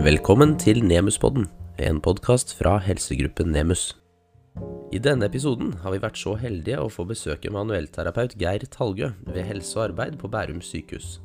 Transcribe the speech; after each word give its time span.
Velkommen 0.00 0.54
til 0.56 0.78
Nemuspodden, 0.80 1.44
en 1.76 1.98
podkast 2.00 2.54
fra 2.56 2.78
helsegruppen 2.80 3.50
Nemus. 3.52 3.82
I 4.96 4.96
denne 4.96 5.26
episoden 5.28 5.74
har 5.82 5.92
vi 5.92 5.98
vært 6.00 6.16
så 6.16 6.32
heldige 6.40 6.78
å 6.80 6.86
få 6.88 7.04
besøke 7.04 7.52
manuellterapeut 7.52 8.32
Geir 8.40 8.64
Talgø 8.72 9.10
ved 9.26 9.44
Helse 9.44 9.76
og 9.76 9.82
arbeid 9.90 10.16
på 10.22 10.30
Bærum 10.32 10.62
sykehus. 10.64 11.18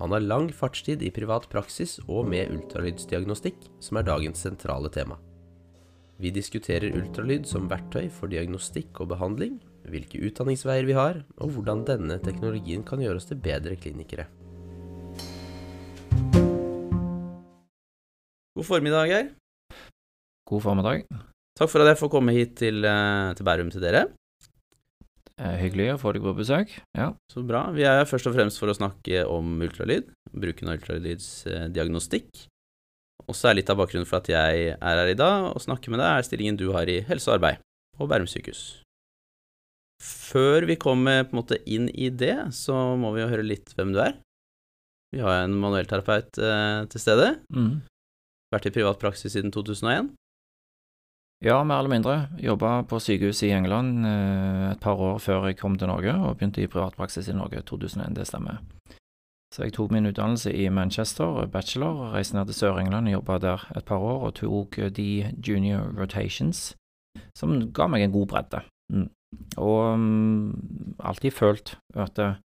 Han 0.00 0.10
har 0.10 0.26
lang 0.26 0.48
fartstid 0.50 1.04
i 1.06 1.12
privat 1.14 1.46
praksis 1.52 2.00
og 2.08 2.26
med 2.32 2.50
ultralydsdiagnostikk, 2.50 3.60
som 3.78 4.00
er 4.00 4.08
dagens 4.10 4.42
sentrale 4.42 4.90
tema. 4.90 5.20
Vi 6.18 6.34
diskuterer 6.34 6.98
ultralyd 6.98 7.46
som 7.46 7.70
verktøy 7.70 8.08
for 8.10 8.32
diagnostikk 8.32 9.04
og 9.04 9.12
behandling, 9.14 9.60
hvilke 9.86 10.18
utdanningsveier 10.26 10.90
vi 10.90 10.98
har, 10.98 11.22
og 11.38 11.54
hvordan 11.54 11.86
denne 11.86 12.18
teknologien 12.26 12.82
kan 12.82 13.06
gjøre 13.06 13.22
oss 13.22 13.30
til 13.30 13.38
bedre 13.38 13.78
klinikere. 13.78 14.26
God 18.56 18.64
formiddag, 18.64 19.10
Geir. 19.10 19.26
God 20.48 20.62
formiddag. 20.64 21.02
Takk 21.58 21.68
for 21.68 21.82
at 21.84 21.90
jeg 21.90 21.98
får 22.00 22.08
komme 22.14 22.32
hit 22.32 22.54
til, 22.56 22.84
eh, 22.88 23.34
til 23.36 23.44
Bærum 23.44 23.68
til 23.70 23.82
dere. 23.84 24.06
Eh, 25.36 25.56
hyggelig 25.60 25.92
å 25.92 26.00
få 26.00 26.14
deg 26.14 26.22
på 26.24 26.32
besøk. 26.32 26.70
Ja. 26.96 27.12
Så 27.28 27.46
bra. 27.46 27.70
Vi 27.72 27.82
er 27.84 27.98
her 27.98 28.06
først 28.08 28.26
og 28.26 28.32
fremst 28.32 28.58
for 28.58 28.72
å 28.72 28.76
snakke 28.76 29.28
om 29.28 29.60
ultralyd, 29.60 30.08
bruken 30.32 30.68
av 30.68 30.78
ultralydsdiagnostikk. 30.78 32.46
Og 33.28 33.34
så 33.34 33.50
er 33.50 33.56
litt 33.56 33.68
av 33.68 33.76
bakgrunnen 33.76 34.08
for 34.08 34.22
at 34.22 34.28
jeg 34.32 34.78
er 34.80 34.96
her 34.96 35.06
i 35.06 35.12
dag 35.12 35.52
og 35.54 35.60
snakker 35.60 35.90
med 35.90 36.00
deg, 36.00 36.16
er 36.16 36.22
stillingen 36.24 36.56
du 36.56 36.72
har 36.72 36.88
i 36.88 37.02
helse 37.02 37.28
og 37.28 37.36
arbeid 37.36 37.58
på 37.98 38.08
Bærum 38.08 38.26
sykehus. 38.26 38.80
Før 40.00 40.64
vi 40.64 40.76
kommer 40.76 41.24
på 41.24 41.36
en 41.36 41.42
måte 41.42 41.60
inn 41.66 41.90
i 41.92 42.08
det, 42.08 42.54
så 42.54 42.96
må 42.96 43.12
vi 43.12 43.20
jo 43.20 43.28
høre 43.28 43.44
litt 43.44 43.68
hvem 43.76 43.92
du 43.92 44.00
er. 44.00 44.16
Vi 45.12 45.20
har 45.20 45.44
en 45.44 45.52
manuellterapeut 45.52 46.38
eh, 46.38 46.86
til 46.88 47.00
stede. 47.00 47.36
Mm. 47.52 47.82
Vært 48.56 48.70
i 48.70 48.72
privat 48.72 48.96
praksis 48.96 49.34
siden 49.36 49.50
2001. 49.52 50.14
ja, 51.44 51.64
mer 51.64 51.82
eller 51.82 51.92
mindre. 51.92 52.12
Jobba 52.40 52.86
på 52.88 52.96
sykehus 52.96 53.42
i 53.44 53.50
England 53.52 54.06
eh, 54.08 54.70
et 54.70 54.80
par 54.80 54.96
år 54.96 55.18
før 55.20 55.44
jeg 55.46 55.58
kom 55.58 55.74
til 55.76 55.90
Norge, 55.90 56.14
og 56.14 56.38
begynte 56.38 56.62
i 56.62 56.66
privatpraksis 56.66 57.28
i 57.28 57.34
Norge 57.36 57.60
2001, 57.60 58.16
det 58.16 58.24
stemmer. 58.26 58.62
Så 59.52 59.66
jeg 59.66 59.74
tok 59.76 59.92
min 59.92 60.08
utdannelse 60.08 60.54
i 60.56 60.70
Manchester, 60.72 61.44
bachelor, 61.52 62.14
reiste 62.14 62.38
ned 62.38 62.48
til 62.48 62.56
Sør-England 62.56 63.10
og 63.10 63.12
jobba 63.18 63.38
der 63.44 63.66
et 63.76 63.84
par 63.84 64.00
år, 64.00 64.24
og 64.30 64.34
tok 64.40 64.80
de 64.96 65.10
junior 65.36 65.92
rotations, 66.00 66.72
som 67.36 67.58
ga 67.76 67.90
meg 67.92 68.06
en 68.06 68.16
god 68.16 68.26
bredde. 68.32 68.62
Mm. 68.88 69.10
Og 69.60 69.92
um, 69.92 70.96
alltid 70.98 71.30
følt 71.30 71.76
at 71.94 72.18
eh, 72.18 72.40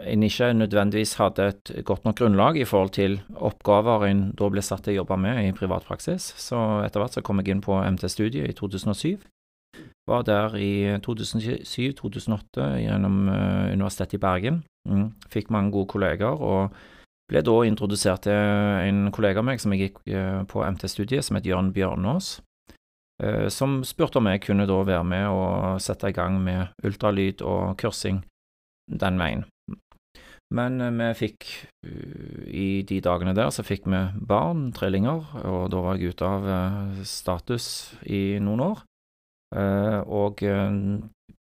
en 0.00 0.22
ikke 0.22 0.52
nødvendigvis 0.56 1.14
hadde 1.20 1.46
et 1.52 1.70
godt 1.84 2.04
nok 2.04 2.16
grunnlag 2.18 2.56
i 2.56 2.64
forhold 2.64 2.90
til 2.96 3.20
oppgaver 3.34 4.06
en 4.08 4.24
da 4.38 4.48
ble 4.50 4.62
satt 4.64 4.84
til 4.86 4.94
å 4.94 5.02
jobbe 5.02 5.18
med 5.20 5.40
i 5.44 5.54
privatpraksis. 5.56 6.32
Så 6.40 6.58
etter 6.84 7.02
hvert 7.02 7.16
så 7.16 7.22
kom 7.24 7.40
jeg 7.40 7.54
inn 7.54 7.62
på 7.64 7.76
MT-studiet 7.78 8.48
i 8.50 8.56
2007. 8.56 9.22
Var 10.06 10.26
der 10.28 10.56
i 10.60 10.72
2007-2008 11.02 12.66
gjennom 12.84 13.28
uh, 13.30 13.70
Universitetet 13.72 14.18
i 14.18 14.22
Bergen. 14.22 14.60
Mm. 14.88 15.06
Fikk 15.32 15.48
mange 15.50 15.72
gode 15.72 15.88
kolleger, 15.94 16.36
og 16.36 16.74
ble 17.30 17.40
da 17.40 17.54
introdusert 17.64 18.26
til 18.26 18.36
en 18.36 19.08
kollega 19.16 19.40
av 19.40 19.48
meg 19.48 19.62
som 19.62 19.72
jeg 19.72 19.86
gikk 19.86 20.02
uh, 20.12 20.42
på 20.50 20.60
MT-studiet, 20.76 21.24
som 21.24 21.40
het 21.40 21.48
Jørn 21.48 21.72
Bjørnås. 21.74 22.36
Uh, 23.22 23.48
som 23.48 23.80
spurte 23.86 24.20
om 24.20 24.28
jeg 24.28 24.44
kunne 24.44 24.68
da 24.68 24.78
være 24.84 25.08
med 25.08 25.26
og 25.32 25.82
sette 25.82 26.12
i 26.12 26.16
gang 26.16 26.36
med 26.42 26.68
ultralyd 26.84 27.42
og 27.46 27.74
kursing 27.80 28.20
den 28.90 29.18
veien. 29.18 29.48
Men 30.54 30.80
eh, 30.80 30.92
vi 31.00 31.08
fikk 31.18 31.46
uh, 31.86 32.42
I 32.46 32.82
de 32.86 33.00
dagene 33.04 33.34
der 33.36 33.50
så 33.54 33.62
fikk 33.66 33.82
vi 33.90 34.00
barn, 34.28 34.72
trillinger, 34.76 35.20
og 35.44 35.70
da 35.74 35.78
var 35.84 35.92
jeg 35.98 36.08
ute 36.14 36.24
av 36.28 36.42
uh, 36.48 37.02
status 37.08 37.66
i 38.06 38.38
noen 38.42 38.60
år. 38.70 38.78
Og 39.54 40.40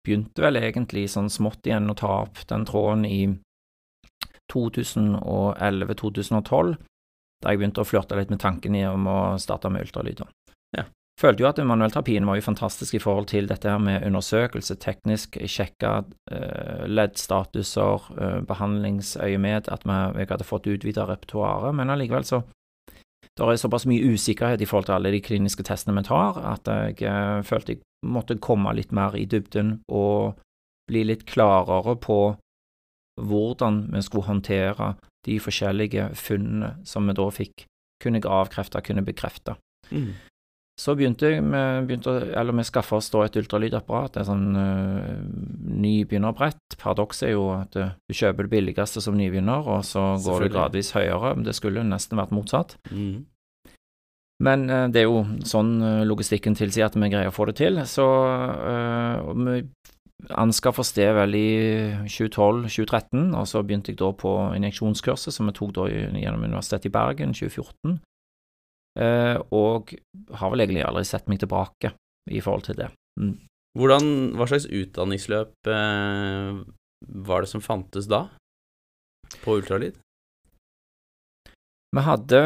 begynte 0.05 0.41
vel 0.43 0.55
egentlig 0.59 1.09
sånn 1.09 1.33
smått 1.33 1.65
igjen 1.65 1.89
å 1.89 1.97
ta 1.97 2.21
opp 2.27 2.37
den 2.45 2.61
tråden 2.69 3.05
i 3.09 3.41
2011-2012, 4.53 6.77
da 7.41 7.49
jeg 7.49 7.57
begynte 7.57 7.81
å 7.81 7.89
flørte 7.89 8.13
litt 8.19 8.29
med 8.29 8.37
tanken 8.43 8.77
om 8.91 9.09
å 9.09 9.41
starte 9.41 9.65
med 9.73 9.81
ultralyd. 9.87 10.21
Følte 11.21 11.43
jo 11.43 11.47
at 11.47 11.59
manuellterapien 11.61 12.25
var 12.25 12.39
jo 12.39 12.45
fantastisk 12.47 12.95
i 12.97 13.01
forhold 13.01 13.27
til 13.29 13.45
dette 13.49 13.69
her 13.69 13.77
med 13.81 14.05
undersøkelse, 14.07 14.75
teknisk 14.81 15.37
sjekke 15.45 15.91
uh, 16.01 16.83
leddstatuser, 16.89 18.07
uh, 18.17 18.39
behandlingsøyemed, 18.49 19.69
at 19.69 19.85
vi, 19.85 20.25
hadde 20.29 20.47
fått 20.47 20.67
utvida 20.67 21.05
repertoaret, 21.09 21.75
men 21.77 21.93
allikevel 21.93 22.25
så 22.25 22.41
det 23.33 23.45
er 23.45 23.57
såpass 23.57 23.87
mye 23.89 24.13
usikkerhet 24.13 24.61
i 24.61 24.65
forhold 24.69 24.85
til 24.89 24.97
alle 24.97 25.13
de 25.13 25.21
kliniske 25.25 25.63
testene 25.65 25.95
vi 25.97 26.05
tar, 26.09 26.37
at 26.53 26.69
jeg 26.69 26.97
uh, 27.05 27.45
følte 27.45 27.77
jeg 27.77 27.85
måtte 28.05 28.41
komme 28.41 28.73
litt 28.75 28.91
mer 28.91 29.15
i 29.17 29.25
dybden 29.29 29.77
og 29.93 30.41
bli 30.89 31.05
litt 31.07 31.27
klarere 31.29 31.95
på 32.01 32.19
hvordan 33.21 33.83
vi 33.93 34.01
skulle 34.01 34.27
håndtere 34.27 34.95
de 35.25 35.37
forskjellige 35.39 36.09
funnene 36.17 36.75
som 36.89 37.07
vi 37.07 37.15
da 37.15 37.29
fikk, 37.31 37.65
kunne 38.01 38.19
jeg 38.19 38.27
avkrefte, 38.27 38.81
kunne 38.83 39.05
bekrefte. 39.05 39.55
Mm. 39.93 40.13
Så 40.79 40.95
begynte 40.97 41.29
jeg 41.29 41.43
med, 41.45 41.85
begynte, 41.85 42.15
eller 42.33 42.55
vi 42.57 42.63
skaffa 42.65 42.97
oss 42.97 43.11
da 43.13 43.21
et 43.27 43.35
ultralydapparat, 43.37 44.15
et 44.17 44.25
sånn 44.25 44.55
uh, 44.57 45.19
nybegynnerbrett. 45.83 46.77
Paradokset 46.81 47.27
er 47.27 47.35
jo 47.35 47.43
at 47.53 47.77
uh, 47.77 47.91
du 48.09 48.15
kjøper 48.17 48.47
det 48.47 48.53
billigste 48.55 49.03
som 49.05 49.13
nybegynner, 49.19 49.69
og 49.69 49.85
så 49.85 50.15
går 50.23 50.47
det 50.47 50.53
gradvis 50.55 50.89
høyere. 50.97 51.35
Det 51.45 51.53
skulle 51.53 51.85
nesten 51.85 52.17
vært 52.17 52.33
motsatt. 52.33 52.73
Mm. 52.89 53.21
Men 54.43 54.65
uh, 54.71 54.87
det 54.89 55.03
er 55.03 55.11
jo 55.11 55.21
sånn 55.45 55.75
logistikken 56.09 56.57
tilsier 56.57 56.89
at 56.89 56.97
vi 56.97 57.11
greier 57.13 57.29
å 57.29 57.35
få 57.35 57.51
det 57.51 57.59
til. 57.61 57.77
Så 57.85 58.07
uh, 58.09 59.29
vi 59.45 59.59
anskaffa 60.33 60.87
det 60.95 61.09
vel 61.19 61.37
i 61.37 61.49
2012-2013, 62.07 63.29
og 63.37 63.45
så 63.45 63.61
begynte 63.61 63.93
jeg 63.93 64.01
da 64.01 64.09
på 64.17 64.33
injeksjonskurset 64.57 65.37
som 65.37 65.49
vi 65.49 65.55
tok 65.57 65.77
da 65.77 65.85
gjennom 65.91 66.49
Universitetet 66.49 66.89
i 66.89 66.93
Bergen 66.97 67.37
2014. 67.37 67.99
Eh, 68.99 69.39
og 69.55 69.95
har 70.37 70.53
vel 70.53 70.65
egentlig 70.65 70.85
aldri 70.85 71.05
sett 71.07 71.29
meg 71.31 71.41
tilbake 71.41 71.95
i 72.29 72.41
forhold 72.43 72.67
til 72.67 72.77
det. 72.77 72.91
Mm. 73.19 73.35
Hvordan, 73.77 74.07
hva 74.37 74.47
slags 74.49 74.69
utdanningsløp 74.69 75.69
eh, 75.73 76.61
var 77.25 77.43
det 77.43 77.49
som 77.49 77.63
fantes 77.65 78.07
da, 78.11 78.27
på 79.41 79.57
ultralyd? 79.57 79.97
Vi 81.93 82.01
hadde 82.01 82.39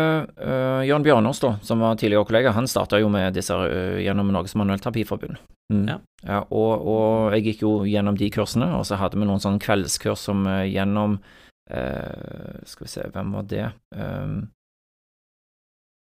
uh, 0.43 0.83
Jørn 0.83 1.05
Bjørnås, 1.05 1.39
da, 1.39 1.53
som 1.63 1.79
var 1.79 1.95
tidligere 1.95 2.27
kollega, 2.27 2.51
han 2.51 2.65
starta 2.67 2.97
jo 2.99 3.07
med 3.07 3.31
disse 3.37 3.55
uh, 3.55 3.95
gjennom 4.03 4.33
Norges 4.35 4.57
manuellterapiforbund. 4.59 5.39
Mm. 5.71 5.85
Ja. 5.87 6.41
og, 6.47 6.83
og 6.87 7.35
jeg 7.35 7.45
gikk 7.45 7.63
jo 7.63 7.71
gjennom 7.87 8.17
de 8.19 8.27
kursene, 8.31 8.67
og 8.75 8.83
så 8.87 8.99
hadde 8.99 9.19
vi 9.19 9.27
noen 9.27 9.39
sånne 9.43 9.63
kveldskurs 9.63 10.25
som 10.27 10.43
uh, 10.47 10.67
gjennom 10.67 11.19
Skal 11.67 12.85
vi 12.85 12.87
se, 12.87 13.01
hvem 13.11 13.33
var 13.35 13.47
det? 13.51 13.65
Um, 13.91 14.45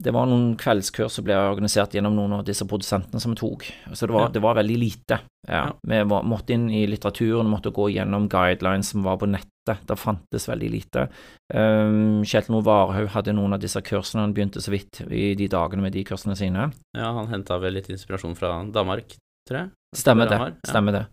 det 0.01 0.13
var 0.15 0.29
noen 0.31 0.53
kveldskurs 0.59 1.11
som 1.17 1.25
ble 1.27 1.35
organisert 1.35 1.93
gjennom 1.93 2.15
noen 2.15 2.37
av 2.37 2.45
disse 2.47 2.63
produsentene 2.67 3.19
som 3.19 3.33
vi 3.33 3.39
tok. 3.41 3.65
Så 3.93 4.07
det 4.07 4.13
var, 4.15 4.27
Ja. 4.27 4.33
det 4.33 4.41
var 4.41 4.55
veldig 4.55 4.77
lite. 4.79 5.19
Ja. 5.47 5.65
Ja. 5.65 5.73
Vi 5.83 6.03
var, 6.03 6.23
måtte 6.23 6.53
inn 6.55 6.69
i 6.71 6.85
litteraturen, 6.87 7.49
måtte 7.51 7.71
gå 7.75 7.89
gjennom 7.91 8.29
guidelines 8.31 8.89
som 8.93 9.03
var 9.03 9.17
på 9.17 9.27
nettet. 9.27 9.83
Det 9.85 9.97
fantes 9.99 10.47
veldig 10.49 10.69
lite. 10.71 11.07
Um, 11.53 12.23
Kjetil 12.25 12.55
Noe 12.55 12.63
Varhaug 12.65 13.09
hadde 13.13 13.33
noen 13.38 13.53
av 13.53 13.59
disse 13.61 13.81
kursene, 13.85 14.23
han 14.23 14.33
begynte 14.33 14.61
så 14.63 14.71
vidt 14.73 15.01
i 15.11 15.35
de 15.35 15.47
dagene 15.51 15.81
med 15.83 15.93
de 15.93 16.03
kursene 16.07 16.35
sine. 16.38 16.71
Ja, 16.97 17.11
han 17.13 17.27
henta 17.27 17.59
vel 17.61 17.73
litt 17.77 17.89
inspirasjon 17.91 18.35
fra 18.39 18.63
Danmark, 18.73 19.15
jeg. 19.57 19.69
Stemmer 19.95 20.29
det. 20.29 20.37
Ja. 20.37 20.49
stemmer 20.69 20.91
det. 20.93 21.05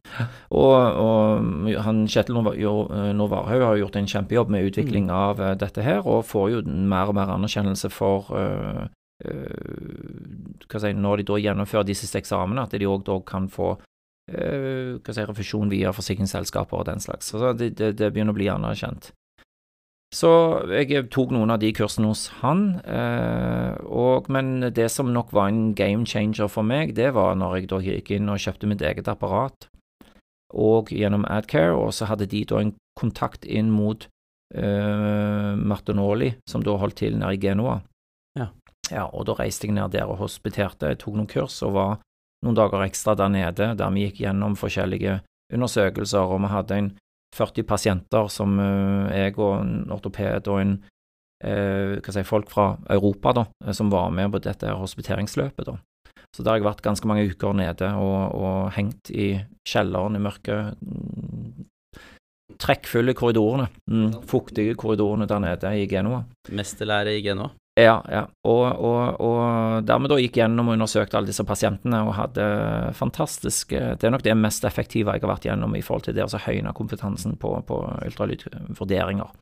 Og, 0.51 0.75
og 1.01 1.71
han 1.83 2.03
Kjetil 2.07 2.35
Noe 2.37 2.53
jo- 2.61 2.89
Noe 3.17 3.29
Varhaug 3.33 3.63
har 3.63 3.77
gjort 3.81 3.97
en 3.97 4.07
kjempejobb 4.07 4.51
med 4.51 4.67
utvikling 4.71 5.05
Mm. 5.07 5.11
av 5.11 5.41
eh, 5.41 5.55
dette 5.55 5.83
her, 5.83 6.03
og 6.07 6.25
får 6.27 6.51
jo 6.51 6.63
mer 6.67 7.09
og 7.09 7.15
mer 7.15 7.29
anerkjennelse 7.33 7.89
for 7.91 8.29
uh, 8.37 8.85
uh, 9.25 10.79
si, 10.79 10.93
Når 10.93 11.17
de 11.17 11.23
da 11.25 11.39
gjennomfører 11.41 11.87
de 11.87 11.95
siste 11.95 12.19
eksamene, 12.21 12.63
at 12.63 12.71
de 12.77 12.85
òg 12.87 13.25
kan 13.25 13.49
få 13.49 13.79
uh, 13.79 14.99
si, 15.01 15.25
refusjon 15.25 15.71
via 15.71 15.93
forsikringsselskaper 15.93 16.79
og 16.79 16.87
den 16.87 17.01
slags. 17.01 17.31
Så 17.33 17.53
det, 17.57 17.77
det, 17.79 17.95
det 17.97 18.13
begynner 18.13 18.35
å 18.35 18.41
bli 18.41 18.49
anerkjent. 18.53 19.13
Så 20.17 20.31
jeg 20.73 21.09
tok 21.13 21.33
noen 21.35 21.53
av 21.53 21.61
de 21.61 21.69
kursene 21.77 22.09
hos 22.09 22.29
han, 22.41 22.79
eh, 22.89 23.75
og, 23.85 24.31
men 24.33 24.71
det 24.73 24.89
som 24.95 25.11
nok 25.13 25.35
var 25.37 25.51
en 25.51 25.75
game 25.77 26.07
changer 26.09 26.49
for 26.49 26.65
meg, 26.65 26.95
det 26.97 27.11
var 27.17 27.37
når 27.37 27.59
jeg 27.59 27.69
da 27.73 27.81
gikk 27.85 28.15
inn 28.17 28.31
og 28.33 28.41
kjøpte 28.41 28.71
mitt 28.71 28.85
eget 28.87 29.11
apparat, 29.13 29.69
og 30.57 30.93
gjennom 30.95 31.27
Adcare, 31.29 31.75
og 31.77 31.93
så 31.93 32.09
hadde 32.09 32.31
de 32.33 32.45
da 32.49 32.63
en 32.63 32.73
kontakt 32.97 33.45
inn 33.45 33.69
mot 33.75 34.07
eh, 34.55 35.53
Martinoli, 35.59 36.33
som 36.49 36.65
da 36.65 36.79
holdt 36.81 37.03
til 37.03 37.19
nede 37.21 37.37
i 37.37 37.43
Genoa. 37.43 37.81
Ja. 38.39 38.51
Ja, 38.89 39.09
og 39.11 39.27
da 39.29 39.35
reiste 39.37 39.67
jeg 39.67 39.77
ned 39.77 39.93
der 39.93 40.09
og 40.09 40.23
hospiterte, 40.23 40.95
jeg 40.95 41.03
tok 41.03 41.19
noen 41.19 41.29
kurs 41.29 41.59
og 41.67 41.75
var 41.77 41.97
noen 42.47 42.57
dager 42.57 42.87
ekstra 42.87 43.17
der 43.19 43.33
nede, 43.35 43.75
der 43.77 43.93
vi 43.93 44.07
gikk 44.07 44.23
gjennom 44.23 44.57
forskjellige 44.57 45.19
undersøkelser, 45.53 46.31
og 46.31 46.41
vi 46.45 46.53
hadde 46.55 46.79
en 46.81 46.95
40 47.37 47.67
pasienter 47.69 48.31
som 48.33 48.57
eh, 48.63 49.17
jeg 49.23 49.37
og 49.39 49.59
en 49.61 49.75
ortoped 49.93 50.49
og 50.53 50.63
en 50.63 50.77
eh, 51.45 51.99
si, 52.01 52.25
folk 52.27 52.51
fra 52.53 52.73
Europa 52.93 53.35
da, 53.37 53.47
som 53.77 53.93
var 53.93 54.11
med 54.15 54.33
på 54.33 54.43
dette 54.47 54.73
hospiteringsløpet. 54.73 55.69
da. 55.69 55.77
Så 56.35 56.43
der 56.43 56.53
har 56.53 56.61
jeg 56.61 56.69
vært 56.69 56.85
ganske 56.85 57.09
mange 57.09 57.29
uker 57.31 57.55
nede 57.57 57.93
og, 57.97 58.35
og 58.37 58.59
hengt 58.77 59.11
i 59.13 59.31
kjelleren 59.69 60.19
i 60.19 60.23
mørket. 60.23 60.77
Trekkfulle 62.61 63.13
korridorene, 63.17 63.69
mm, 63.91 64.23
fuktige 64.29 64.77
korridorene 64.79 65.29
der 65.29 65.41
nede 65.43 65.73
i 65.77 65.87
Genoa. 65.91 66.23
Mesterlære 66.53 67.17
i 67.19 67.25
Genoa. 67.25 67.53
Ja, 67.77 67.99
ja. 68.09 68.23
Og, 68.49 68.65
og, 68.65 69.19
og 69.21 69.85
dermed 69.85 70.09
da 70.09 70.17
gikk 70.17 70.39
gjennom 70.41 70.71
og 70.71 70.79
undersøkte 70.79 71.19
alle 71.19 71.29
disse 71.29 71.45
pasientene 71.45 71.99
og 72.07 72.15
hadde 72.17 72.47
fantastisk 72.97 73.75
Det 73.77 74.09
er 74.09 74.15
nok 74.15 74.25
det 74.25 74.33
mest 74.39 74.65
effektive 74.65 75.13
jeg 75.13 75.21
har 75.21 75.33
vært 75.35 75.45
gjennom 75.45 75.77
i 75.77 75.83
forhold 75.85 76.07
til 76.07 76.17
det 76.17 76.25
å 76.25 76.41
høyne 76.47 76.73
kompetansen 76.77 77.37
på, 77.37 77.53
på 77.69 77.83
ultralydvurderinger. 78.09 79.35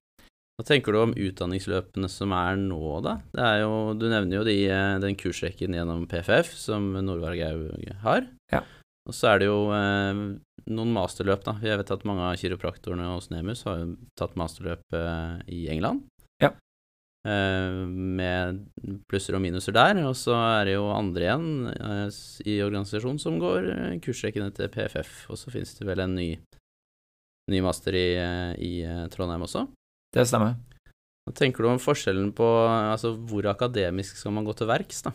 Hva 0.54 0.62
tenker 0.66 0.94
du 0.94 1.00
om 1.00 1.14
utdanningsløpene 1.18 2.08
som 2.10 2.34
er 2.36 2.58
nå, 2.60 2.80
da? 3.02 3.16
Det 3.34 3.42
er 3.42 3.56
jo, 3.64 3.72
du 3.98 4.06
nevner 4.06 4.38
jo 4.38 4.44
de, 4.46 4.58
den 5.02 5.16
kursrekken 5.18 5.74
gjennom 5.74 6.04
PFF 6.10 6.52
som 6.54 6.92
Nordvargaug 6.94 7.72
har. 8.04 8.28
Ja. 8.54 8.62
Og 9.04 9.16
så 9.18 9.32
er 9.32 9.42
det 9.42 9.48
jo 9.48 9.58
eh, 9.74 10.20
noen 10.70 10.92
masterløp, 10.94 11.42
da. 11.44 11.56
Jeg 11.64 11.80
vet 11.80 11.90
at 11.92 12.06
mange 12.08 12.28
av 12.28 12.38
kiropraktorene 12.40 13.10
hos 13.10 13.28
Nemus 13.34 13.64
har 13.66 13.82
jo 13.82 13.88
tatt 14.16 14.38
masterløp 14.38 14.96
eh, 14.96 15.42
i 15.52 15.66
England. 15.74 16.06
Eh, 16.38 16.54
med 17.24 18.58
plusser 19.08 19.36
og 19.36 19.42
minuser 19.44 19.72
der. 19.72 20.02
Og 20.04 20.16
så 20.18 20.34
er 20.36 20.68
det 20.68 20.76
jo 20.76 20.90
andre 20.92 21.24
igjen 21.24 21.46
eh, 21.72 22.18
i 22.52 22.58
organisasjonen 22.64 23.20
som 23.22 23.38
går 23.40 23.70
eh, 23.72 23.96
kursrekkene 24.04 24.50
til 24.54 24.68
PFF. 24.72 25.24
Og 25.32 25.40
så 25.40 25.52
finnes 25.54 25.72
det 25.78 25.88
vel 25.88 26.04
en 26.04 26.16
ny, 26.18 26.28
ny 27.52 27.64
master 27.64 27.96
i, 27.96 28.06
i, 28.60 28.72
Trondheim 29.14 29.46
også. 29.48 29.66
Det 30.14 30.26
stemmer. 30.28 30.58
Hva 31.24 31.32
tenker 31.38 31.64
du 31.64 31.70
om 31.72 31.80
forskjellen 31.80 32.34
på 32.36 32.46
altså 32.68 33.14
hvor 33.16 33.48
akademisk 33.48 34.20
skal 34.20 34.34
man 34.36 34.44
gå 34.44 34.52
til 34.58 34.68
verks, 34.68 35.06
da? 35.06 35.14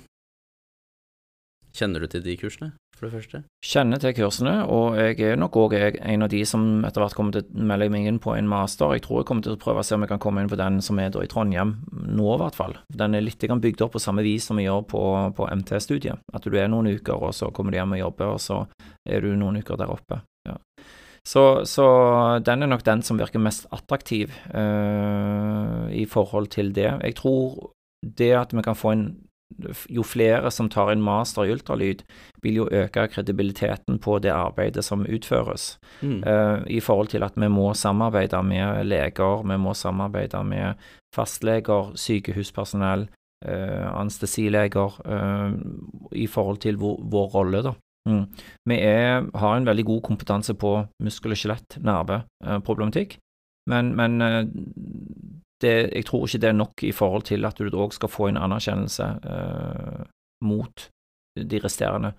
Kjenner 1.75 2.03
du 2.03 2.11
til 2.11 2.25
de 2.25 2.37
kursene? 2.39 2.73
for 2.99 3.07
det 3.07 3.15
første? 3.15 3.41
Kjenner 3.65 4.01
til 4.01 4.13
kursene, 4.17 4.53
og 4.67 4.97
jeg 4.99 5.19
er 5.31 5.39
nok 5.39 5.55
òg 5.61 5.75
en 5.79 6.25
av 6.25 6.31
de 6.31 6.41
som 6.47 6.83
etter 6.87 7.03
hvert 7.03 7.15
kommer 7.17 7.35
til 7.35 7.45
å 7.47 7.67
melde 7.71 7.89
meg 7.93 8.07
inn 8.09 8.19
på 8.21 8.35
en 8.35 8.49
master. 8.49 8.95
Jeg 8.97 9.05
tror 9.05 9.21
jeg 9.21 9.29
kommer 9.29 9.45
til 9.45 9.55
å 9.55 9.61
prøve 9.61 9.83
å 9.83 9.87
se 9.87 9.95
om 9.95 10.03
jeg 10.03 10.11
kan 10.11 10.21
komme 10.23 10.43
inn 10.43 10.51
på 10.51 10.59
den 10.59 10.81
som 10.85 10.99
er 10.99 11.15
i 11.15 11.31
Trondheim, 11.31 11.77
nå 11.91 12.27
i 12.33 12.39
hvert 12.43 12.59
fall. 12.59 12.75
Den 12.91 13.15
er 13.15 13.25
litt 13.25 13.39
bygd 13.39 13.85
opp 13.85 13.95
på 13.95 14.03
samme 14.03 14.25
vis 14.25 14.49
som 14.49 14.59
vi 14.59 14.67
gjør 14.67 14.83
på, 14.91 15.03
på 15.37 15.47
MT-studiet. 15.61 16.25
At 16.35 16.45
du 16.45 16.57
er 16.59 16.69
noen 16.71 16.91
uker, 16.91 17.15
og 17.15 17.33
så 17.35 17.51
kommer 17.55 17.71
du 17.71 17.79
hjem 17.79 17.95
og 17.97 18.03
jobber, 18.03 18.35
og 18.35 18.43
så 18.43 18.61
er 19.07 19.23
du 19.23 19.31
noen 19.39 19.61
uker 19.63 19.79
der 19.79 19.93
oppe. 19.93 20.21
Ja. 20.49 20.57
Så, 21.27 21.65
så, 21.67 21.85
den 22.43 22.63
er 22.63 22.71
nok 22.71 22.85
den 22.87 23.03
som 23.05 23.19
virker 23.19 23.41
mest 23.43 23.67
attraktiv 23.75 24.31
uh, 24.55 25.87
i 25.93 26.05
forhold 26.09 26.49
til 26.55 26.71
det. 26.75 26.89
Jeg 27.03 27.19
tror 27.19 27.71
det 28.01 28.31
at 28.39 28.55
vi 28.55 28.63
kan 28.63 28.77
få 28.79 28.95
en 28.95 29.09
jo 29.89 30.03
flere 30.05 30.51
som 30.51 30.69
tar 30.69 30.91
en 30.91 31.01
master 31.03 31.45
i 31.47 31.53
ultralyd, 31.53 32.03
vil 32.43 32.61
jo 32.61 32.67
øke 32.71 33.07
kredibiliteten 33.11 33.99
på 33.99 34.19
det 34.23 34.31
arbeidet 34.31 34.85
som 34.85 35.05
utføres. 35.05 35.77
Mm. 36.01 36.21
Uh, 36.23 36.61
I 36.67 36.79
forhold 36.79 37.07
til 37.07 37.23
at 37.23 37.33
vi 37.35 37.49
må 37.49 37.73
samarbeide 37.73 38.43
med 38.43 38.85
leger, 38.85 39.43
vi 39.43 39.57
må 39.57 39.73
samarbeide 39.73 40.43
med 40.43 40.73
fastleger, 41.15 41.91
sykehuspersonell, 41.95 43.07
uh, 43.47 43.99
anestesileger, 43.99 44.99
uh, 45.05 45.51
i 46.11 46.27
forhold 46.27 46.57
til 46.57 46.77
vår, 46.77 46.99
vår 47.03 47.29
rolle, 47.35 47.63
da. 47.63 47.73
Mm. 48.09 48.25
Vi 48.69 48.75
er, 48.79 49.25
har 49.35 49.57
en 49.57 49.65
veldig 49.65 49.85
god 49.85 50.01
kompetanse 50.01 50.53
på 50.53 50.85
muskel- 51.03 51.35
og 51.35 51.41
skjelett-nerveproblematikk, 51.41 53.17
men, 53.69 53.91
men 53.95 54.21
det, 55.63 55.73
jeg 55.91 56.07
tror 56.07 56.25
ikke 56.25 56.41
det 56.43 56.49
er 56.49 56.57
nok 56.57 56.83
i 56.87 56.93
forhold 56.95 57.27
til 57.29 57.47
at 57.47 57.59
du 57.59 57.75
òg 57.75 57.93
skal 57.95 58.11
få 58.11 58.29
en 58.29 58.39
anerkjennelse 58.39 59.07
eh, 59.33 60.03
mot 60.47 60.85
de 61.39 61.59
resterende 61.63 62.13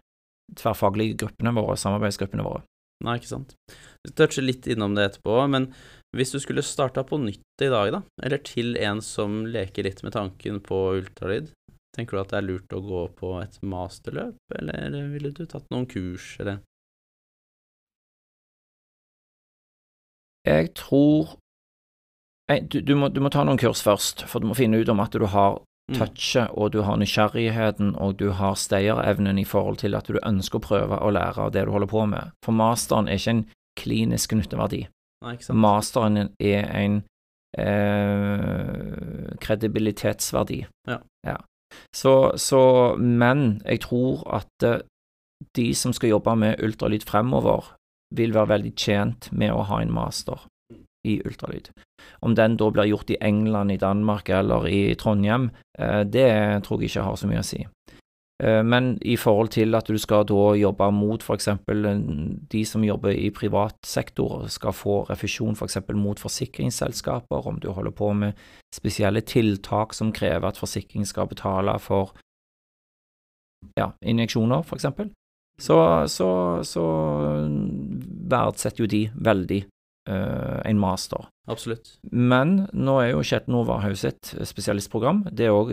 tverrfaglige 0.58 1.16
gruppene 1.22 1.52
våre, 1.54 1.78
samarbeidsgruppene 1.78 2.44
våre. 2.44 2.64
Nei, 3.04 3.16
ikke 3.16 3.30
sant. 3.30 3.54
Vi 4.04 4.12
toucher 4.16 4.44
litt 4.44 4.66
innom 4.68 4.96
det 4.96 5.06
etterpå, 5.08 5.38
men 5.48 5.70
hvis 6.16 6.34
du 6.34 6.40
skulle 6.42 6.64
starta 6.66 7.04
på 7.06 7.20
nytt 7.22 7.64
i 7.64 7.70
dag, 7.72 7.92
da, 7.94 8.02
eller 8.24 8.42
til 8.44 8.74
en 8.80 9.00
som 9.04 9.44
leker 9.48 9.86
litt 9.86 10.02
med 10.04 10.16
tanken 10.16 10.60
på 10.64 10.80
ultralyd, 10.98 11.48
tenker 11.96 12.16
du 12.16 12.22
at 12.22 12.34
det 12.34 12.40
er 12.40 12.48
lurt 12.48 12.76
å 12.76 12.82
gå 12.84 13.04
på 13.16 13.36
et 13.40 13.56
masterløp, 13.64 14.36
eller 14.58 15.08
ville 15.14 15.32
du 15.32 15.46
tatt 15.46 15.70
noen 15.72 15.88
kurs, 15.90 16.34
eller? 16.42 16.60
Jeg 20.48 20.72
tror 20.76 21.36
du, 22.58 22.80
du, 22.80 22.94
må, 22.98 23.08
du, 23.08 23.20
må, 23.22 23.30
ta 23.30 23.44
noen 23.46 23.60
kurs 23.60 23.82
først, 23.84 24.24
for 24.26 24.42
du 24.42 24.50
må 24.50 24.56
finne 24.58 24.80
ut 24.80 24.90
om 24.90 25.02
at 25.02 25.14
du 25.14 25.26
har 25.30 25.60
mm. 25.60 25.98
touchet, 25.98 26.50
og 26.54 26.72
du 26.74 26.80
har 26.86 26.98
nysgjerrigheten, 27.00 27.94
og 28.00 28.16
du 28.18 28.30
har 28.36 28.58
stayerevnen 28.58 29.38
i 29.38 29.46
forhold 29.46 29.80
til 29.84 29.94
at 29.98 30.10
du 30.10 30.18
ønsker 30.24 30.58
å 30.58 30.64
prøve 30.64 30.98
å 30.98 31.12
lære 31.14 31.46
av 31.46 31.54
det 31.54 31.66
du 31.66 31.74
holder 31.74 31.90
på 31.90 32.06
med. 32.10 32.34
For 32.44 32.56
masteren 32.56 33.08
er 33.08 33.20
ikke 33.20 33.36
en 33.36 33.46
klinisk 33.80 34.34
nytteverdi. 34.36 34.84
Nei, 35.24 35.36
masteren 35.52 36.30
er 36.40 36.68
en 36.72 37.02
eh, 37.60 39.34
kredibilitetsverdi. 39.40 40.64
Ja. 40.88 41.00
ja. 41.26 41.36
Så, 41.94 42.32
så, 42.40 42.62
men 42.98 43.60
jeg 43.66 43.84
tror 43.86 44.24
at 44.40 44.66
eh, 44.66 44.80
de 45.56 45.70
som 45.76 45.92
skal 45.96 46.16
jobbe 46.16 46.34
med 46.36 46.62
ultralyd 46.64 47.06
fremover, 47.08 47.74
vil 48.10 48.34
være 48.34 48.56
veldig 48.56 48.72
tjent 48.74 49.28
med 49.30 49.52
å 49.54 49.62
ha 49.68 49.78
en 49.82 49.92
master 49.94 50.48
i 51.06 51.20
ultralyd. 51.24 51.70
Om 52.20 52.34
den 52.38 52.56
da 52.60 52.70
blir 52.70 52.90
gjort 52.90 53.10
i 53.10 53.18
England, 53.20 53.72
i 53.72 53.80
Danmark 53.80 54.28
eller 54.28 54.68
i 54.68 54.94
Trondheim, 54.94 55.50
eh, 55.78 56.02
det 56.04 56.30
tror 56.66 56.80
jeg 56.80 56.90
ikke 56.90 57.08
har 57.08 57.20
så 57.20 57.30
mye 57.30 57.44
å 57.44 57.46
si. 57.46 57.64
Eh, 58.40 58.62
men 58.64 58.94
i 59.02 59.16
forhold 59.20 59.52
til 59.52 59.76
at 59.76 59.88
du 59.88 59.98
skal 60.00 60.24
da 60.28 60.54
jobbe 60.56 60.88
mot 60.96 61.22
f.eks. 61.22 61.48
de 62.52 62.64
som 62.64 62.84
jobber 62.84 63.12
i 63.12 63.30
privat 63.30 63.76
sektor, 63.84 64.46
skal 64.48 64.72
få 64.72 65.02
refusjon 65.10 65.56
f.eks. 65.56 65.78
For 65.86 65.98
mot 65.98 66.20
forsikringsselskaper, 66.20 67.46
om 67.46 67.60
du 67.60 67.70
holder 67.72 67.92
på 67.92 68.12
med 68.12 68.38
spesielle 68.74 69.20
tiltak 69.20 69.94
som 69.94 70.12
krever 70.12 70.48
at 70.48 70.60
forsikring 70.60 71.06
skal 71.06 71.28
betale 71.28 71.78
for 71.78 72.14
ja, 73.76 73.90
injeksjoner, 74.00 74.64
f.eks., 74.64 74.86
så, 75.60 75.76
så, 76.08 76.30
så 76.64 76.84
verdsetter 78.32 78.80
jo 78.80 78.88
de 78.88 79.02
veldig 79.12 79.58
en 80.10 80.78
master. 80.80 81.28
Absolutt. 81.50 81.96
Men 82.10 82.66
nå 82.72 82.96
er 83.02 83.12
jo 83.12 83.24
Kjetil 83.26 83.54
Nova 83.54 83.80
Haug 83.82 83.96
sitt 83.98 84.32
spesialistprogram. 84.48 85.24
Det 85.32 85.48
er 85.48 85.56
òg, 85.56 85.72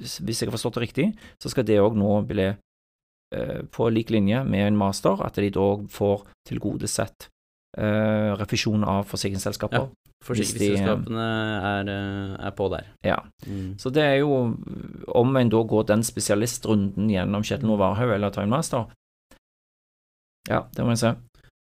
hvis 0.00 0.42
jeg 0.42 0.48
har 0.48 0.54
forstått 0.54 0.78
det 0.78 0.86
riktig, 0.86 1.06
så 1.42 1.52
skal 1.52 1.66
det 1.66 1.80
òg 1.82 1.98
nå 1.98 2.12
bli 2.28 2.48
uh, 2.52 3.60
på 3.72 3.90
lik 3.92 4.12
linje 4.14 4.42
med 4.46 4.68
en 4.68 4.80
master, 4.80 5.22
at 5.26 5.38
de 5.40 5.50
da 5.54 5.68
får 5.92 6.26
tilgodesett 6.48 7.28
uh, 7.78 8.34
refusjon 8.38 8.86
av 8.86 9.06
forsikringsselskaper. 9.10 9.86
Ja. 9.86 10.12
Forsikringsselskapene 10.26 11.24
er, 11.70 11.90
er, 12.40 12.52
på 12.56 12.70
der. 12.72 12.86
Ja. 13.04 13.18
Mm. 13.46 13.76
Så 13.78 13.92
det 13.94 14.02
er 14.02 14.14
jo 14.22 14.56
Om 15.12 15.36
en 15.36 15.50
da 15.52 15.60
går 15.62 15.84
den 15.90 16.02
spesialistrunden 16.02 17.10
gjennom 17.12 17.44
Kjetil 17.44 17.68
Novarhaug 17.68 18.14
eller 18.14 18.32
tar 18.34 18.46
en 18.46 18.54
master 18.54 18.88
Ja, 20.48 20.64
det 20.72 20.82
må 20.82 20.94
en 20.94 20.98
se. 20.98 21.12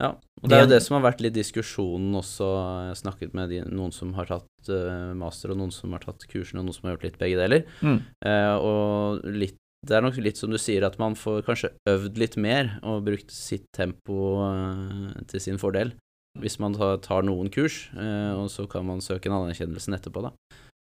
Ja, 0.01 0.15
og 0.41 0.49
det 0.49 0.57
er 0.57 0.63
jo 0.63 0.69
det 0.71 0.79
som 0.81 0.95
har 0.97 1.03
vært 1.05 1.19
litt 1.21 1.35
diskusjonen 1.35 2.15
også. 2.17 2.45
Jeg 2.49 2.91
har 2.91 2.97
snakket 2.97 3.35
med 3.37 3.51
de, 3.53 3.59
noen 3.69 3.91
som 3.93 4.15
har 4.17 4.29
tatt 4.31 4.71
uh, 4.73 5.11
master, 5.17 5.53
og 5.53 5.59
noen 5.59 5.73
som 5.75 5.93
har 5.93 6.01
tatt 6.01 6.25
kursene, 6.31 6.63
og 6.63 6.69
noen 6.69 6.77
som 6.77 6.87
har 6.87 6.95
gjort 6.95 7.05
litt 7.05 7.19
begge 7.21 7.37
deler. 7.37 7.67
Mm. 7.85 7.99
Uh, 8.25 8.55
og 8.57 9.27
litt, 9.29 9.59
det 9.85 9.97
er 9.97 10.05
nok 10.05 10.17
litt 10.17 10.41
som 10.41 10.53
du 10.53 10.57
sier, 10.61 10.87
at 10.87 10.97
man 11.01 11.13
får 11.17 11.45
kanskje 11.45 11.73
øvd 11.91 12.17
litt 12.21 12.39
mer 12.41 12.79
og 12.81 13.05
brukt 13.05 13.33
sitt 13.35 13.67
tempo 13.77 14.41
uh, 14.41 15.13
til 15.29 15.45
sin 15.45 15.61
fordel. 15.61 15.93
Hvis 16.41 16.57
man 16.63 16.73
tar, 16.73 16.97
tar 17.05 17.25
noen 17.27 17.51
kurs, 17.51 17.89
og 17.91 18.45
så 18.47 18.63
kan 18.71 18.85
man 18.87 19.01
søke 19.03 19.27
en 19.27 19.35
anerkjennelse 19.35 19.91
etterpå, 19.97 20.21
da, 20.23 20.29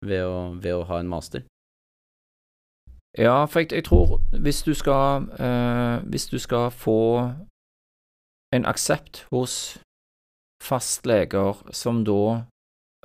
ved 0.08 0.24
å, 0.24 0.38
ved 0.56 0.78
å 0.78 0.86
ha 0.88 1.02
en 1.02 1.10
master. 1.12 1.44
Ja, 3.20 3.42
for 3.44 3.60
jeg, 3.60 3.74
jeg 3.76 3.84
tror 3.88 4.22
hvis 4.32 4.62
du 4.64 4.72
skal 4.76 5.28
Hvis 6.08 6.30
du 6.32 6.38
skal 6.40 6.72
få 6.72 6.96
en 8.56 8.68
aksept 8.70 9.26
hos 9.34 9.78
fastleger 10.64 11.60
som 11.76 12.04
da 12.08 12.22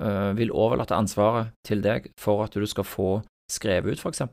uh, 0.01 0.31
vil 0.37 0.53
overlate 0.55 0.97
ansvaret 0.97 1.51
til 1.67 1.83
deg 1.83 2.09
for 2.19 2.45
at 2.45 2.55
du 2.57 2.65
skal 2.69 2.87
få 2.87 3.09
skrevet 3.51 3.97
ut 3.97 4.01
f.eks. 4.01 4.23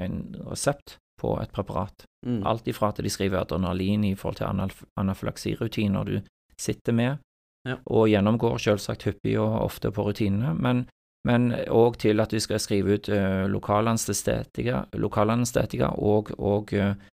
en 0.00 0.16
resept 0.48 0.96
på 1.20 1.36
et 1.40 1.52
preparat. 1.52 2.06
Mm. 2.26 2.42
Alt 2.48 2.68
ifra 2.68 2.90
at 2.90 3.02
de 3.04 3.12
skriver 3.12 3.44
adrenalin 3.44 4.04
i 4.04 4.14
forhold 4.18 4.40
til 4.40 4.80
anafylaksirutiner 5.00 6.08
du 6.08 6.16
sitter 6.60 6.96
med, 6.96 7.22
ja. 7.68 7.78
og 7.86 8.08
gjennomgår 8.10 8.58
selvsagt 8.62 9.06
hyppig 9.08 9.38
og 9.38 9.60
ofte 9.66 9.92
på 9.94 10.08
rutinene, 10.08 10.54
men 10.54 10.86
men 11.24 11.54
òg 11.72 11.96
til 12.02 12.20
at 12.20 12.34
de 12.34 12.40
skal 12.42 12.60
skrive 12.60 12.98
ut 12.98 13.08
uh, 13.08 13.46
lokalanestetika, 13.48 14.84
lokalanestetika 15.00 15.94
og, 15.96 16.34
og 16.36 16.74
uh, 16.76 16.90
eh, 16.92 17.12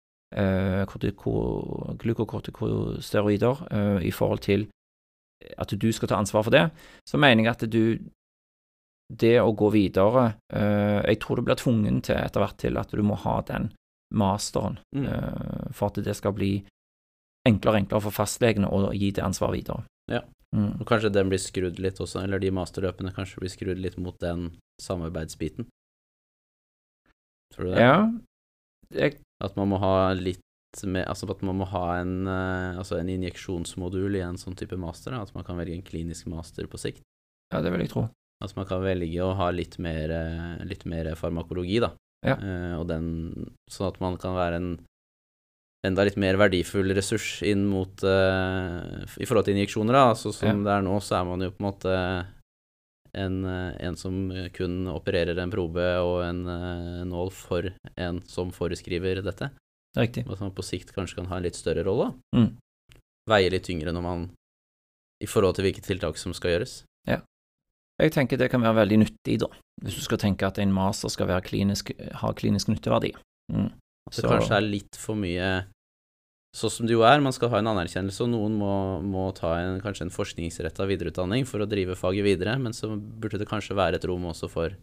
glukokortikosteroider 2.01 3.65
eh, 3.71 4.07
i 4.07 4.11
forhold 4.15 4.41
til 4.45 4.67
at 5.57 5.73
du 5.73 5.91
skal 5.91 6.07
ta 6.11 6.15
ansvar 6.21 6.43
for 6.45 6.53
det, 6.53 6.67
så 7.09 7.17
mener 7.17 7.43
jeg 7.43 7.51
at 7.55 7.65
du 7.71 7.83
det 9.11 9.41
å 9.41 9.51
gå 9.51 9.67
videre 9.73 10.37
eh, 10.53 11.01
Jeg 11.09 11.19
tror 11.19 11.35
du 11.35 11.41
blir 11.43 11.57
tvungen 11.59 11.97
til 12.05 12.15
etter 12.15 12.39
hvert 12.39 12.57
til 12.61 12.77
at 12.79 12.93
du 12.95 13.01
må 13.03 13.17
ha 13.19 13.41
den 13.47 13.71
masteren 14.15 14.77
Mm. 14.95 15.05
eh, 15.07 15.71
for 15.73 15.87
at 15.87 16.03
det 16.03 16.15
skal 16.15 16.33
bli 16.35 16.63
enklere 17.47 17.75
og 17.75 17.81
enklere 17.81 18.01
for 18.05 18.11
fastlegene 18.11 18.67
å 18.69 18.91
gi 18.93 19.11
det 19.11 19.23
ansvaret 19.23 19.55
videre. 19.59 19.83
Ja. 20.11 20.21
Mm. 20.55 20.81
Og 20.81 20.85
kanskje 20.87 21.11
den 21.11 21.29
blir 21.31 21.39
skrudd 21.39 21.79
litt 21.79 21.99
også, 22.03 22.23
eller 22.23 22.39
de 22.39 22.51
masterløpene 22.51 23.13
kanskje 23.15 23.39
blir 23.39 23.49
skrudd 23.49 23.79
litt 23.79 23.97
mot 23.97 24.17
den 24.19 24.59
samarbeidsbiten. 24.83 25.67
Tror 27.53 27.65
du 27.65 27.71
det? 27.71 27.79
Ja, 27.81 28.11
jeg, 28.91 29.17
At 29.41 29.57
man 29.57 29.71
må 29.71 29.79
ha 29.81 30.13
litt 30.17 30.41
med 30.87 31.03
Altså 31.03 31.27
at 31.27 31.41
man 31.43 31.57
må 31.59 31.65
ha 31.67 31.97
en, 31.99 32.27
eh, 32.31 32.77
altså 32.79 32.95
en 32.95 33.09
injeksjonsmodul 33.11 34.15
i 34.15 34.23
en 34.23 34.37
sånn 34.39 34.55
type 34.55 34.77
master, 34.79 35.17
at 35.17 35.33
man 35.35 35.43
kan 35.43 35.57
velge 35.59 35.75
en 35.75 35.83
klinisk 35.83 36.29
master 36.31 36.69
på 36.71 36.79
sikt. 36.79 37.01
ja, 37.51 37.59
det 37.59 37.73
vil 37.73 37.83
jeg 37.83 37.91
tro. 37.91 38.05
At 38.41 38.55
man 38.55 38.65
kan 38.65 38.79
velge 38.81 39.19
å 39.19 39.33
ha 39.35 39.49
litt 39.51 39.75
mer, 39.83 40.09
eh, 40.15 40.63
litt 40.63 40.85
mer 40.85 41.11
farmakologi, 41.19 41.81
da. 41.83 41.91
Ja. 42.23 42.37
Eh, 42.37 42.79
og 42.79 42.87
den 42.87 43.51
Sånn 43.67 43.89
at 43.89 43.99
man 43.99 44.15
kan 44.17 44.37
være 44.37 44.61
en 44.61 44.71
enda 45.83 46.05
litt 46.05 46.15
mer 46.15 46.37
verdifull 46.37 46.93
ressurs 46.93 47.41
inn 47.41 47.65
mot 47.65 48.03
I 48.05 49.25
forhold 49.25 49.45
til 49.45 49.57
injeksjoner, 49.57 49.91
da. 49.91 50.09
Altså 50.13 50.31
som 50.31 50.63
det 50.63 50.71
er 50.71 50.85
nå, 50.85 51.01
så 51.01 51.19
er 51.19 51.25
man 51.25 51.41
jo 51.41 51.51
på 51.51 51.59
en 51.59 51.67
måte 51.67 51.95
en, 53.17 53.45
eh, 53.45 53.87
en 53.87 53.97
som 53.99 54.17
kun 54.53 54.87
opererer 54.91 55.39
en 55.39 55.51
probe 55.51 55.87
og 56.01 56.21
en 56.25 56.41
eh, 56.47 57.01
nål 57.07 57.31
for 57.35 57.71
en 57.95 58.21
som 58.27 58.53
foreskriver 58.55 59.23
dette. 59.25 59.51
Riktig. 59.97 60.25
Og 60.27 60.37
at 60.37 60.45
man 60.45 60.53
på 60.55 60.63
sikt 60.63 60.93
kanskje 60.95 61.19
kan 61.19 61.27
ha 61.31 61.39
en 61.39 61.47
litt 61.47 61.59
større 61.59 61.83
rolle. 61.87 62.13
Mm. 62.35 62.53
Veie 63.29 63.51
litt 63.51 63.67
tyngre 63.67 63.93
når 63.93 64.05
man 64.05 64.29
I 65.21 65.27
forhold 65.29 65.53
til 65.53 65.67
hvilke 65.67 65.83
tiltak 65.85 66.17
som 66.17 66.33
skal 66.33 66.55
gjøres. 66.55 66.79
Ja. 67.05 67.19
Jeg 68.01 68.15
tenker 68.15 68.39
det 68.39 68.49
kan 68.49 68.63
være 68.63 68.79
veldig 68.79 68.97
nyttig, 69.03 69.35
da, 69.43 69.51
hvis 69.83 69.99
du 69.99 70.01
skal 70.01 70.17
tenke 70.17 70.47
at 70.47 70.57
en 70.57 70.71
master 70.73 71.11
skal 71.13 71.29
være 71.29 71.45
klinisk, 71.45 71.91
ha 72.17 72.31
klinisk 72.33 72.71
nytteverdi. 72.71 73.11
Mm. 73.53 73.69
Så 74.09 74.23
det 74.23 74.31
kanskje 74.31 74.57
er 74.57 74.65
litt 74.65 74.97
for 74.97 75.19
mye 75.19 75.51
sånn 76.55 76.73
som 76.73 76.87
det 76.87 76.95
jo 76.95 77.05
er. 77.07 77.23
Man 77.23 77.35
skal 77.35 77.51
ha 77.53 77.61
en 77.61 77.71
anerkjennelse, 77.71 78.23
og 78.25 78.31
noen 78.33 78.55
må, 78.59 78.73
må 79.05 79.29
ta 79.37 79.55
en, 79.61 79.79
kanskje 79.83 80.07
en 80.07 80.13
forskningsretta 80.13 80.87
videreutdanning 80.89 81.47
for 81.49 81.63
å 81.63 81.69
drive 81.69 81.97
faget 81.99 82.27
videre, 82.27 82.57
men 82.61 82.75
så 82.75 82.93
burde 82.95 83.39
det 83.41 83.49
kanskje 83.49 83.77
være 83.77 83.99
et 83.99 84.07
rom 84.09 84.29
også 84.31 84.51
for 84.51 84.75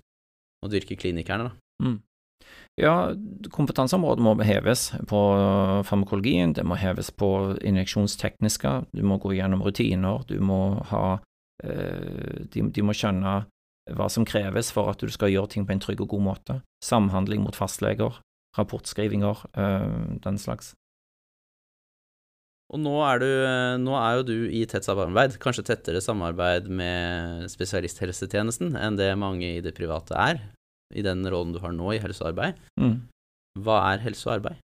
å 0.64 0.70
dyrke 0.70 0.98
klinikerne, 0.98 1.50
da. 1.50 1.84
Mm. 1.84 1.98
Ja, 2.78 3.10
kompetanseområdet 3.50 4.22
må 4.22 4.36
heves 4.46 4.92
på 5.10 5.20
farmakologien, 5.86 6.54
det 6.54 6.62
må 6.66 6.78
heves 6.78 7.10
på 7.10 7.30
injeksjonstekniske, 7.66 8.74
du 8.94 9.02
må 9.02 9.18
gå 9.22 9.34
gjennom 9.34 9.64
rutiner, 9.66 10.22
du 10.30 10.38
må 10.38 10.78
ha 10.92 11.18
eh, 11.64 12.46
de, 12.54 12.62
de 12.70 12.84
må 12.86 12.94
skjønne 12.94 13.40
hva 13.98 14.06
som 14.12 14.26
kreves 14.28 14.70
for 14.74 14.92
at 14.92 15.02
du 15.02 15.10
skal 15.10 15.32
gjøre 15.32 15.54
ting 15.54 15.66
på 15.66 15.74
en 15.74 15.82
trygg 15.82 16.04
og 16.04 16.12
god 16.14 16.24
måte. 16.28 16.58
Samhandling 16.84 17.42
mot 17.42 17.56
fastleger, 17.58 18.20
rapportskrivinger, 18.58 19.42
eh, 19.58 19.90
den 20.22 20.38
slags. 20.38 20.76
Og 22.68 22.80
nå 22.84 22.94
er, 23.00 23.22
du, 23.22 23.30
nå 23.80 23.94
er 23.96 24.18
jo 24.18 24.24
du 24.28 24.36
i 24.52 24.66
tett 24.68 24.84
samarbeid, 24.84 25.38
kanskje 25.40 25.64
tettere 25.70 26.02
samarbeid 26.04 26.68
med 26.68 27.48
spesialisthelsetjenesten 27.48 28.76
enn 28.76 28.98
det 28.98 29.14
mange 29.16 29.54
i 29.56 29.62
det 29.64 29.72
private 29.76 30.16
er, 30.20 30.42
i 30.92 31.04
den 31.04 31.24
rollen 31.24 31.54
du 31.54 31.62
har 31.62 31.72
nå 31.72 31.94
i 31.94 32.00
helse 32.02 32.20
og 32.26 32.34
arbeid. 32.34 32.58
Mm. 32.80 32.98
Hva 33.64 33.78
er 33.94 34.02
helse 34.04 34.28
og 34.28 34.34
arbeid? 34.36 34.60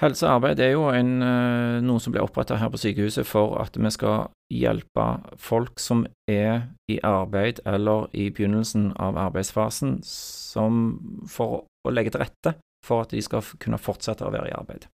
Helse 0.00 0.24
og 0.24 0.38
arbeid 0.38 0.62
er 0.64 0.70
jo 0.72 0.86
en, 0.88 1.10
eh, 1.20 1.80
noe 1.84 2.00
som 2.00 2.14
ble 2.14 2.22
oppretta 2.24 2.56
her 2.56 2.70
på 2.72 2.80
sykehuset 2.80 3.28
for 3.28 3.58
at 3.60 3.76
vi 3.76 3.90
skal 3.92 4.30
hjelpe 4.48 5.04
folk 5.36 5.76
som 5.78 6.06
er 6.24 6.70
i 6.88 6.96
arbeid 7.04 7.60
eller 7.68 8.08
i 8.16 8.30
begynnelsen 8.32 8.94
av 8.96 9.20
arbeidsfasen, 9.20 9.98
som 10.02 10.80
for 11.28 11.66
å 11.84 11.92
legge 11.92 12.14
til 12.14 12.24
rette 12.24 12.54
for 12.86 13.04
at 13.04 13.12
de 13.12 13.20
skal 13.20 13.44
kunne 13.60 13.80
fortsette 13.80 14.24
å 14.24 14.32
være 14.32 14.48
i 14.48 14.56
arbeid. 14.56 14.88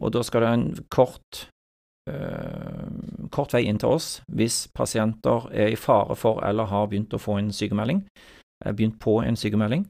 Og 0.00 0.12
da 0.14 0.22
skal 0.22 0.44
det 0.44 0.52
en 0.52 0.68
kort, 0.90 1.48
øh, 2.10 3.28
kort 3.30 3.54
vei 3.54 3.64
inn 3.66 3.78
til 3.82 3.94
oss 3.96 4.22
hvis 4.28 4.68
pasienter 4.74 5.48
er 5.52 5.72
i 5.72 5.80
fare 5.80 6.16
for 6.16 6.42
eller 6.46 6.70
har 6.70 6.86
begynt 6.90 7.14
å 7.14 7.22
få 7.22 7.38
en 7.38 7.52
sykemelding, 7.52 8.04
begynt 8.64 9.00
på 9.02 9.20
en 9.22 9.36
sykemelding. 9.36 9.86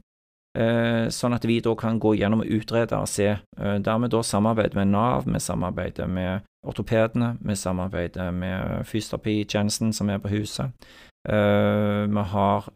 Eh, 0.53 1.09
sånn 1.09 1.33
at 1.33 1.47
vi 1.49 1.63
da 1.65 1.73
kan 1.81 1.97
gå 2.01 2.13
gjennom 2.19 2.43
og 2.45 2.51
utrede 2.53 2.99
og 3.01 3.09
se. 3.09 3.31
Eh, 3.33 3.79
dermed 3.81 4.13
da 4.13 4.21
samarbeider 4.23 4.77
med 4.83 4.91
Nav, 4.93 5.25
vi 5.25 5.41
samarbeider 5.41 6.07
med 6.07 6.45
ortopedene, 6.67 7.39
vi 7.41 7.57
samarbeider 7.57 8.31
med 8.37 8.85
fysioterapitjenesten 8.87 9.93
som 9.97 10.11
er 10.11 10.19
på 10.21 10.29
huset. 10.29 10.71
Eh, 11.29 12.05
vi 12.09 12.27
har 12.35 12.69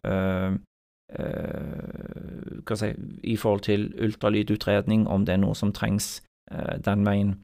hva 2.67 2.75
si, 2.75 2.87
i 3.23 3.37
forhold 3.39 3.61
til 3.63 3.93
ultralydutredning, 4.03 5.07
om 5.07 5.23
det 5.25 5.37
er 5.37 5.39
noe 5.39 5.55
som 5.55 5.71
trengs 5.71 6.21
den 6.83 7.03
veien. 7.05 7.35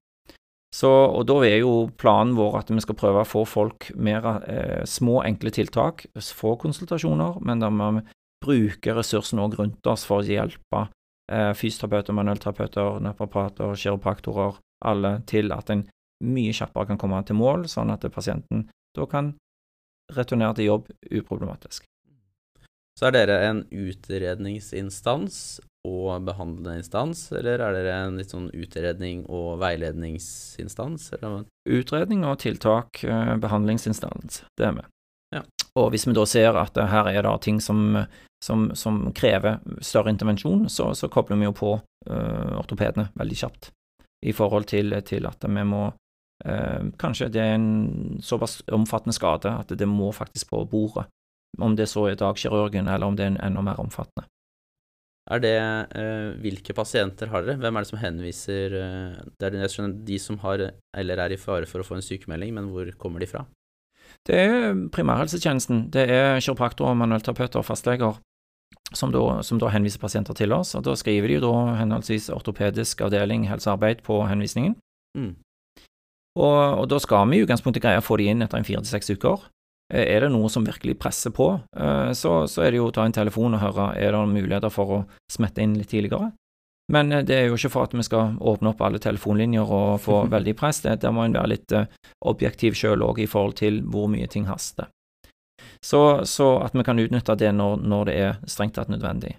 Så, 0.73 0.89
og 0.89 1.27
da 1.29 1.35
er 1.45 1.59
jo 1.61 1.73
planen 2.01 2.33
vår 2.33 2.55
at 2.63 2.71
vi 2.73 2.81
skal 2.81 2.97
prøve 2.97 3.21
å 3.21 3.29
få 3.29 3.43
folk 3.45 3.91
mer 3.93 4.25
eh, 4.49 4.81
små, 4.89 5.19
enkle 5.21 5.51
tiltak, 5.53 6.07
få 6.33 6.55
konsultasjoner, 6.63 7.37
men 7.45 7.61
da 7.61 7.69
må 7.69 7.91
vi 7.99 8.05
bruke 8.43 8.95
ressursene 8.97 9.45
også 9.45 9.59
rundt 9.59 9.89
oss 9.91 10.05
for 10.09 10.23
å 10.23 10.25
hjelpe 10.25 10.87
eh, 11.29 11.51
fysioterapeuter, 11.53 12.17
manuellterapeuter, 12.17 12.97
naprapater, 13.05 13.75
kiropraktorer, 13.77 14.57
alle 14.83 15.19
til 15.29 15.53
at 15.53 15.69
en 15.69 15.85
mye 16.25 16.55
kjappere 16.57 16.89
kan 16.89 16.99
komme 16.99 17.21
til 17.27 17.37
mål, 17.37 17.67
sånn 17.69 17.93
at 17.93 18.09
pasienten 18.15 18.65
da 18.97 19.05
kan 19.09 19.35
returnere 20.13 20.57
til 20.57 20.71
jobb 20.71 20.89
uproblematisk. 21.05 21.85
Så 22.97 23.07
er 23.09 23.15
dere 23.15 23.37
en 23.45 23.61
utredningsinstans 23.69 25.61
og 25.83 26.23
behandlende 26.23 26.77
instans, 26.79 27.25
eller 27.35 27.59
er 27.59 27.75
dere 27.75 27.95
en 28.05 28.17
litt 28.19 28.31
sånn 28.31 28.47
utredning- 28.55 29.25
og 29.27 29.57
veiledningsinstans? 29.59 31.09
Eller? 31.17 31.43
Utredning 31.67 32.23
og 32.23 32.39
tiltak, 32.39 33.03
eh, 33.03 33.35
behandlingsinstans, 33.43 34.43
det 34.57 34.67
er 34.69 34.77
vi. 34.77 34.85
Ja. 35.35 35.41
Og 35.75 35.89
hvis 35.91 36.05
vi 36.07 36.13
da 36.13 36.25
ser 36.29 36.55
at 36.59 36.77
her 36.77 37.09
er 37.09 37.25
det 37.25 37.33
ting 37.41 37.59
som, 37.59 38.05
som, 38.43 38.69
som 38.75 39.11
krever 39.17 39.59
større 39.81 40.13
intervensjon, 40.13 40.69
så, 40.69 40.93
så 40.95 41.09
kobler 41.09 41.39
vi 41.41 41.49
jo 41.49 41.55
på 41.57 41.73
uh, 41.81 42.53
ortopedene 42.59 43.09
veldig 43.17 43.39
kjapt 43.41 43.71
i 44.23 44.31
forhold 44.31 44.69
til, 44.69 44.93
til 45.03 45.25
at 45.27 45.43
vi 45.43 45.63
må 45.67 45.87
uh, 45.89 46.83
Kanskje 47.01 47.31
det 47.33 47.41
er 47.41 47.55
en 47.57 48.21
såpass 48.21 48.61
omfattende 48.71 49.15
skade 49.17 49.49
at 49.49 49.73
det 49.73 49.89
må 49.89 50.11
faktisk 50.13 50.53
på 50.53 50.63
bordet. 50.69 51.07
Om 51.61 51.75
det 51.77 51.89
så 51.89 52.07
er 52.09 52.15
dagkirurgen, 52.17 52.87
eller 52.87 53.07
om 53.07 53.17
det 53.17 53.25
er 53.25 53.33
en 53.33 53.41
enda 53.49 53.61
mer 53.61 53.81
omfattende. 53.81 54.25
Er 55.31 55.39
det 55.39 55.55
eh, 55.55 56.33
Hvilke 56.43 56.75
pasienter 56.75 57.29
har 57.31 57.45
dere? 57.45 57.59
Hvem 57.61 57.77
er 57.77 57.85
det 57.85 57.89
som 57.89 58.01
henviser 58.01 58.75
eh, 58.75 59.21
Det 59.39 59.47
er 59.47 59.61
jeg 59.61 59.75
skjønner, 59.75 60.01
de 60.09 60.19
som 60.19 60.39
har 60.43 60.65
eller 60.97 61.21
er 61.23 61.35
i 61.35 61.39
fare 61.39 61.69
for 61.69 61.79
å 61.79 61.87
få 61.87 61.97
en 61.97 62.05
sykemelding, 62.05 62.51
men 62.57 62.67
hvor 62.73 62.89
kommer 62.99 63.23
de 63.23 63.29
fra? 63.31 63.45
Det 64.27 64.35
er 64.35 64.75
primærhelsetjenesten. 64.93 65.87
Det 65.91 66.03
er 66.11 66.39
kiropraktorer, 66.43 66.95
manuellterapeuter 66.99 67.59
og 67.59 67.67
fastleger 67.67 68.19
som 68.93 69.11
da, 69.11 69.41
som 69.43 69.59
da 69.59 69.71
henviser 69.73 69.99
pasienter 69.99 70.37
til 70.37 70.53
oss. 70.53 70.75
og 70.75 70.83
Da 70.85 70.95
skriver 70.99 71.27
de 71.27 71.39
jo 71.39 71.45
da 71.47 71.53
henholdsvis 71.79 72.29
ortopedisk 72.33 73.01
avdeling 73.01 73.47
helsearbeid 73.49 74.03
på 74.05 74.21
henvisningen. 74.29 74.75
Mm. 75.17 75.33
Og, 76.39 76.59
og 76.81 76.85
da 76.89 76.99
skal 77.01 77.27
vi 77.29 77.41
i 77.41 77.45
utgangspunktet 77.45 77.83
greie 77.83 78.01
å 78.01 78.05
få 78.05 78.17
de 78.21 78.29
inn 78.31 78.41
etter 78.45 78.59
en 78.59 78.67
fire 78.67 78.81
til 78.83 78.93
seks 78.95 79.13
uker. 79.13 79.47
Eh, 79.91 80.05
Er 80.15 80.21
det 80.21 80.31
noe 80.31 80.49
som 80.49 80.65
virkelig 80.65 80.95
presser 80.99 81.33
på, 81.35 81.49
eh, 81.75 82.11
så, 82.13 82.45
så 82.47 82.63
er 82.63 82.71
det 82.71 82.79
jo 82.79 82.87
å 82.87 82.93
ta 82.95 83.05
en 83.05 83.15
telefon 83.15 83.57
og 83.57 83.63
høre 83.63 83.89
er 83.99 84.15
det 84.15 84.23
muligheter 84.31 84.71
for 84.71 84.95
å 84.99 85.01
smette 85.31 85.61
inn 85.63 85.75
litt 85.79 85.89
tidligere. 85.91 86.31
Men 86.93 87.11
eh, 87.11 87.23
det 87.27 87.35
er 87.35 87.47
jo 87.47 87.57
ikke 87.57 87.71
for 87.73 87.87
at 87.89 87.95
vi 87.97 88.05
skal 88.05 88.35
åpne 88.39 88.73
opp 88.73 88.81
alle 88.85 89.01
telefonlinjer 89.03 89.63
og 89.67 89.99
få 90.03 90.23
veldig 90.35 90.55
press. 90.59 90.83
Det, 90.85 90.99
der 91.03 91.15
må 91.15 91.25
en 91.25 91.35
være 91.35 91.55
litt 91.55 91.75
objektiv 92.23 92.77
sjøl 92.79 93.03
òg 93.03 93.23
i 93.23 93.29
forhold 93.29 93.57
til 93.59 93.81
hvor 93.83 94.07
mye 94.11 94.27
ting 94.31 94.47
haster. 94.47 94.87
Så, 95.83 96.23
så 96.27 96.57
at 96.63 96.75
vi 96.75 96.83
kan 96.87 96.99
utnytte 96.99 97.35
det 97.39 97.51
når, 97.55 97.81
når 97.83 98.05
det 98.07 98.13
er 98.19 98.37
strengt 98.47 98.75
tatt 98.77 98.91
nødvendig. 98.91 99.35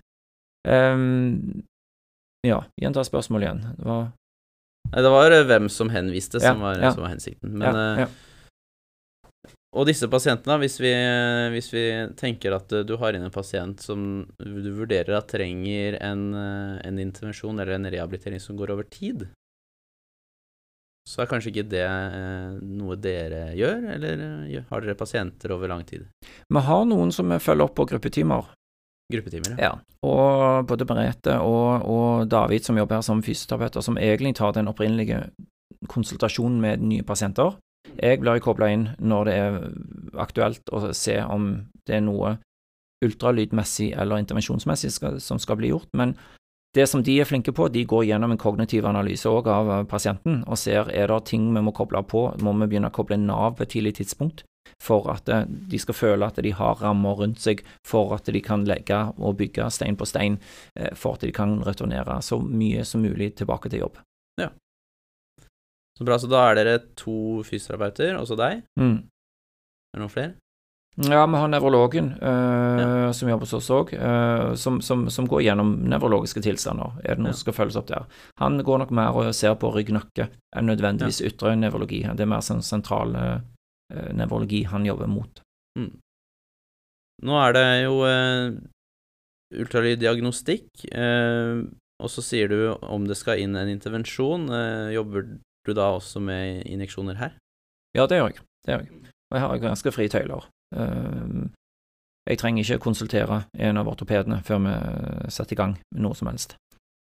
Um, 0.68 1.64
ja, 2.44 2.62
gjenta 2.80 3.04
spørsmålet 3.04 3.46
igjen. 3.48 3.64
Det 3.78 3.88
var 3.88 4.12
det 4.94 5.10
var 5.10 5.34
hvem 5.48 5.68
som 5.72 5.88
henviste 5.90 6.40
som, 6.40 6.60
Ja, 6.60 6.62
var, 6.62 6.78
ja. 6.80 6.92
som 6.92 7.02
var 7.06 7.14
hensikten. 7.14 7.54
Men, 7.58 7.78
ja. 8.04 8.06
Og 9.74 9.88
disse 9.88 10.06
pasientene, 10.10 10.56
hvis 10.62 10.76
vi, 10.78 10.90
hvis 11.50 11.70
vi 11.74 11.84
tenker 12.18 12.54
at 12.54 12.72
eh, 12.72 12.84
du 12.86 12.94
har 13.00 13.16
inn 13.16 13.26
en 13.26 13.34
pasient 13.34 13.80
som 13.82 14.22
du 14.38 14.68
vurderer 14.76 15.16
at 15.18 15.32
trenger 15.32 15.98
en, 15.98 16.28
eh, 16.38 16.76
en 16.86 17.00
intervensjon 17.02 17.58
eller 17.58 17.74
en 17.74 17.90
rehabilitering 17.90 18.42
som 18.42 18.58
går 18.58 18.74
over 18.76 18.86
tid, 18.86 19.26
så 21.04 21.24
er 21.24 21.28
kanskje 21.28 21.50
ikke 21.50 21.66
det 21.74 21.82
eh, 21.84 22.54
noe 22.78 22.96
dere 23.02 23.48
gjør, 23.58 23.82
eller 23.96 24.22
har 24.70 24.84
dere 24.84 24.96
pasienter 24.98 25.52
over 25.56 25.72
lang 25.72 25.82
tid? 25.88 26.06
Vi 26.22 26.64
har 26.68 26.86
noen 26.88 27.10
som 27.12 27.34
vi 27.34 27.42
følger 27.42 27.66
opp 27.66 27.74
på 27.80 27.88
gruppetimer. 27.90 28.54
Gruppetimer, 29.12 29.58
Ja, 29.60 29.74
og 30.06 30.70
både 30.70 30.86
Merete 30.88 31.34
og, 31.44 31.82
og 31.90 32.30
David 32.30 32.64
som 32.64 32.78
jobber 32.78 33.02
her 33.02 33.04
som 33.04 33.20
fysioterapeuter, 33.26 33.84
som 33.84 33.98
egentlig 34.00 34.36
tar 34.38 34.54
den 34.56 34.70
opprinnelige 34.70 35.26
konsultasjonen 35.90 36.62
med 36.62 36.86
nye 36.86 37.04
pasienter. 37.04 37.58
Jeg 37.94 38.20
blir 38.22 38.42
kobla 38.42 38.70
inn 38.72 38.88
når 38.98 39.28
det 39.28 39.34
er 39.40 39.58
aktuelt 40.20 40.72
å 40.72 40.86
se 40.96 41.18
om 41.22 41.50
det 41.86 41.98
er 41.98 42.06
noe 42.06 42.36
ultralydmessig 43.04 43.92
eller 43.92 44.22
intervensjonsmessig 44.22 44.92
skal, 44.94 45.20
som 45.20 45.40
skal 45.42 45.58
bli 45.60 45.70
gjort, 45.74 45.90
men 45.92 46.14
det 46.74 46.88
som 46.90 47.02
de 47.06 47.20
er 47.20 47.28
flinke 47.28 47.52
på, 47.54 47.68
de 47.70 47.84
går 47.86 48.08
gjennom 48.08 48.32
en 48.34 48.40
kognitiv 48.40 48.86
analyse 48.90 49.30
òg 49.30 49.46
av 49.50 49.70
eh, 49.70 49.84
pasienten 49.86 50.40
og 50.42 50.58
ser 50.58 50.90
er 50.90 51.12
det 51.12 51.20
ting 51.30 51.46
vi 51.54 51.62
må 51.62 51.74
koble 51.76 52.02
på, 52.10 52.26
må 52.42 52.54
vi 52.58 52.66
begynne 52.72 52.90
å 52.90 52.94
koble 52.94 53.18
Nav 53.20 53.54
på 53.54 53.62
et 53.62 53.74
tidlig 53.76 53.94
tidspunkt 54.00 54.42
for 54.82 55.06
at 55.12 55.30
eh, 55.30 55.44
de 55.46 55.78
skal 55.78 55.94
føle 55.94 56.26
at 56.26 56.40
de 56.42 56.50
har 56.56 56.80
rammer 56.82 57.20
rundt 57.20 57.42
seg, 57.44 57.62
for 57.86 58.16
at 58.16 58.26
de 58.26 58.42
kan 58.42 58.66
legge 58.66 58.98
og 59.18 59.38
bygge 59.38 59.68
stein 59.70 59.98
på 60.00 60.08
stein, 60.08 60.40
eh, 60.74 60.90
for 60.98 61.14
at 61.14 61.26
de 61.26 61.32
kan 61.36 61.60
returnere 61.66 62.18
så 62.26 62.40
mye 62.42 62.82
som 62.88 63.04
mulig 63.06 63.34
tilbake 63.38 63.70
til 63.70 63.86
jobb. 63.86 64.02
Ja. 64.40 64.50
Så 65.98 66.06
bra. 66.06 66.18
Så 66.18 66.30
da 66.30 66.46
er 66.50 66.58
dere 66.58 66.78
to 66.98 67.42
fysioterapeuter, 67.46 68.16
også 68.18 68.38
deg? 68.38 68.64
Mm. 68.80 68.96
Er 69.04 70.00
det 70.00 70.02
noen 70.02 70.12
flere? 70.12 70.34
Ja, 70.94 71.24
vi 71.26 71.38
har 71.42 71.48
nevrologen 71.50 72.12
uh, 72.22 73.10
som 73.10 73.26
jobber 73.26 73.48
hos 73.48 73.56
oss 73.58 73.70
òg, 73.74 73.88
uh, 73.98 74.52
som, 74.54 74.76
som, 74.78 75.08
som, 75.10 75.26
går 75.26 75.42
gjennom 75.42 75.72
nevrologiske 75.90 76.42
tilstander. 76.44 76.92
Er 77.02 77.16
det 77.16 77.24
noe 77.24 77.32
Ja. 77.32 77.34
som 77.34 77.48
skal 77.48 77.56
følges 77.56 77.78
opp 77.80 77.88
der? 77.88 78.06
Han 78.38 78.60
går 78.62 78.78
nok 78.84 78.92
mer 78.94 79.18
og 79.18 79.32
ser 79.34 79.56
på 79.58 79.72
rygg-nakke 79.74 80.28
enn 80.54 80.70
nødvendigvis 80.70 81.18
ytre 81.26 81.56
nevrologi. 81.58 82.04
Det 82.06 82.22
er 82.22 82.30
mer 82.30 82.44
sånn 82.46 82.62
sentral 82.62 83.14
øh, 83.18 84.12
nevrologi 84.14 84.62
han 84.70 84.86
jobber 84.86 85.10
mot. 85.10 85.42
Mm. 85.78 85.90
Nå 87.26 87.40
er 87.42 87.56
det 87.58 87.66
jo 87.88 87.98
øh, 88.06 88.54
ultralyddiagnostikk, 89.64 90.68
øh, 90.94 91.64
og 92.02 92.10
så 92.10 92.22
sier 92.22 92.50
du 92.50 92.58
om 92.86 93.06
det 93.10 93.18
skal 93.18 93.42
inn 93.42 93.58
en 93.58 93.70
intervensjon. 93.70 94.46
Øh, 94.46 94.94
jobber 94.94 95.26
du 95.66 95.74
da 95.76 95.90
også 95.96 96.22
med 96.22 96.64
injeksjoner 96.68 97.18
her? 97.20 97.36
Ja, 97.96 98.06
det 98.06 98.18
gjør 98.18 98.32
jeg. 98.32 98.42
Det 98.64 98.74
gjør 98.74 98.86
jeg. 98.86 99.12
Og 99.30 99.38
jeg 99.38 99.44
har 99.44 99.62
ganske 99.62 99.92
frie 99.94 100.12
tøyler. 100.12 100.48
Uh, 100.74 101.46
jeg 102.24 102.40
trenger 102.40 102.64
ikke 102.64 102.86
konsultere 102.86 103.42
en 103.60 103.76
av 103.76 103.88
ortopedene 103.90 104.40
før 104.46 104.62
vi 104.64 104.74
setter 105.32 105.52
i 105.52 105.60
gang 105.60 105.74
med 105.92 106.06
noe 106.06 106.16
som 106.16 106.30
helst. 106.30 106.56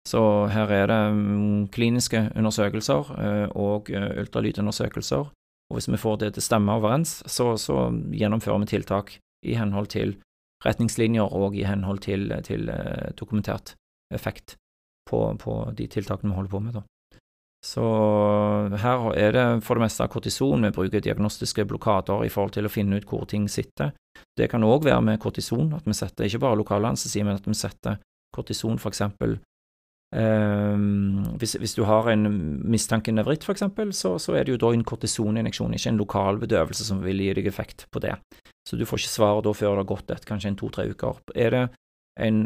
Så 0.07 0.21
her 0.51 0.71
er 0.71 0.87
det 0.87 0.99
mm, 1.13 1.67
kliniske 1.75 2.29
undersøkelser 2.35 3.09
eh, 3.19 3.47
og 3.59 3.89
eh, 3.91 4.21
ultralydundersøkelser. 4.21 5.31
Og 5.67 5.75
hvis 5.75 5.89
vi 5.91 5.99
får 5.99 6.21
det 6.21 6.29
til 6.35 6.43
å 6.43 6.45
stemme 6.45 6.75
overens, 6.79 7.17
så, 7.27 7.55
så 7.59 7.89
gjennomfører 8.15 8.63
vi 8.63 8.69
tiltak 8.71 9.17
i 9.43 9.57
henhold 9.59 9.91
til 9.91 10.15
retningslinjer 10.65 11.35
og 11.35 11.57
i 11.59 11.65
henhold 11.67 11.99
til, 12.07 12.31
til 12.47 12.71
eh, 12.71 13.09
dokumentert 13.19 13.75
effekt 14.13 14.55
på, 15.09 15.19
på 15.41 15.57
de 15.75 15.89
tiltakene 15.91 16.31
vi 16.31 16.39
holder 16.39 16.55
på 16.55 16.63
med. 16.63 16.79
da. 16.79 16.85
Så 17.67 17.83
her 18.79 19.09
er 19.19 19.33
det 19.35 19.45
for 19.65 19.75
det 19.75 19.87
meste 19.87 20.05
kortison. 20.11 20.63
Vi 20.63 20.71
bruker 20.75 21.03
diagnostiske 21.03 21.65
blokader 21.67 22.23
i 22.23 22.31
forhold 22.31 22.55
til 22.55 22.67
å 22.67 22.71
finne 22.71 22.99
ut 22.99 23.07
hvor 23.09 23.25
ting 23.27 23.49
sitter. 23.51 23.91
Det 24.37 24.47
kan 24.51 24.63
òg 24.63 24.85
være 24.87 25.03
med 25.03 25.19
kortison, 25.19 25.73
at 25.75 25.87
vi 25.87 25.95
setter 25.97 26.27
ikke 26.27 26.43
bare 26.45 26.59
lokal 26.61 26.87
anestesi, 26.87 27.25
men 27.25 27.35
at 27.35 27.47
vi 27.47 27.55
setter 27.57 27.99
kortison 28.33 28.79
eksempel 28.79 29.37
ehm, 30.15 31.35
hvis, 31.41 31.57
hvis 31.59 31.75
du 31.75 31.83
har 31.89 32.07
en 32.11 32.27
mistanke 32.69 33.11
nevritt, 33.11 33.47
eksempel, 33.49 33.91
så, 33.93 34.15
så 34.21 34.37
er 34.37 34.45
det 34.45 34.55
jo 34.55 34.61
da 34.63 34.71
en 34.73 34.87
kortisoninjeksjon, 34.87 35.75
ikke 35.75 35.91
en 35.91 35.99
lokal 35.99 36.39
bedøvelse 36.43 36.87
som 36.87 37.03
vil 37.03 37.19
gi 37.25 37.33
deg 37.39 37.49
effekt 37.51 37.87
på 37.91 38.03
det. 38.03 38.15
Så 38.67 38.79
du 38.79 38.85
får 38.87 39.03
ikke 39.03 39.15
svaret 39.17 39.47
da 39.47 39.55
før 39.55 39.75
det 39.75 39.83
har 39.83 39.91
gått 39.91 40.15
et, 40.15 40.27
kanskje 40.27 40.53
en 40.53 40.59
to-tre 40.59 40.87
uker. 40.93 41.19
Er 41.35 41.55
det 41.55 41.65
en, 42.23 42.41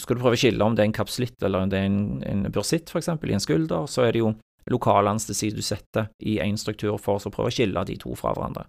skal 0.00 0.16
du 0.16 0.22
prøve 0.22 0.38
å 0.38 0.40
skille 0.40 0.64
om 0.64 0.76
det 0.76 0.84
er 0.84 0.90
en 0.90 0.96
kapslitt 0.96 1.44
eller 1.44 1.64
om 1.64 1.72
det 1.72 1.80
er 1.80 1.90
en, 1.90 2.22
en 2.26 2.46
bursitt, 2.52 2.92
eksempel, 2.94 3.32
i 3.32 3.36
en 3.36 3.44
skulder, 3.44 3.88
så 3.90 4.06
er 4.06 4.14
det 4.14 4.24
jo 4.24 4.34
lokal 4.72 5.10
anestesi 5.10 5.50
du 5.52 5.60
setter 5.62 6.08
i 6.24 6.38
én 6.40 6.56
struktur 6.60 6.96
for 7.02 7.20
å 7.20 7.32
prøve 7.32 7.52
å 7.52 7.54
skille 7.54 7.84
de 7.88 7.98
to 8.00 8.14
fra 8.16 8.32
hverandre. 8.36 8.64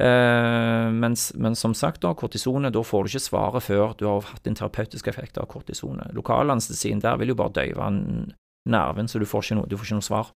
Eh, 0.00 0.90
mens, 0.92 1.32
men 1.34 1.56
som 1.58 1.74
sagt, 1.74 2.00
da, 2.04 2.14
kortisonet, 2.16 2.72
da 2.72 2.82
får 2.86 3.04
du 3.04 3.10
ikke 3.10 3.26
svaret 3.26 3.66
før 3.66 3.96
du 3.98 4.06
har 4.08 4.28
hatt 4.30 4.46
en 4.48 4.56
terapeutisk 4.56 5.10
effekt 5.10 5.40
av 5.40 5.50
kortisonet. 5.50 6.14
Lokalanestesien, 6.16 7.02
der 7.04 7.18
vil 7.20 7.34
jo 7.34 7.40
bare 7.42 7.58
døyve 7.58 7.90
nerven, 8.70 9.10
så 9.10 9.20
du 9.20 9.26
får 9.28 9.44
ikke 9.44 9.58
noe, 9.58 9.68
du 9.68 9.76
får 9.76 9.90
ikke 9.90 9.98
noe 9.98 10.08
svar. 10.08 10.32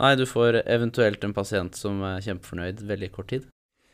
Nei, 0.00 0.14
du 0.16 0.26
får 0.28 0.62
eventuelt 0.64 1.24
en 1.24 1.34
pasient 1.36 1.76
som 1.76 2.00
er 2.08 2.22
kjempefornøyd 2.24 2.84
veldig 2.88 3.10
kort 3.14 3.30
tid. 3.32 3.48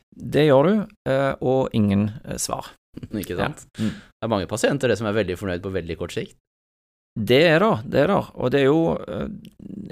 Det 0.09 0.47
gjør 0.49 0.67
du, 0.67 0.75
eh, 1.11 1.35
og 1.39 1.75
ingen 1.77 2.09
eh, 2.25 2.39
svar. 2.41 2.73
Ikke 3.23 3.37
sant? 3.39 3.65
Ja. 3.79 3.85
Mm. 3.85 3.93
Det 3.99 4.27
er 4.29 4.33
mange 4.35 4.49
pasienter 4.51 4.89
det 4.93 4.99
som 5.01 5.09
er 5.11 5.17
veldig 5.17 5.37
fornøyd 5.41 5.63
på 5.65 5.73
veldig 5.75 5.97
kort 6.01 6.15
sikt. 6.17 6.37
Det 7.19 7.41
er 7.51 7.59
det, 7.65 7.71
det 7.91 8.01
er 8.05 8.11
det, 8.13 8.19
og 8.39 8.51
det 8.55 8.61
er 8.61 8.67
jo 8.69 8.81
uh, 8.95 9.29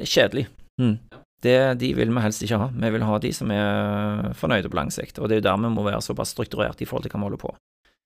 kjedelig. 0.06 0.46
Mm. 0.80 0.96
Det, 1.42 1.56
de 1.80 1.88
vil 1.96 2.12
vi 2.14 2.22
helst 2.24 2.42
ikke 2.46 2.58
ha. 2.60 2.68
Vi 2.72 2.90
vil 2.94 3.04
ha 3.06 3.16
de 3.22 3.30
som 3.34 3.50
er 3.52 4.30
fornøyde 4.38 4.70
på 4.72 4.78
lang 4.78 4.92
sikt, 4.94 5.18
og 5.18 5.28
det 5.28 5.36
er 5.36 5.40
jo 5.42 5.46
der 5.48 5.58
vi 5.64 5.70
må 5.74 5.84
være 5.86 6.02
såpass 6.04 6.32
strukturert 6.36 6.80
i 6.80 6.86
forhold 6.88 7.06
til 7.06 7.12
hva 7.14 7.20
vi 7.22 7.28
holder 7.28 7.42
på. 7.42 7.54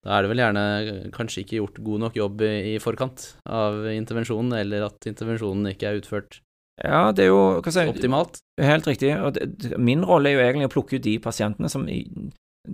Da 0.00 0.14
er 0.16 0.24
det 0.24 0.30
vel 0.32 0.40
gjerne 0.40 0.62
kanskje 1.12 1.42
ikke 1.44 1.58
gjort 1.58 1.80
god 1.84 2.00
nok 2.06 2.14
jobb 2.16 2.40
i 2.46 2.76
forkant 2.80 3.26
av 3.44 3.82
intervensjonen, 3.92 4.54
eller 4.62 4.86
at 4.88 5.08
intervensjonen 5.10 5.68
ikke 5.74 5.90
er 5.90 6.00
utført 6.00 6.40
Ja, 6.80 7.10
det 7.12 7.26
er 7.26 7.28
jo 7.28 7.40
hva 7.60 7.72
skal 7.74 7.90
optimalt. 7.92 8.38
Helt 8.56 8.86
riktig. 8.88 9.10
og 9.20 9.34
det, 9.36 9.50
det- 9.60 9.76
Min 9.78 10.00
rolle 10.08 10.30
er 10.30 10.38
jo 10.38 10.44
egentlig 10.46 10.70
å 10.70 10.72
plukke 10.72 10.96
ut 10.96 11.04
de 11.04 11.18
pasientene 11.20 11.68
som 11.68 11.84
i, 11.92 12.00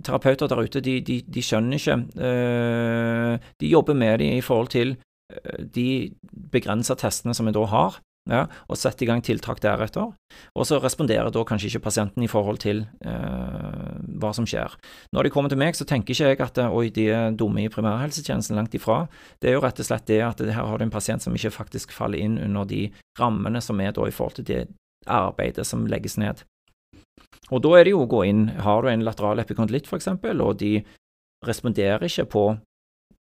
Terapeuter 0.03 0.49
der 0.51 0.65
ute, 0.65 0.81
de, 0.83 0.99
de, 1.01 1.21
de 1.23 1.41
skjønner 1.43 1.79
ikke 1.79 1.95
eh, 2.19 3.45
De 3.61 3.69
jobber 3.71 3.95
med 3.95 4.19
det 4.19 4.33
i 4.35 4.43
forhold 4.43 4.67
til 4.73 4.97
eh, 5.31 5.63
de 5.63 6.13
begrensa 6.51 6.97
testene 6.99 7.35
som 7.37 7.47
vi 7.47 7.55
da 7.55 7.63
har, 7.71 7.95
ja, 8.27 8.41
og 8.67 8.75
setter 8.75 9.05
i 9.05 9.07
gang 9.07 9.23
tiltak 9.23 9.61
deretter. 9.63 10.11
Og 10.55 10.67
så 10.67 10.81
responderer 10.83 11.31
da 11.31 11.43
kanskje 11.47 11.71
ikke 11.71 11.85
pasienten 11.87 12.25
i 12.25 12.29
forhold 12.31 12.59
til 12.63 12.83
eh, 13.07 13.93
hva 14.19 14.33
som 14.35 14.47
skjer. 14.49 14.75
Når 15.15 15.27
de 15.27 15.31
kommer 15.31 15.53
til 15.53 15.61
meg, 15.61 15.79
så 15.79 15.87
tenker 15.87 16.11
ikke 16.11 16.33
jeg 16.33 16.41
at 16.43 16.59
oi, 16.67 16.89
de 16.91 17.07
er 17.13 17.37
dumme 17.39 17.63
i 17.63 17.71
primærhelsetjenesten, 17.71 18.59
langt 18.59 18.75
ifra. 18.75 19.05
Det 19.39 19.51
er 19.51 19.57
jo 19.57 19.63
rett 19.63 19.79
og 19.79 19.87
slett 19.87 20.09
det 20.11 20.19
at 20.25 20.43
her 20.43 20.67
har 20.67 20.77
du 20.77 20.87
en 20.87 20.93
pasient 20.93 21.23
som 21.23 21.35
ikke 21.35 21.55
faktisk 21.61 21.95
faller 21.95 22.19
inn 22.19 22.35
under 22.43 22.67
de 22.67 22.89
rammene 23.19 23.63
som 23.63 23.79
er 23.79 23.95
da 23.95 24.07
i 24.07 24.13
forhold 24.13 24.41
til 24.41 24.51
det 24.51 24.61
arbeidet 25.07 25.63
som 25.67 25.87
legges 25.87 26.19
ned. 26.19 26.43
Og 27.51 27.61
da 27.63 27.73
er 27.77 27.87
det 27.87 27.93
jo 27.93 28.03
å 28.03 28.09
gå 28.11 28.23
inn, 28.27 28.47
har 28.63 28.81
du 28.83 28.89
en 28.91 29.05
lateral 29.07 29.39
epikondylitt 29.39 29.87
eksempel, 29.93 30.41
og 30.43 30.57
de 30.59 30.81
responderer 31.45 32.03
ikke 32.07 32.27
på 32.33 32.45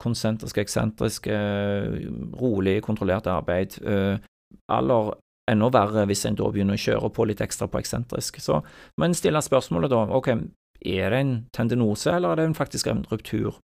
konsentrisk, 0.02 0.58
eksentrisk, 0.58 1.28
eh, 1.28 2.08
rolig, 2.40 2.82
kontrollert 2.84 3.28
arbeid, 3.28 3.78
eh, 3.84 4.18
eller 4.72 5.16
enda 5.50 5.70
verre 5.70 6.06
hvis 6.08 6.26
en 6.26 6.36
da 6.36 6.50
begynner 6.52 6.76
å 6.76 6.86
kjøre 6.86 7.12
på 7.14 7.28
litt 7.28 7.42
ekstra 7.44 7.68
på 7.68 7.80
eksentrisk. 7.80 8.40
Så 8.42 8.62
må 8.98 9.06
en 9.06 9.18
stille 9.18 9.42
spørsmålet 9.42 9.90
da, 9.90 10.06
ok, 10.18 10.30
er 10.86 11.10
det 11.10 11.20
en 11.20 11.36
tendinose, 11.54 12.12
eller 12.14 12.32
er 12.32 12.36
det 12.36 12.46
en 12.50 12.58
faktisk 12.58 12.88
en 12.88 13.06
ruptur? 13.12 13.60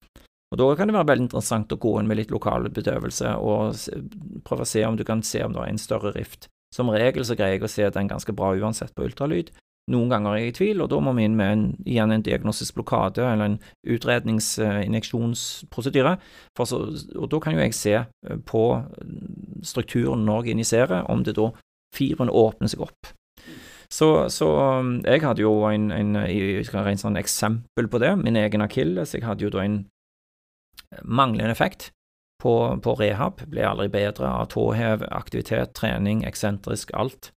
Og 0.52 0.58
Da 0.58 0.76
kan 0.76 0.88
det 0.88 0.96
være 0.96 1.12
veldig 1.12 1.26
interessant 1.28 1.74
å 1.76 1.80
gå 1.80 2.00
inn 2.00 2.08
med 2.08 2.18
litt 2.18 2.32
lokal 2.32 2.70
bedøvelse 2.72 3.36
og 3.36 3.76
prøve 4.48 4.64
å 4.64 4.70
se 4.70 4.84
om 4.86 4.96
du 4.96 5.04
kan 5.04 5.22
se 5.22 5.44
om 5.44 5.52
det 5.52 5.60
er 5.62 5.74
en 5.74 5.78
større 5.82 6.14
rift. 6.16 6.48
Som 6.74 6.90
regel 6.90 7.26
så 7.28 7.36
greier 7.36 7.58
jeg 7.58 7.64
å 7.64 7.72
se 7.72 7.90
den 7.90 8.08
ganske 8.08 8.32
bra 8.36 8.54
uansett 8.56 8.96
på 8.96 9.04
ultralyd. 9.04 9.52
Noen 9.88 10.10
ganger 10.12 10.34
er 10.34 10.42
jeg 10.42 10.52
i 10.52 10.56
tvil, 10.58 10.82
og 10.84 10.90
da 10.92 10.98
må 11.00 11.14
vi 11.16 11.24
inn 11.24 11.38
med 11.40 11.52
en, 11.54 11.80
igjen 11.88 12.12
en 12.12 12.26
diagnostisk 12.26 12.76
blokade 12.76 13.24
eller 13.24 13.46
en 13.48 13.56
utredningsinjeksjonsprosedyre. 13.88 16.14
Og 16.60 17.28
da 17.32 17.38
kan 17.44 17.54
jo 17.56 17.64
jeg 17.64 17.76
se 17.78 17.96
eh, 17.96 18.40
på 18.52 18.64
strukturen 19.64 20.26
når 20.28 20.44
jeg 20.44 20.52
injiserer, 20.58 21.08
om 21.08 21.24
det 21.24 21.40
da 21.40 21.48
fibrene 21.96 22.36
åpner 22.36 22.68
seg 22.72 22.80
opp. 22.84 23.02
Så, 23.88 24.28
så 24.34 24.48
um, 24.82 25.00
jeg 25.06 25.22
hadde 25.24 25.42
jo 25.46 25.64
en, 25.70 25.92
en, 25.96 26.16
en 26.20 27.00
sånn 27.00 27.18
eksempel 27.20 27.88
på 27.88 27.98
det, 28.04 28.16
min 28.20 28.36
egen 28.36 28.62
akilles. 28.66 29.14
Jeg 29.16 29.24
hadde 29.24 29.44
jo 29.48 29.52
da 29.54 29.64
en 29.64 29.88
manglende 31.04 31.52
effekt 31.56 31.92
på, 32.44 32.80
på 32.84 32.96
rehab, 33.00 33.42
ble 33.50 33.64
aldri 33.66 33.88
bedre 33.92 34.28
av 34.28 34.46
tåhev, 34.52 35.04
aktivitet, 35.16 35.74
trening, 35.78 36.26
eksentrisk, 36.28 36.92
alt. 36.94 37.32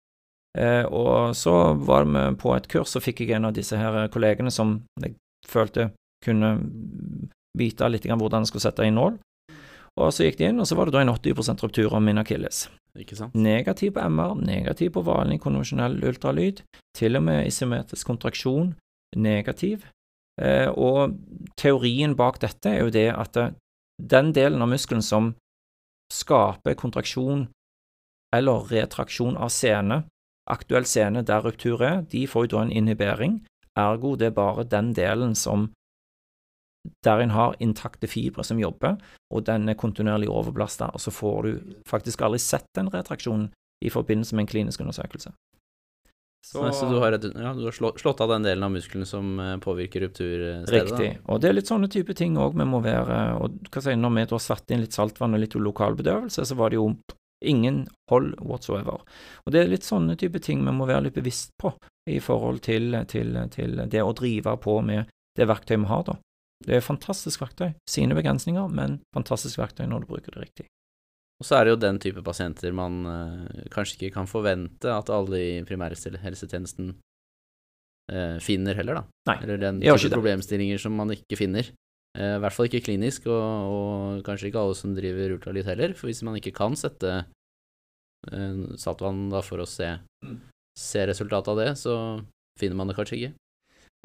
Eh, 0.59 0.85
og 0.85 1.37
så 1.39 1.75
var 1.79 2.09
vi 2.11 2.25
på 2.41 2.55
et 2.57 2.69
kurs, 2.71 2.91
så 2.91 3.03
fikk 3.03 3.23
jeg 3.23 3.37
en 3.37 3.51
av 3.51 3.55
disse 3.55 3.77
her 3.79 4.09
kollegene 4.13 4.51
som 4.51 4.81
jeg 5.03 5.15
følte 5.47 5.91
kunne 6.25 6.57
vite 7.59 7.89
litt 7.91 8.07
grann 8.07 8.21
hvordan 8.21 8.45
jeg 8.45 8.53
skulle 8.53 8.67
sette 8.67 8.87
inn 8.87 8.99
nål. 8.99 9.19
Og 10.01 10.13
så 10.15 10.27
gikk 10.27 10.39
de 10.39 10.49
inn, 10.49 10.61
og 10.63 10.69
så 10.69 10.77
var 10.79 10.89
det 10.89 10.95
da 10.95 11.03
en 11.05 11.13
80 11.13 11.65
ruptur 11.65 11.95
av 11.97 12.03
min 12.03 12.21
akilles. 12.21 12.69
Negativ 13.35 13.95
på 13.95 14.05
MR, 14.07 14.37
negativ 14.39 14.95
på 14.95 15.03
vanlig 15.07 15.41
konvensjonell 15.43 15.99
ultralyd, 16.07 16.63
til 16.97 17.19
og 17.19 17.27
med 17.27 17.47
isometrisk 17.47 18.07
kontraksjon, 18.07 18.75
negativ. 19.17 19.87
Eh, 20.41 20.71
og 20.71 21.17
teorien 21.61 22.15
bak 22.17 22.41
dette 22.43 22.71
er 22.71 22.85
jo 22.87 22.95
det 22.95 23.09
at 23.13 23.37
eh, 23.37 23.53
den 24.01 24.33
delen 24.33 24.63
av 24.63 24.71
muskelen 24.73 25.05
som 25.05 25.35
skaper 26.11 26.79
kontraksjon 26.79 27.49
eller 28.35 28.71
retraksjon 28.71 29.37
av 29.37 29.51
sene, 29.53 30.05
aktuell 30.48 30.87
scene 30.88 31.24
der 31.26 31.44
ruptur 31.44 31.83
er, 31.85 32.00
de 32.11 32.26
får 32.26 32.46
jo 32.46 32.57
da 32.57 32.64
en 32.64 32.72
inhibering, 32.72 33.40
ergo 33.79 34.16
det 34.18 34.31
er 34.31 34.38
bare 34.38 34.64
den 34.64 34.92
delen 34.96 35.37
som 35.38 35.70
der 37.05 37.20
en 37.20 37.35
har 37.35 37.57
intakte 37.61 38.09
fibre 38.09 38.44
som 38.44 38.61
jobber, 38.61 38.96
og 39.31 39.44
den 39.44 39.68
er 39.68 39.76
kontinuerlig 39.79 40.31
overbelasta, 40.33 40.90
og 40.94 41.00
så 41.00 41.12
får 41.12 41.42
du 41.42 41.76
faktisk 41.88 42.22
aldri 42.24 42.40
sett 42.40 42.66
den 42.76 42.88
retraksjonen 42.92 43.50
i 43.85 43.92
forbindelse 43.92 44.37
med 44.37 44.46
en 44.46 44.53
klinisk 44.55 44.81
undersøkelse. 44.81 45.33
Så, 46.46 46.72
så 46.72 46.87
du 46.88 46.96
har, 46.98 47.12
ja, 47.12 47.53
du 47.53 47.66
har 47.66 47.74
slå, 47.76 47.90
slått 48.00 48.20
av 48.24 48.31
den 48.33 48.46
delen 48.46 48.64
av 48.64 48.72
muskelen 48.72 49.05
som 49.07 49.35
eh, 49.40 49.59
påvirker 49.61 50.07
rupturstedet? 50.07 50.72
Riktig. 50.72 51.11
Da. 51.18 51.24
Og 51.35 51.42
det 51.42 51.50
er 51.50 51.57
litt 51.59 51.68
sånne 51.68 51.90
type 51.92 52.16
ting 52.16 52.38
òg 52.40 52.57
vi 52.57 52.64
må 52.64 52.81
være 52.81 53.18
og 53.37 53.59
hva 53.68 53.83
si, 53.85 53.92
Når 53.92 54.14
vi 54.14 54.24
da 54.31 54.38
satte 54.40 54.72
inn 54.72 54.81
litt 54.81 54.96
saltvann 54.96 55.37
og 55.37 55.42
litt 55.42 55.59
lokalbedøvelse, 55.61 56.46
så 56.48 56.57
var 56.57 56.72
det 56.72 56.81
jo 56.81 56.87
ingen 57.40 57.85
hold 58.11 58.35
whatsoever. 58.40 59.00
Og 59.46 59.55
det 59.55 59.62
er 59.62 59.70
litt 59.70 59.87
sånne 59.87 60.16
type 60.20 60.42
ting 60.44 60.64
vi 60.66 60.74
må 60.76 60.88
være 60.88 61.09
litt 61.09 61.16
bevisst 61.16 61.55
på 61.61 61.72
i 62.11 62.18
forhold 62.22 62.61
til, 62.66 62.96
til, 63.09 63.37
til 63.55 63.85
det 63.90 64.03
å 64.05 64.16
drive 64.16 64.57
på 64.61 64.81
med 64.85 65.11
det 65.38 65.46
verktøyet 65.48 65.85
vi 65.85 65.90
har, 65.90 66.05
da. 66.09 66.18
Det 66.61 66.76
er 66.76 66.85
fantastisk 66.85 67.40
verktøy. 67.40 67.70
Sine 67.88 68.16
begrensninger, 68.16 68.68
men 68.68 68.98
fantastisk 69.16 69.61
verktøy 69.62 69.87
når 69.88 70.05
du 70.05 70.11
bruker 70.11 70.37
det 70.37 70.44
riktig. 70.44 70.66
Og 71.40 71.46
så 71.48 71.57
er 71.57 71.64
det 71.64 71.72
jo 71.72 71.81
den 71.81 72.00
type 72.03 72.20
pasienter 72.24 72.74
man 72.76 72.98
uh, 73.09 73.68
kanskje 73.72 73.96
ikke 73.96 74.18
kan 74.18 74.29
forvente 74.29 74.92
at 74.92 75.09
alle 75.12 75.40
i 75.40 75.53
primærhelsetjenesten 75.64 76.90
uh, 78.12 78.37
finner 78.44 78.76
heller, 78.76 79.00
da. 79.00 79.05
Nei, 79.31 79.38
Eller 79.46 79.62
den 79.62 79.81
type 79.81 80.12
problemstillinger 80.12 80.83
som 80.83 80.98
man 81.00 81.14
ikke 81.16 81.40
finner. 81.40 81.72
Uh, 82.18 82.37
I 82.37 82.40
hvert 82.42 82.57
fall 82.57 82.70
ikke 82.70 82.85
klinisk, 82.88 83.29
og, 83.31 83.44
og, 83.75 84.23
kanskje 84.27 84.51
ikke 84.51 84.62
alle 84.62 84.79
som 84.79 84.96
driver 84.96 85.37
ultralyd 85.37 85.68
heller. 85.70 85.94
For 85.99 86.11
hvis 86.11 86.25
man 86.27 86.38
ikke 86.40 86.57
kan 86.57 86.79
sette 86.79 87.23
saltvann 88.77 89.31
da 89.33 89.40
for 89.40 89.62
å 89.62 89.64
se, 89.64 89.87
mm. 90.27 90.35
se 90.77 91.07
resultatet 91.09 91.49
av 91.55 91.57
det, 91.57 91.70
så 91.81 91.94
finner 92.61 92.77
man 92.77 92.90
det 92.90 92.99
kanskje 92.99 93.16
ikke. 93.16 93.31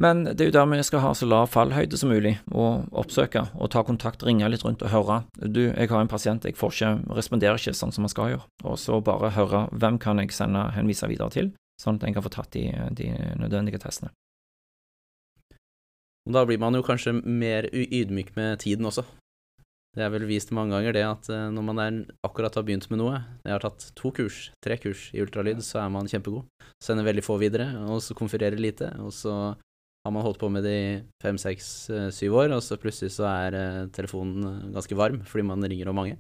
Men 0.02 0.26
det 0.28 0.44
er 0.44 0.50
jo 0.50 0.56
der 0.58 0.68
vi 0.68 0.84
skal 0.84 1.04
ha 1.06 1.14
så 1.16 1.28
lav 1.28 1.48
fallhøyde 1.54 1.98
som 2.00 2.12
mulig, 2.12 2.34
og 2.52 2.90
oppsøke 3.00 3.46
og 3.56 3.70
ta 3.72 3.84
kontakt, 3.88 4.26
ringe 4.28 4.48
litt 4.52 4.66
rundt 4.68 4.84
og 4.84 4.92
høre. 4.92 5.22
Du, 5.40 5.62
jeg 5.70 5.88
har 5.92 6.02
en 6.02 6.12
pasient, 6.12 6.44
jeg 6.44 6.58
får 6.60 6.74
ikke, 6.74 6.90
responderer 7.16 7.62
ikke 7.62 7.76
sånn 7.78 7.96
som 7.96 8.04
man 8.04 8.12
skal 8.12 8.34
gjøre. 8.34 8.50
Og 8.68 8.76
så 8.82 9.00
bare 9.00 9.32
høre 9.38 9.66
hvem 9.72 10.00
kan 10.04 10.20
jeg 10.20 10.36
sende, 10.36 10.66
henvise 10.76 11.08
videre 11.08 11.32
til, 11.32 11.54
sånn 11.82 12.00
at 12.00 12.10
jeg 12.10 12.18
kan 12.18 12.26
få 12.26 12.34
tatt 12.36 12.52
de, 12.58 12.68
de 12.98 13.08
nødvendige 13.40 13.80
testene. 13.86 14.12
Da 16.26 16.42
blir 16.46 16.58
man 16.62 16.74
jo 16.74 16.82
kanskje 16.86 17.14
mer 17.22 17.68
ydmyk 17.70 18.34
med 18.38 18.60
tiden 18.64 18.88
også. 18.90 19.06
Det 19.96 20.04
er 20.04 20.10
vel 20.12 20.26
vist 20.28 20.52
mange 20.52 20.76
ganger 20.76 20.96
det 20.96 21.04
at 21.08 21.30
eh, 21.32 21.46
når 21.56 21.64
man 21.70 21.80
er, 21.80 22.00
akkurat 22.26 22.58
har 22.58 22.66
begynt 22.68 22.90
med 22.92 23.00
noe 23.00 23.22
Jeg 23.46 23.54
har 23.54 23.64
tatt 23.64 23.86
to 23.96 24.12
kurs, 24.12 24.50
tre 24.66 24.76
kurs 24.82 25.08
i 25.16 25.22
ultralyd, 25.24 25.62
så 25.64 25.86
er 25.86 25.94
man 25.94 26.10
kjempegod. 26.12 26.50
Sender 26.84 27.08
veldig 27.08 27.24
få 27.24 27.38
videre, 27.40 27.70
og 27.88 28.02
så 28.04 28.18
konfererer 28.18 28.60
lite. 28.60 28.90
Og 29.00 29.14
så 29.16 29.56
har 30.06 30.14
man 30.14 30.26
holdt 30.26 30.42
på 30.42 30.52
med 30.54 30.68
det 30.68 30.76
i 30.76 30.90
fem, 31.24 31.38
seks, 31.42 31.90
eh, 31.90 32.10
syv 32.14 32.36
år, 32.44 32.54
og 32.54 32.62
så 32.62 32.78
plutselig 32.78 33.16
så 33.16 33.26
er 33.26 33.56
uh, 33.58 33.88
telefonen 33.96 34.46
eh, 34.46 34.66
ganske 34.76 34.98
varm 35.00 35.24
fordi 35.26 35.46
man 35.48 35.66
ringer 35.66 35.90
om 35.90 35.98
mange. 35.98 36.20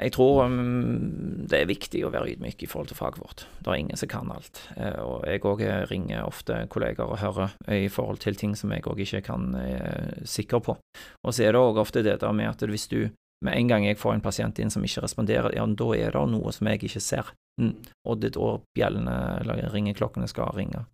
Jeg 0.00 0.14
tror 0.16 0.44
um, 0.48 1.44
det 1.48 1.60
er 1.60 1.70
viktig 1.70 2.02
å 2.06 2.12
være 2.14 2.34
ydmyk 2.34 2.64
i 2.64 2.68
forhold 2.70 2.90
til 2.90 2.98
faget 2.98 3.20
vårt. 3.22 3.44
Det 3.60 3.70
er 3.70 3.80
ingen 3.82 4.00
som 4.00 4.10
kan 4.10 4.32
alt. 4.34 4.62
Uh, 4.78 5.00
og 5.04 5.26
jeg 5.28 5.44
òg 5.46 5.64
ringer 5.90 6.24
ofte 6.26 6.62
kolleger 6.72 7.06
og 7.06 7.20
hører 7.22 7.54
i 7.70 7.90
forhold 7.92 8.22
til 8.24 8.38
ting 8.38 8.56
som 8.58 8.72
jeg 8.74 8.86
òg 8.90 9.04
ikke 9.04 9.22
kan 9.28 9.52
uh, 9.54 10.24
sikker 10.28 10.64
på. 10.64 10.76
Og 11.22 11.36
så 11.36 11.46
er 11.46 11.54
det 11.54 11.62
òg 11.62 11.82
ofte 11.82 12.04
det 12.06 12.18
der 12.22 12.34
med 12.34 12.50
at 12.50 12.66
hvis 12.68 12.88
du 12.90 13.04
med 13.44 13.58
en 13.58 13.68
gang 13.68 13.84
jeg 13.84 14.00
får 14.00 14.16
en 14.16 14.24
pasient 14.24 14.58
inn 14.62 14.72
som 14.72 14.84
ikke 14.86 15.04
responderer, 15.04 15.52
ja, 15.52 15.66
da 15.66 15.88
er 15.96 16.14
det 16.14 16.26
noe 16.32 16.52
som 16.54 16.70
jeg 16.70 16.80
ikke 16.86 17.02
ser. 17.02 17.32
Mm. 17.60 17.74
Og 18.08 18.20
det 18.20 18.32
er 18.32 18.38
da 18.38 18.50
bjellene 18.78 19.16
eller 19.42 19.68
ringeklokkene 19.74 20.28
skal 20.30 20.54
ringe. 20.56 20.86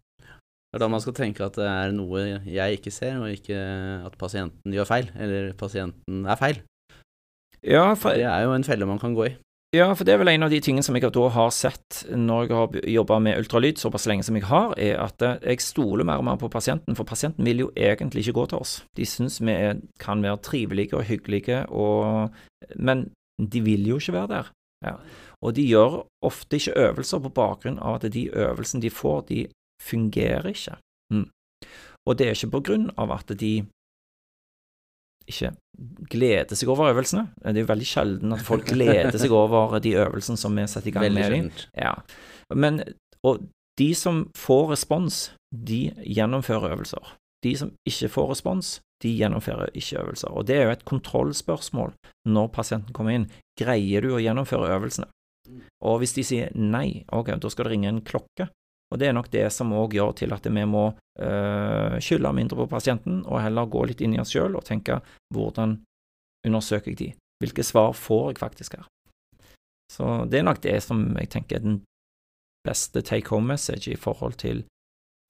Det 0.71 0.79
er 0.79 0.85
da 0.85 0.91
man 0.91 1.03
skal 1.03 1.17
tenke 1.19 1.43
at 1.47 1.57
det 1.59 1.67
er 1.67 1.95
noe 1.95 2.21
jeg 2.47 2.79
ikke 2.79 2.93
ser, 2.95 3.19
og 3.19 3.33
ikke 3.35 3.59
at 4.07 4.19
pasienten 4.19 4.75
gjør 4.75 4.87
feil, 4.87 5.09
eller 5.19 5.51
pasienten 5.59 6.27
er 6.31 6.39
feil. 6.39 6.61
Ja, 7.66 7.92
for, 7.94 8.16
det 8.16 8.27
er 8.29 8.46
jo 8.46 8.57
en 8.57 8.66
felle 8.66 8.88
man 8.88 9.01
kan 9.01 9.14
gå 9.16 9.29
i. 9.29 9.37
Ja, 9.70 9.92
for 9.94 10.03
det 10.03 10.16
er 10.16 10.18
vel 10.18 10.33
en 10.33 10.42
av 10.42 10.51
de 10.51 10.59
tingene 10.59 10.83
som 10.83 10.96
jeg 10.99 11.12
da 11.14 11.27
har 11.31 11.51
sett 11.55 12.01
når 12.11 12.49
jeg 12.49 12.57
har 12.59 12.79
jobba 12.90 13.18
med 13.23 13.38
ultralyd 13.38 13.79
såpass 13.79 14.09
lenge 14.11 14.25
som 14.27 14.35
jeg 14.35 14.49
har, 14.49 14.73
er 14.75 14.96
at 14.99 15.23
eh, 15.23 15.37
jeg 15.53 15.62
stoler 15.62 16.09
mer 16.09 16.18
og 16.18 16.27
mer 16.27 16.40
på 16.40 16.51
pasienten, 16.51 16.96
for 16.99 17.07
pasienten 17.07 17.46
vil 17.46 17.62
jo 17.62 17.68
egentlig 17.79 18.25
ikke 18.25 18.35
gå 18.40 18.46
til 18.51 18.64
oss. 18.64 18.73
De 18.99 19.07
syns 19.07 19.38
vi 19.38 19.55
kan 20.03 20.27
være 20.27 20.42
trivelige 20.42 20.99
og 20.99 21.07
hyggelige, 21.07 21.62
og, 21.70 22.35
men 22.75 23.07
de 23.38 23.62
vil 23.62 23.87
jo 23.87 24.01
ikke 24.03 24.16
være 24.18 24.33
der. 24.35 24.51
Ja. 24.88 24.96
Og 25.44 25.55
de 25.55 25.68
gjør 25.68 26.01
ofte 26.27 26.59
ikke 26.59 26.75
øvelser 26.88 27.23
på 27.23 27.35
bakgrunn 27.37 27.79
av 27.79 28.01
at 28.01 28.11
de 28.12 28.27
øvelsene 28.27 28.83
de 28.83 28.90
får, 28.90 29.20
de 29.29 29.44
fungerer 29.83 30.51
ikke. 30.51 30.81
Mm. 31.14 31.29
Og 32.09 32.18
det 32.18 32.27
er 32.27 32.35
ikke 32.35 32.57
på 32.57 32.64
grunn 32.66 32.90
av 32.99 33.14
at 33.14 33.31
de 33.38 33.55
ikke 35.31 35.53
gleder 36.12 36.59
seg 36.59 36.73
over 36.73 36.90
øvelsene. 36.90 37.29
Det 37.40 37.55
er 37.55 37.64
jo 37.64 37.71
veldig 37.71 37.88
sjelden 37.88 38.37
at 38.37 38.45
folk 38.47 38.69
gleder 38.69 39.16
seg 39.19 39.33
over 39.35 39.79
de 39.83 39.95
øvelsene 40.03 40.40
som 40.40 40.59
vi 40.59 40.66
setter 40.71 40.93
i 40.93 40.95
gang 40.97 41.09
veldig 41.09 41.23
med 41.23 41.37
dem. 41.37 41.51
Ja. 41.79 41.95
Men, 42.55 42.83
og 43.27 43.47
de 43.81 43.90
som 43.97 44.27
får 44.37 44.71
respons, 44.75 45.23
de 45.55 45.88
gjennomfører 46.05 46.75
øvelser. 46.75 47.16
De 47.45 47.55
som 47.57 47.73
ikke 47.88 48.11
får 48.12 48.33
respons, 48.35 48.79
de 49.01 49.14
gjennomfører 49.16 49.73
ikke 49.73 50.03
øvelser. 50.03 50.29
Og 50.37 50.47
det 50.47 50.59
er 50.59 50.66
jo 50.66 50.75
et 50.75 50.85
kontrollspørsmål 50.88 51.95
når 52.29 52.51
pasienten 52.53 52.93
kommer 52.97 53.16
inn. 53.16 53.31
Greier 53.59 54.05
du 54.05 54.12
å 54.12 54.21
gjennomføre 54.21 54.69
øvelsene? 54.75 55.09
Og 55.88 56.03
hvis 56.03 56.12
de 56.19 56.25
sier 56.27 56.53
nei, 56.55 57.03
ok, 57.09 57.33
da 57.40 57.51
skal 57.51 57.66
det 57.66 57.73
ringe 57.73 57.88
en 57.88 58.05
klokke, 58.05 58.51
og 58.90 58.98
det 58.98 59.09
er 59.09 59.14
nok 59.14 59.31
det 59.31 59.46
som 59.55 59.72
òg 59.76 59.94
gjør 59.94 60.14
til 60.18 60.35
at 60.35 60.46
vi 60.46 60.64
må 60.66 60.88
øh, 60.90 61.96
skylde 62.03 62.33
mindre 62.35 62.59
på 62.59 62.66
pasienten, 62.72 63.22
og 63.26 63.42
heller 63.42 63.70
gå 63.70 63.85
litt 63.87 64.03
inn 64.03 64.16
i 64.16 64.22
oss 64.22 64.35
sjøl 64.35 64.57
og 64.59 64.66
tenke 64.66 64.98
hvordan 65.35 65.79
undersøker 66.46 66.90
jeg 66.90 66.98
de? 66.98 67.11
Hvilke 67.40 67.64
svar 67.64 67.94
får 67.96 68.33
jeg 68.33 68.42
faktisk 68.42 68.76
her? 68.81 68.88
Så 69.90 70.24
det 70.31 70.40
er 70.40 70.46
nok 70.46 70.61
det 70.62 70.76
som 70.83 71.07
jeg 71.18 71.31
tenker 71.31 71.59
er 71.59 71.64
den 71.64 71.79
beste 72.66 73.03
take 73.03 73.31
home 73.31 73.46
message 73.46 73.90
i 73.90 73.98
forhold 73.98 74.37
til, 74.42 74.64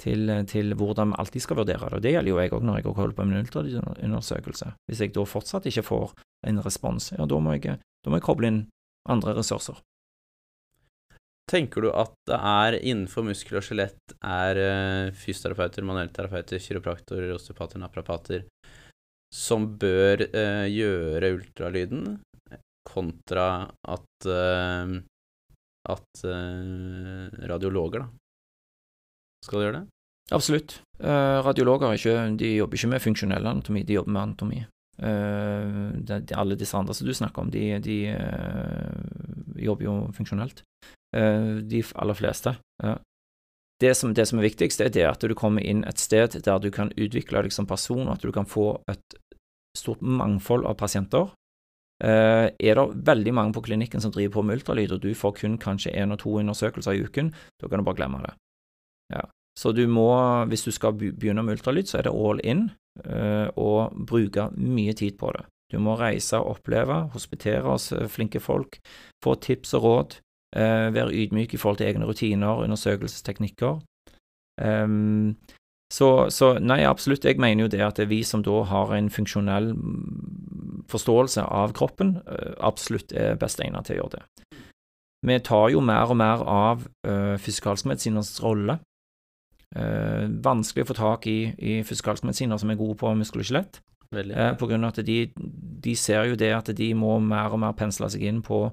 til, 0.02 0.32
til 0.50 0.74
hvordan 0.74 1.12
vi 1.12 1.20
alltid 1.22 1.44
skal 1.44 1.60
vurdere 1.60 1.88
det. 1.88 1.96
Og 1.96 2.02
det 2.02 2.14
gjelder 2.14 2.32
jo 2.32 2.40
jeg 2.40 2.52
òg 2.56 2.66
når 2.66 2.80
jeg 2.80 2.96
holder 2.96 3.16
på 3.16 3.24
med 3.24 3.36
en 3.36 3.44
ultralydundersøkelse. 3.44 4.72
Hvis 4.88 5.00
jeg 5.00 5.14
da 5.14 5.24
fortsatt 5.24 5.68
ikke 5.70 5.86
får 5.86 6.12
en 6.48 6.64
respons, 6.64 7.12
ja, 7.16 7.24
da 7.24 7.38
må 7.38 7.56
jeg, 7.56 7.78
da 8.04 8.10
må 8.10 8.20
jeg 8.20 8.26
koble 8.26 8.50
inn 8.50 8.60
andre 9.08 9.36
ressurser. 9.38 9.80
Tenker 11.50 11.82
du 11.82 11.90
at 11.90 12.12
det 12.30 12.36
er 12.38 12.76
innenfor 12.78 13.24
muskel 13.26 13.58
og 13.58 13.64
skjelett 13.66 14.12
er 14.22 14.58
uh, 14.60 15.14
fysioterapeuter, 15.18 15.82
manuellterapeuter, 15.86 16.62
kiropraktorer, 16.62 17.32
osteopater, 17.34 17.80
naprapater 17.82 18.44
som 19.34 19.66
bør 19.78 20.22
uh, 20.30 20.66
gjøre 20.70 21.32
ultralyden, 21.34 22.20
kontra 22.86 23.66
at 23.88 24.30
uh, 24.30 25.00
at 25.90 26.22
radiologer 27.48 28.02
da 28.04 28.08
skal 29.46 29.62
gjøre 29.64 29.78
det? 29.78 29.86
Absolutt. 30.36 30.74
radiologer 31.00 31.94
ikke, 31.96 32.12
de 32.38 32.50
jobber 32.58 32.76
ikke 32.76 32.90
med 32.92 33.02
funksjonell 33.02 33.48
anatomi, 33.48 33.82
de 33.88 33.96
jobber 33.96 34.12
med 34.12 34.22
anatomi. 34.22 34.60
De, 35.00 36.18
de, 36.20 36.36
alle 36.36 36.58
disse 36.60 36.76
andre 36.76 36.94
som 36.94 37.08
du 37.08 37.14
snakker 37.16 37.42
om, 37.42 37.50
de, 37.50 37.64
de 37.80 37.96
jobber 39.64 39.88
jo 39.88 39.94
funksjonelt. 40.18 40.60
Eh, 41.16 41.54
de 41.66 41.82
aller 41.94 42.14
fleste. 42.14 42.54
Det 43.80 43.94
som, 43.94 44.12
det 44.14 44.26
som, 44.28 44.38
er 44.38 44.50
viktigst, 44.50 44.80
er 44.84 44.92
det 44.92 45.06
at 45.08 45.24
du 45.24 45.34
kommer 45.34 45.64
inn 45.64 45.82
et 45.88 45.98
sted 45.98 46.36
der 46.44 46.58
du 46.60 46.68
kan 46.70 46.92
utvikle 46.96 47.42
deg 47.42 47.54
som 47.54 47.66
person, 47.66 48.10
at 48.12 48.20
du 48.20 48.30
kan 48.32 48.46
få 48.46 48.74
et 48.90 49.16
stort 49.78 50.02
mangfold 50.02 50.66
av 50.68 50.76
pasienter. 50.76 51.30
Uh, 52.00 52.48
er 52.56 52.78
det 52.78 52.84
veldig 53.08 53.32
mange 53.36 53.52
på 53.52 53.62
klinikken 53.66 54.00
som 54.00 54.12
driver 54.12 54.38
på 54.38 54.44
med 54.44 54.60
ultralyd, 54.60 54.92
og 54.96 55.02
du 55.02 55.10
får 55.16 55.34
kun 55.42 55.58
kanskje 55.60 55.92
én 55.92 56.12
og 56.12 56.20
to 56.22 56.32
undersøkelser 56.40 56.96
i 56.96 57.02
uken, 57.04 57.28
da 57.60 57.68
kan 57.68 57.80
du 57.80 57.84
bare 57.84 57.98
glemme 57.98 58.22
det. 58.24 58.32
Ja. 59.12 59.26
Så 59.58 59.72
du 59.76 59.82
må, 59.88 60.08
hvis 60.48 60.64
du 60.64 60.70
skal 60.72 60.96
begynne 60.96 61.44
med 61.44 61.58
ultralyd, 61.58 61.88
så 61.88 61.98
er 61.98 62.08
det 62.08 62.14
all 62.16 62.40
in, 62.44 62.70
uh, 63.04 63.48
og 63.56 63.96
bruke 64.08 64.48
mye 64.56 64.96
tid 64.96 65.18
på 65.20 65.32
det. 65.36 65.44
Du 65.72 65.78
må 65.80 65.96
reise 66.00 66.40
og 66.40 66.56
oppleve, 66.56 67.02
hospitere 67.12 67.68
hos 67.68 67.92
flinke 68.10 68.40
folk, 68.40 68.80
få 69.24 69.36
tips 69.40 69.76
og 69.78 69.84
råd, 69.84 70.16
være 70.56 71.14
ydmyk 71.14 71.54
i 71.54 71.58
forhold 71.62 71.78
til 71.78 71.86
egne 71.86 72.08
rutiner, 72.08 72.62
undersøkelsesteknikker. 72.64 73.78
Um, 74.60 75.36
så, 75.92 76.30
så, 76.30 76.52
nei, 76.62 76.82
absolutt. 76.86 77.24
Jeg 77.24 77.40
mener 77.42 77.64
jo 77.64 77.70
det 77.72 77.80
at 77.82 77.96
det 77.98 78.06
er 78.06 78.12
vi 78.12 78.22
som 78.26 78.44
da 78.46 78.60
har 78.70 78.92
en 78.94 79.10
funksjonell 79.10 79.72
forståelse 80.90 81.42
av 81.42 81.74
kroppen, 81.74 82.16
uh, 82.28 82.52
absolutt 82.66 83.14
er 83.16 83.38
best 83.40 83.62
egnet 83.62 83.88
til 83.88 83.98
å 83.98 84.02
gjøre 84.02 84.18
det. 84.18 84.60
Vi 85.26 85.36
tar 85.44 85.68
jo 85.74 85.82
mer 85.84 86.12
og 86.12 86.16
mer 86.16 86.44
av 86.46 86.86
uh, 87.06 87.36
fysikalskmedisiners 87.42 88.38
rolle. 88.44 88.78
Uh, 89.76 90.30
vanskelig 90.42 90.86
å 90.86 90.90
få 90.90 90.96
tak 90.98 91.26
i, 91.30 91.52
i 91.58 91.80
fysikalskmedisiner 91.86 92.58
som 92.58 92.70
er 92.70 92.78
gode 92.80 92.96
på 93.00 93.10
muskel 93.18 93.42
og 93.42 93.50
skjelett. 93.50 93.82
Uh, 94.10 94.54
på 94.58 94.70
grunn 94.70 94.86
av 94.86 94.94
at 94.94 95.04
de, 95.06 95.18
de, 95.36 95.96
ser 95.98 96.30
jo 96.30 96.38
det 96.38 96.50
at 96.54 96.70
de 96.74 96.88
må 96.98 97.18
mer 97.22 97.52
og 97.54 97.60
mer 97.62 97.76
pensle 97.78 98.08
seg 98.10 98.24
inn 98.26 98.40
på 98.46 98.68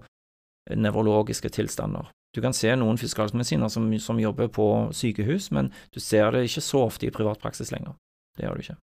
nevrologiske 0.75 1.51
tilstander. 1.53 2.09
Du 2.35 2.41
kan 2.43 2.53
se 2.53 2.73
noen 2.75 2.99
fiskalmedisiner 2.99 3.71
som, 3.71 3.87
som 4.03 4.19
jobber 4.19 4.49
på 4.53 4.67
sykehus, 4.93 5.49
men 5.55 5.71
du 5.95 6.01
ser 6.03 6.29
det 6.35 6.47
ikke 6.47 6.65
så 6.65 6.83
ofte 6.85 7.07
i 7.07 7.13
privatpraksis 7.13 7.71
lenger. 7.73 7.95
Det 8.37 8.45
gjør 8.45 8.59
du 8.59 8.65
ikke. 8.65 8.77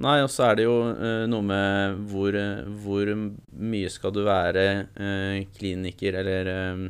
Nei, 0.00 0.16
og 0.24 0.30
så 0.32 0.46
er 0.46 0.56
det 0.56 0.64
jo 0.64 0.76
uh, 0.96 1.26
noe 1.28 1.44
med 1.44 1.98
hvor, 2.08 2.36
hvor, 2.84 3.10
mye 3.52 3.90
skal 3.92 4.14
du 4.16 4.22
være 4.24 4.64
uh, 4.96 5.40
kliniker, 5.58 6.16
eller 6.22 6.48
uh, 6.48 6.86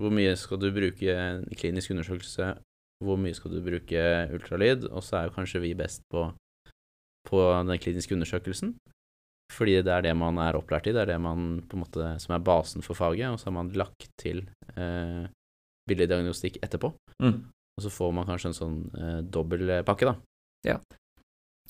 Hvor 0.00 0.12
mye 0.12 0.34
skal 0.36 0.60
du 0.60 0.70
bruke 0.72 1.14
klinisk 1.60 1.92
undersøkelse, 1.92 2.50
hvor 3.04 3.16
mye 3.20 3.36
skal 3.36 3.52
du 3.52 3.60
bruke 3.64 4.04
ultralyd, 4.32 4.86
og 4.88 5.04
så 5.04 5.16
er 5.16 5.28
jo 5.28 5.34
kanskje 5.34 5.60
vi 5.60 5.74
best 5.76 6.02
på, 6.12 6.26
på 7.28 7.40
den 7.68 7.80
kliniske 7.80 8.14
undersøkelsen. 8.16 8.74
Fordi 9.50 9.80
det 9.82 9.90
er 9.90 10.04
det 10.06 10.14
man 10.14 10.38
er 10.38 10.54
opplært 10.58 10.86
i, 10.86 10.94
det 10.94 11.02
er 11.02 11.12
det 11.12 11.20
man 11.22 11.60
på 11.66 11.76
en 11.76 11.82
måte, 11.82 12.12
som 12.22 12.36
er 12.36 12.44
basen 12.46 12.84
for 12.86 12.98
faget, 12.98 13.32
og 13.32 13.40
så 13.40 13.48
har 13.48 13.56
man 13.56 13.72
lagt 13.74 14.06
til 14.20 14.44
eh, 14.76 15.24
billeddiagnostikk 15.90 16.60
etterpå. 16.62 16.92
Mm. 17.22 17.40
Og 17.50 17.84
så 17.84 17.90
får 17.90 18.12
man 18.14 18.28
kanskje 18.28 18.52
en 18.52 18.58
sånn 18.58 18.78
eh, 18.94 19.20
dobbel 19.26 19.80
pakke, 19.88 20.12
da. 20.12 20.78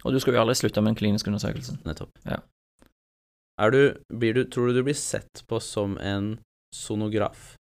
Og 0.04 0.14
du 0.14 0.20
skal 0.20 0.36
jo 0.36 0.42
aldri 0.42 0.56
slutte 0.56 0.82
med 0.84 0.94
en 0.94 1.00
klinisk 1.00 1.28
undersøkelse. 1.28 1.78
Nettopp. 1.84 2.12
Ja. 2.24 2.40
Er 3.60 3.72
du, 3.74 3.80
blir 4.08 4.36
du, 4.36 4.44
tror 4.48 4.70
du 4.70 4.78
du 4.78 4.84
blir 4.86 4.96
sett 4.96 5.42
på 5.48 5.60
som 5.60 5.98
en 6.00 6.38
sonograf? 6.74 7.54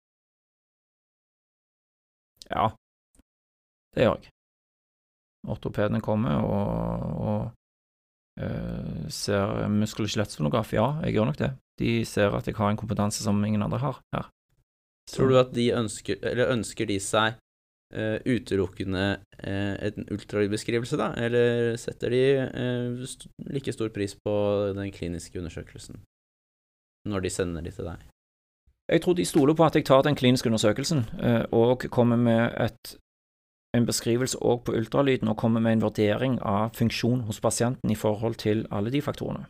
Ja, 2.50 2.72
det 3.96 4.08
gjør 4.08 4.20
jeg. 4.24 4.32
Ortopedene 5.50 6.02
kommer 6.04 6.44
og, 6.44 7.20
og 7.20 7.59
ser 9.12 9.68
muskel- 9.74 10.06
og 10.08 10.12
skjelettsonograf. 10.14 10.74
Ja, 10.74 10.88
jeg 11.04 11.18
gjør 11.18 11.30
nok 11.32 11.40
det. 11.42 11.50
De 11.80 11.92
ser 12.08 12.36
at 12.36 12.48
jeg 12.48 12.56
har 12.56 12.72
en 12.72 12.80
kompetanse 12.80 13.24
som 13.24 13.40
ingen 13.46 13.64
andre 13.64 13.80
har 13.82 14.00
her. 14.16 14.30
Tror 15.10 15.32
du 15.32 15.40
at 15.40 15.54
de 15.56 15.72
ønsker, 15.74 16.20
eller 16.24 16.54
ønsker 16.54 16.88
de 16.90 17.00
seg 17.02 17.40
uh, 17.96 18.20
utelukkende 18.30 19.06
uh, 19.42 19.76
en 19.88 20.06
ultralydbeskrivelse, 20.14 21.00
da, 21.02 21.10
eller 21.18 21.74
setter 21.82 22.14
de 22.14 22.22
uh, 22.46 23.02
st 23.10 23.26
like 23.50 23.74
stor 23.74 23.90
pris 23.96 24.14
på 24.14 24.36
den 24.78 24.94
kliniske 24.94 25.42
undersøkelsen 25.42 25.98
når 27.10 27.26
de 27.26 27.30
sender 27.34 27.66
de 27.66 27.74
til 27.74 27.88
deg? 27.88 28.06
Jeg 28.90 29.02
tror 29.02 29.14
de 29.14 29.26
stoler 29.26 29.54
på 29.54 29.66
at 29.66 29.76
jeg 29.78 29.86
tar 29.86 30.02
den 30.06 30.18
kliniske 30.18 30.50
undersøkelsen 30.50 31.04
eh, 31.22 31.46
og 31.54 31.86
kommer 31.94 32.18
med 32.18 32.50
et, 32.58 32.96
en 33.78 33.86
beskrivelse 33.86 34.38
òg 34.42 34.64
på 34.66 34.74
ultralyden, 34.80 35.30
og 35.30 35.38
kommer 35.38 35.62
med 35.62 35.78
en 35.78 35.84
vurdering 35.86 36.40
av 36.42 36.74
funksjon 36.78 37.22
hos 37.28 37.40
pasienten 37.40 37.92
i 37.92 37.98
forhold 37.98 38.36
til 38.42 38.66
alle 38.72 38.90
de 38.90 39.02
faktorene. 39.02 39.46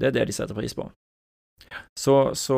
Det 0.00 0.10
er 0.10 0.16
det 0.16 0.26
de 0.30 0.32
setter 0.32 0.54
pris 0.54 0.74
på. 0.74 0.88
Så, 1.98 2.34
så 2.34 2.56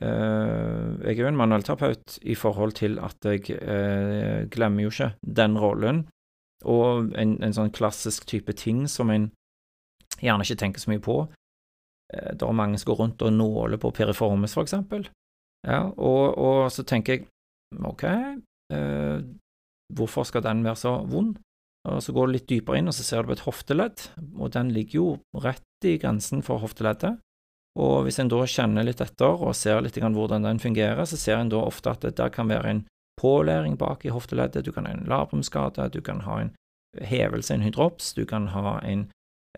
øh, 0.00 1.04
jeg 1.04 1.16
er 1.16 1.20
jo 1.20 1.28
en 1.28 1.36
manuellterapeut 1.36 2.18
i 2.22 2.34
forhold 2.34 2.72
til 2.72 2.98
at 2.98 3.16
jeg 3.24 3.50
øh, 3.50 4.48
glemmer 4.48 4.82
jo 4.82 4.92
ikke 4.94 5.14
den 5.36 5.58
rollen, 5.58 6.04
og 6.64 7.12
en, 7.18 7.36
en 7.44 7.52
sånn 7.52 7.72
klassisk 7.74 8.26
type 8.30 8.52
ting 8.56 8.86
som 8.88 9.10
en 9.10 9.28
gjerne 10.22 10.46
ikke 10.46 10.60
tenker 10.62 10.80
så 10.80 10.94
mye 10.94 11.02
på. 11.02 11.18
Eh, 12.14 12.32
Det 12.32 12.46
er 12.46 12.56
mange 12.56 12.78
som 12.78 12.92
går 12.92 13.00
rundt 13.02 13.22
og 13.22 13.32
nåler 13.32 13.76
på 13.76 13.90
periformis, 13.90 14.54
for 14.54 14.62
eksempel. 14.62 15.08
Ja, 15.66 15.90
og, 15.90 16.38
og 16.38 16.72
så 16.72 16.84
tenker 16.88 17.12
jeg, 17.12 17.26
ok, 17.84 18.04
hvorfor 19.96 20.26
skal 20.28 20.44
den 20.44 20.64
være 20.66 20.80
så 20.80 20.94
vond? 21.10 21.36
Og 21.88 22.00
så 22.00 22.14
går 22.16 22.26
du 22.26 22.32
litt 22.32 22.48
dypere 22.48 22.80
inn, 22.80 22.88
og 22.88 22.96
så 22.96 23.04
ser 23.04 23.22
du 23.22 23.30
på 23.30 23.36
et 23.36 23.44
hofteledd, 23.44 24.06
og 24.40 24.54
den 24.54 24.72
ligger 24.72 24.96
jo 24.96 25.08
rett 25.44 25.86
i 25.88 25.98
grensen 26.00 26.40
for 26.44 26.62
hofteleddet. 26.62 27.18
Og 27.76 28.04
hvis 28.06 28.20
en 28.22 28.30
da 28.30 28.40
kjenner 28.46 28.86
litt 28.86 29.02
etter 29.02 29.42
og 29.42 29.56
ser 29.58 29.82
litt 29.82 29.98
hvordan 29.98 30.46
den 30.46 30.62
fungerer, 30.62 31.04
så 31.04 31.18
ser 31.18 31.40
en 31.40 31.50
da 31.52 31.60
ofte 31.60 31.90
at 31.90 32.06
det 32.06 32.16
der 32.20 32.30
kan 32.32 32.48
være 32.48 32.70
en 32.70 32.84
pålæring 33.20 33.76
bak 33.78 34.04
i 34.04 34.14
hofteleddet, 34.14 34.64
du 34.64 34.72
kan 34.72 34.86
ha 34.86 34.94
en 34.94 35.06
labrumskade, 35.10 35.90
du 35.92 36.00
kan 36.00 36.22
ha 36.24 36.40
en 36.40 36.54
hevelse, 37.02 37.54
en 37.54 37.66
hydrops, 37.66 38.14
du 38.14 38.24
kan 38.24 38.48
ha 38.54 38.78
en 38.86 39.08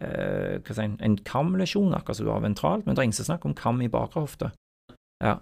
eh, 0.01 0.61
si, 0.72 0.87
en 1.01 1.18
kamlesjon, 1.25 1.94
akkurat 1.94 2.16
som 2.18 2.27
du 2.27 2.33
har 2.33 2.44
ventralt, 2.44 2.87
men 2.87 2.96
det 2.96 3.03
er 3.03 3.11
ingen 3.11 3.20
som 3.20 3.31
snakker 3.31 3.53
om 3.53 3.57
kam 3.57 3.83
i 3.85 3.92
bakre 3.92 4.25
hofte. 4.25 4.51
Ja. 5.25 5.38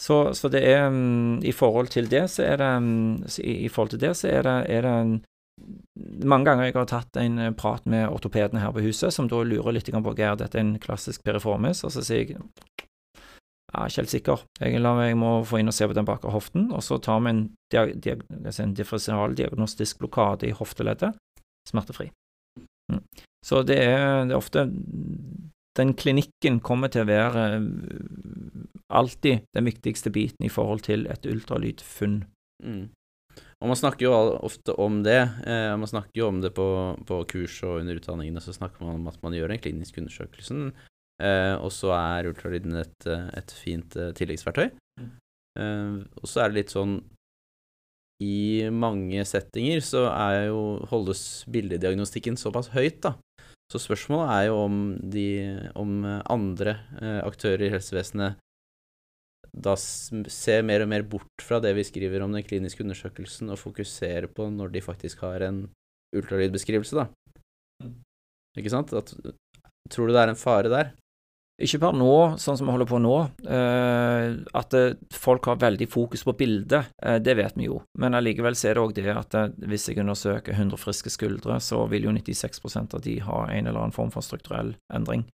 Så, 0.00 0.32
så 0.34 0.48
det 0.48 0.62
er 0.64 0.86
mm, 0.88 1.42
I 1.44 1.52
forhold 1.52 1.90
til 1.92 2.08
det, 2.08 2.24
så 2.32 2.46
er 2.46 2.56
det 2.60 2.70
mm, 2.82 3.26
i, 3.44 3.68
forhold 3.68 3.92
til 3.94 4.00
det, 4.00 4.14
så 4.16 4.30
er 4.32 4.46
det, 4.46 4.56
er 4.72 4.86
det 4.86 4.94
en- 5.00 5.18
mange 6.24 6.46
ganger 6.48 6.64
jeg 6.64 6.74
har 6.78 6.86
tatt 6.88 7.16
en 7.20 7.38
eh, 7.38 7.50
prat 7.52 7.84
med 7.84 8.08
ortopedene 8.08 8.62
her 8.62 8.72
på 8.72 8.80
huset, 8.80 9.12
som 9.12 9.28
da 9.28 9.42
lurer 9.44 9.74
litt 9.76 9.90
på 9.92 10.14
er 10.16 10.38
dette 10.40 10.56
en 10.58 10.78
klassisk 10.80 11.24
periformis, 11.24 11.84
og 11.84 11.92
så 11.92 12.04
sier 12.06 12.24
jeg 12.24 12.38
jeg 13.70 13.78
er 13.78 13.86
ikke 13.86 14.00
helt 14.00 14.10
sikker. 14.10 14.40
Jeg, 14.58 14.80
jeg 14.82 15.16
må 15.16 15.44
få 15.46 15.60
inn 15.60 15.70
og 15.70 15.74
se 15.76 15.86
på 15.86 15.94
den 15.94 16.08
bakre 16.08 16.32
hoften, 16.34 16.72
og 16.74 16.82
så 16.82 16.98
tar 16.98 17.20
vi 17.22 17.30
en, 17.30 17.42
diag, 17.70 17.92
dia, 18.02 18.16
altså 18.40 18.64
en 18.64 18.74
differensialdiagnostisk 18.74 20.00
blokade 20.00 20.48
i 20.48 20.56
hofteleddet, 20.56 21.12
smertefri. 21.70 22.08
Mm. 22.90 23.04
Så 23.46 23.62
det 23.62 23.78
er, 23.84 24.24
det 24.26 24.34
er 24.34 24.40
ofte 24.40 24.64
Den 25.78 25.94
klinikken 25.94 26.58
kommer 26.66 26.90
til 26.90 27.04
å 27.04 27.10
være 27.10 27.44
eh, 27.56 27.66
alltid 28.90 29.44
den 29.54 29.68
viktigste 29.68 30.10
biten 30.10 30.46
i 30.46 30.50
forhold 30.50 30.82
til 30.88 31.06
et 31.10 31.28
ultralydfunn. 31.30 32.24
Mm. 32.64 32.88
Og 33.60 33.68
man 33.68 33.76
snakker 33.76 34.06
jo 34.06 34.14
ofte 34.40 34.74
om 34.80 35.02
det. 35.04 35.20
Eh, 35.44 35.74
man 35.76 35.88
snakker 35.88 36.22
jo 36.22 36.30
om 36.30 36.40
det 36.40 36.52
på, 36.56 36.66
på 37.06 37.20
kurs 37.30 37.58
og 37.66 37.82
under 37.82 38.00
utdanningene, 38.00 38.42
så 38.42 38.56
snakker 38.56 38.82
man 38.82 38.98
om 38.98 39.10
at 39.10 39.20
man 39.24 39.36
gjør 39.36 39.52
den 39.52 39.60
kliniske 39.62 40.00
undersøkelsen, 40.02 40.70
eh, 41.22 41.54
og 41.60 41.70
så 41.76 41.92
er 41.96 42.30
ultralyden 42.32 42.80
et, 42.80 42.98
eh, 43.06 43.28
et 43.36 43.54
fint 43.54 43.96
eh, 44.00 44.14
tilleggsverktøy. 44.16 44.70
Mm. 45.00 45.10
Eh, 45.60 45.96
og 46.22 46.30
så 46.30 46.42
er 46.44 46.50
det 46.50 46.62
litt 46.62 46.74
sånn 46.74 47.00
I 48.20 48.68
mange 48.72 49.22
settinger 49.24 49.80
så 49.84 50.06
er 50.12 50.50
jo, 50.50 50.80
holdes 50.90 51.44
bildediagnostikken 51.52 52.36
såpass 52.40 52.72
høyt, 52.74 53.00
da. 53.04 53.14
Så 53.70 53.78
spørsmålet 53.78 54.32
er 54.34 54.44
jo 54.48 54.60
om 54.64 54.78
de 55.14 55.26
om 55.78 56.00
andre 56.04 56.78
eh, 56.98 57.20
aktører 57.22 57.68
i 57.68 57.74
helsevesenet 57.74 58.40
da 59.50 59.74
ser 59.76 60.62
mer 60.66 60.84
og 60.84 60.90
mer 60.92 61.04
bort 61.06 61.42
fra 61.42 61.58
det 61.62 61.72
vi 61.74 61.84
skriver 61.86 62.22
om 62.22 62.34
den 62.34 62.44
kliniske 62.46 62.84
undersøkelsen, 62.84 63.50
og 63.50 63.58
fokuserer 63.58 64.28
på 64.30 64.46
når 64.52 64.74
de 64.74 64.82
faktisk 64.84 65.24
har 65.26 65.42
en 65.46 65.64
ultralydbeskrivelse, 66.16 66.96
da. 66.96 67.08
Mm. 67.82 67.96
Ikke 68.58 68.72
sant? 68.72 68.94
At, 68.94 69.10
tror 69.90 70.06
du 70.06 70.14
det 70.14 70.22
er 70.22 70.32
en 70.32 70.38
fare 70.38 70.70
der? 70.70 70.92
Ikke 71.60 71.80
per 71.82 71.92
nå, 71.92 72.12
sånn 72.40 72.56
som 72.56 72.68
vi 72.68 72.72
holder 72.72 72.88
på 72.88 72.98
nå. 73.02 73.16
Eh, 73.44 74.26
at 74.56 74.76
eh, 74.76 74.96
folk 75.12 75.50
har 75.50 75.60
veldig 75.60 75.88
fokus 75.92 76.24
på 76.24 76.32
bildet, 76.38 76.94
eh, 77.04 77.18
det 77.20 77.34
vet 77.36 77.58
vi 77.58 77.68
jo. 77.68 77.82
Men 78.00 78.16
allikevel 78.16 78.56
så 78.56 78.70
er 78.70 78.78
det 78.78 78.84
òg 78.84 78.94
det 78.96 79.12
at 79.12 79.36
hvis 79.68 79.90
jeg 79.90 80.00
undersøker 80.00 80.56
100 80.56 80.80
friske 80.80 81.12
skuldre, 81.12 81.58
så 81.60 81.82
vil 81.92 82.08
jo 82.08 82.14
96% 82.16 82.96
av 82.96 83.04
de 83.04 83.18
ha 83.26 83.42
en 83.50 83.66
eller 83.66 83.82
annen 83.82 83.96
form 83.96 84.12
for 84.14 84.24
strukturell 84.24 84.72
endring. 84.94 85.26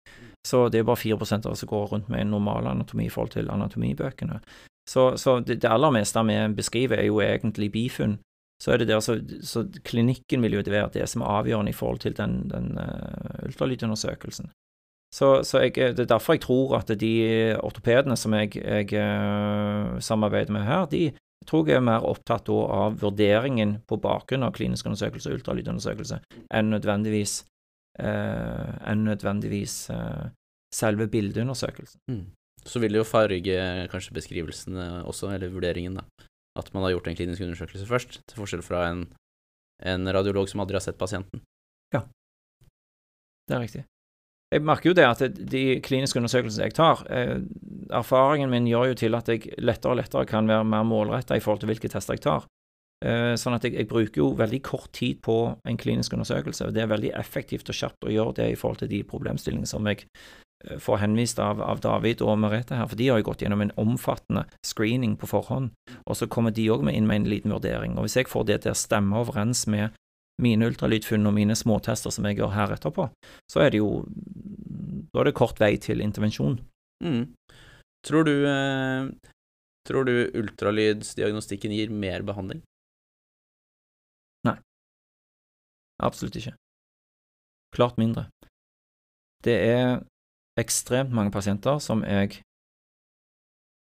Så 0.48 0.68
det 0.72 0.80
er 0.80 0.88
bare 0.88 1.00
4 1.00 1.16
av 1.16 1.52
oss 1.52 1.64
som 1.64 1.68
går 1.68 1.90
rundt 1.92 2.08
med 2.12 2.24
en 2.24 2.34
normal 2.38 2.72
anatomi 2.72 3.06
i 3.08 3.12
forhold 3.12 3.36
til 3.36 3.52
anatomibøkene. 3.52 4.40
Så, 4.88 5.16
så 5.20 5.38
det, 5.40 5.60
det 5.62 5.70
aller 5.72 5.92
meste 5.92 6.24
vi 6.28 6.40
beskriver, 6.56 7.00
er 7.00 7.08
jo 7.08 7.20
egentlig 7.24 7.72
bifunn. 7.72 8.18
Så 8.62 8.72
er 8.72 8.84
der, 8.84 9.00
så, 9.00 9.18
så 9.42 9.66
klinikken 9.84 10.44
vil 10.44 10.56
jo 10.56 10.62
være 10.64 10.92
det 10.94 11.08
som 11.10 11.24
er 11.24 11.40
avgjørende 11.40 11.72
i 11.72 11.76
forhold 11.76 11.98
til 12.04 12.14
den, 12.16 12.44
den 12.48 12.78
uh, 12.78 13.44
ultralydundersøkelsen. 13.44 14.52
Så, 15.14 15.28
så 15.46 15.62
jeg, 15.62 15.76
det 15.94 16.06
er 16.06 16.10
derfor 16.10 16.34
jeg 16.34 16.42
tror 16.42 16.74
at 16.80 16.90
de 16.98 17.14
ortopedene 17.62 18.16
som 18.18 18.34
jeg, 18.34 18.56
jeg 18.58 18.90
eh, 18.98 19.98
samarbeider 20.02 20.54
med 20.56 20.66
her, 20.66 20.88
de 20.90 21.04
tror 21.46 21.68
jeg 21.68 21.78
er 21.78 21.84
mer 21.86 22.06
opptatt 22.08 22.48
av 22.50 22.96
vurderingen 23.02 23.76
på 23.86 23.98
bakgrunn 24.02 24.46
av 24.46 24.54
klinisk 24.56 24.88
undersøkelse 24.88 25.30
og 25.30 25.38
ultralydundersøkelse 25.38 26.18
enn 26.56 26.72
nødvendigvis, 26.72 27.36
eh, 28.00 28.72
enn 28.90 29.06
nødvendigvis 29.06 29.76
eh, 29.94 30.24
selve 30.74 31.06
bildeundersøkelsen. 31.12 32.00
Mm. 32.10 32.24
Så 32.64 32.80
vil 32.82 32.96
det 32.96 33.02
jo 33.04 33.06
farge 33.06 33.62
kanskje 33.92 34.16
beskrivelsene 34.16 35.04
også, 35.04 35.30
eller 35.36 35.52
vurderingen, 35.52 36.00
da. 36.00 36.28
At 36.58 36.72
man 36.74 36.86
har 36.86 36.94
gjort 36.94 37.10
en 37.10 37.18
klinisk 37.18 37.44
undersøkelse 37.44 37.86
først, 37.86 38.22
til 38.24 38.40
forskjell 38.40 38.62
fra 38.64 38.86
en, 38.88 39.06
en 39.84 40.10
radiolog 40.16 40.48
som 40.50 40.64
aldri 40.64 40.80
har 40.80 40.86
sett 40.86 40.98
pasienten. 40.98 41.44
Ja, 41.94 42.06
Det 43.44 43.54
er 43.54 43.60
riktig. 43.60 43.84
Jeg 44.54 44.62
merker 44.62 44.92
jo 44.92 44.94
det 44.94 45.06
at 45.08 45.38
de 45.50 45.62
kliniske 45.82 46.20
undersøkelsene 46.20 46.68
jeg 46.68 46.76
tar, 46.76 47.00
eh, 47.10 47.40
erfaringen 47.90 48.52
min 48.52 48.68
gjør 48.70 48.92
jo 48.92 48.98
til 49.00 49.16
at 49.18 49.30
jeg 49.32 49.48
lettere 49.58 49.96
og 49.96 49.98
lettere 49.98 50.28
kan 50.30 50.46
være 50.46 50.66
mer 50.68 50.84
målretta 50.86 51.34
i 51.34 51.42
forhold 51.42 51.64
til 51.64 51.72
hvilke 51.72 51.90
tester 51.90 52.14
jeg 52.14 52.22
tar. 52.22 52.46
Eh, 53.04 53.34
sånn 53.36 53.56
at 53.56 53.66
jeg, 53.66 53.74
jeg 53.76 53.88
bruker 53.90 54.22
jo 54.22 54.30
veldig 54.38 54.62
kort 54.64 54.92
tid 54.96 55.18
på 55.24 55.36
en 55.66 55.80
klinisk 55.80 56.14
undersøkelse, 56.14 56.68
og 56.68 56.76
det 56.76 56.84
er 56.84 56.92
veldig 56.92 57.10
effektivt 57.18 57.68
og 57.68 57.76
kjapt 57.76 58.06
å 58.06 58.14
gjøre 58.14 58.36
det 58.38 58.48
i 58.52 58.56
forhold 58.56 58.84
til 58.84 58.92
de 58.94 59.02
problemstillingene 59.10 59.68
som 59.68 59.90
jeg 59.90 60.06
eh, 60.06 60.78
får 60.80 61.02
henvist 61.02 61.42
av, 61.42 61.60
av 61.60 61.82
David 61.84 62.22
og 62.24 62.38
Merete 62.40 62.78
her, 62.78 62.86
for 62.88 63.00
de 63.00 63.10
har 63.10 63.20
jo 63.20 63.26
gått 63.32 63.42
gjennom 63.42 63.66
en 63.66 63.74
omfattende 63.80 64.46
screening 64.64 65.18
på 65.20 65.28
forhånd, 65.34 65.74
og 66.06 66.16
så 66.16 66.30
kommer 66.30 66.54
de 66.54 66.70
òg 66.72 66.86
inn 66.94 67.10
med 67.10 67.24
en 67.24 67.28
liten 67.34 67.52
vurdering. 67.52 67.98
Og 67.98 68.06
hvis 68.06 68.20
jeg 68.22 68.30
får 68.30 68.48
det 68.52 68.62
til 68.64 68.72
å 68.72 68.78
stemme 68.78 69.20
overens 69.20 69.66
med 69.66 69.98
mine 70.42 70.66
ultralydfunn 70.66 71.28
og 71.28 71.34
mine 71.36 71.54
småtester 71.58 72.10
som 72.14 72.26
jeg 72.28 72.40
gjør 72.40 72.54
her 72.54 72.74
etterpå, 72.74 73.08
så 73.50 73.64
er 73.64 73.74
det 73.74 73.82
jo 73.82 74.04
Da 75.14 75.20
er 75.22 75.28
det 75.30 75.36
kort 75.38 75.60
vei 75.62 75.76
til 75.78 76.00
intervensjon. 76.02 76.58
Mm. 77.04 77.34
Tror 78.06 78.26
du 78.26 78.34
eh, 78.48 79.10
Tror 79.86 80.06
du 80.08 80.14
ultralydsdiagnostikken 80.40 81.70
gir 81.76 81.90
mer 81.92 82.24
behandling? 82.24 82.62
Nei. 84.48 84.56
Absolutt 86.02 86.36
ikke. 86.40 86.54
Klart 87.76 87.98
mindre. 88.00 88.26
Det 89.44 89.54
er 89.60 90.00
ekstremt 90.58 91.12
mange 91.12 91.34
pasienter 91.34 91.78
som 91.84 92.00
jeg 92.08 92.40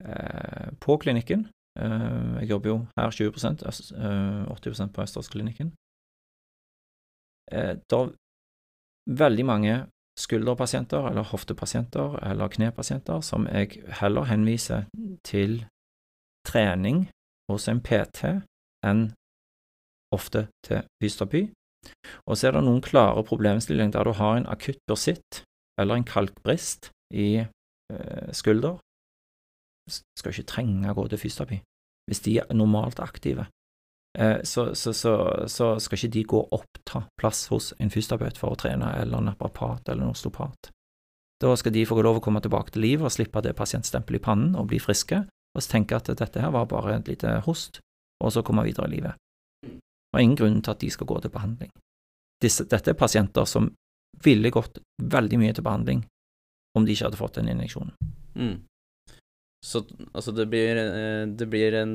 eh, 0.05 0.71
på 0.81 0.97
klinikken 1.03 1.49
Eh, 1.79 2.41
jeg 2.41 2.51
jobber 2.51 2.69
jo 2.71 2.77
her 2.99 3.11
20 3.11 3.63
øst- 3.67 3.93
eh, 3.95 4.45
80% 4.51 4.93
på 4.93 5.03
Østeråsklinikken. 5.03 5.73
Eh, 7.53 7.75
Det 7.91 7.99
er 7.99 8.13
veldig 9.07 9.47
mange 9.47 9.87
skulderpasienter 10.19 11.09
eller 11.11 11.23
hoftepasienter 11.23 12.19
eller 12.31 12.49
knepasienter 12.49 13.23
som 13.25 13.47
jeg 13.47 13.83
heller 14.01 14.29
henviser 14.29 14.85
til 15.25 15.65
trening 16.47 17.09
hos 17.51 17.69
en 17.69 17.81
PT 17.81 18.43
enn 18.87 19.11
ofte 20.15 20.49
til 20.67 20.85
fysioterapi. 21.03 21.49
Og 22.29 22.37
så 22.37 22.49
er 22.49 22.57
det 22.57 22.65
noen 22.67 22.83
klare 22.85 23.25
problemstillinger 23.25 23.93
der 23.97 24.05
du 24.05 24.13
har 24.19 24.37
en 24.37 24.47
akutt 24.47 24.81
bursitt 24.89 25.43
eller 25.81 25.97
en 25.97 26.05
kalkbrist 26.05 26.91
i 27.15 27.41
eh, 27.41 28.31
skulder. 28.33 28.77
Du 29.87 29.91
Skal 30.19 30.35
ikke 30.35 30.53
trenge 30.53 30.91
å 30.91 30.95
gå 30.99 31.09
til 31.09 31.23
fysioterapi 31.25 31.63
hvis 32.11 32.25
de 32.27 32.39
er 32.43 32.55
normalt 32.55 32.99
aktive. 32.99 33.47
Eh, 34.19 34.43
så, 34.43 34.75
så, 34.75 34.93
så, 34.93 35.45
så 35.47 35.79
skal 35.79 35.99
ikke 35.99 36.13
de 36.15 36.25
gå 36.33 36.41
og 36.41 36.55
oppta 36.61 37.05
plass 37.21 37.47
hos 37.53 37.73
en 37.79 37.93
fysioterapeut 37.93 38.39
for 38.41 38.55
å 38.55 38.59
trene, 38.59 38.91
eller 38.99 39.21
en 39.21 39.31
naprapat 39.31 39.89
eller 39.89 40.07
en 40.07 40.15
osteopat. 40.15 40.73
Da 41.41 41.53
skal 41.57 41.73
de 41.73 41.87
få 41.89 42.01
lov 42.03 42.19
å 42.19 42.25
komme 42.25 42.43
tilbake 42.45 42.75
til 42.75 42.85
livet 42.85 43.07
og 43.07 43.15
slippe 43.15 43.43
det 43.45 43.55
pasientstempelet 43.57 44.21
i 44.21 44.25
pannen 44.25 44.57
og 44.59 44.69
bli 44.73 44.81
friske, 44.83 45.23
og 45.57 45.67
tenke 45.67 45.97
at 45.97 46.11
dette 46.11 46.43
her 46.43 46.53
var 46.55 46.69
bare 46.71 46.99
et 46.99 47.09
lite 47.11 47.39
host, 47.47 47.81
og 48.23 48.35
så 48.35 48.43
komme 48.47 48.67
videre 48.67 48.91
i 48.91 48.97
livet. 48.97 49.21
Det 49.65 50.17
var 50.17 50.25
ingen 50.25 50.39
grunn 50.39 50.61
til 50.61 50.75
at 50.75 50.83
de 50.83 50.91
skal 50.91 51.09
gå 51.09 51.21
til 51.23 51.33
behandling. 51.33 51.71
Disse, 52.43 52.67
dette 52.69 52.93
er 52.93 52.99
pasienter 52.99 53.47
som 53.49 53.71
ville 54.25 54.51
gått 54.53 54.81
veldig 55.01 55.39
mye 55.41 55.55
til 55.55 55.65
behandling 55.65 56.03
om 56.77 56.87
de 56.87 56.95
ikke 56.95 57.09
hadde 57.09 57.21
fått 57.21 57.39
den 57.39 57.51
injeksjonen. 57.53 57.95
Mm. 58.35 58.57
Så 59.67 59.85
altså 60.13 60.33
det 60.33 60.47
blir, 60.51 60.77
eh, 60.77 61.27
det 61.27 61.47
blir 61.51 61.75
en 61.75 61.95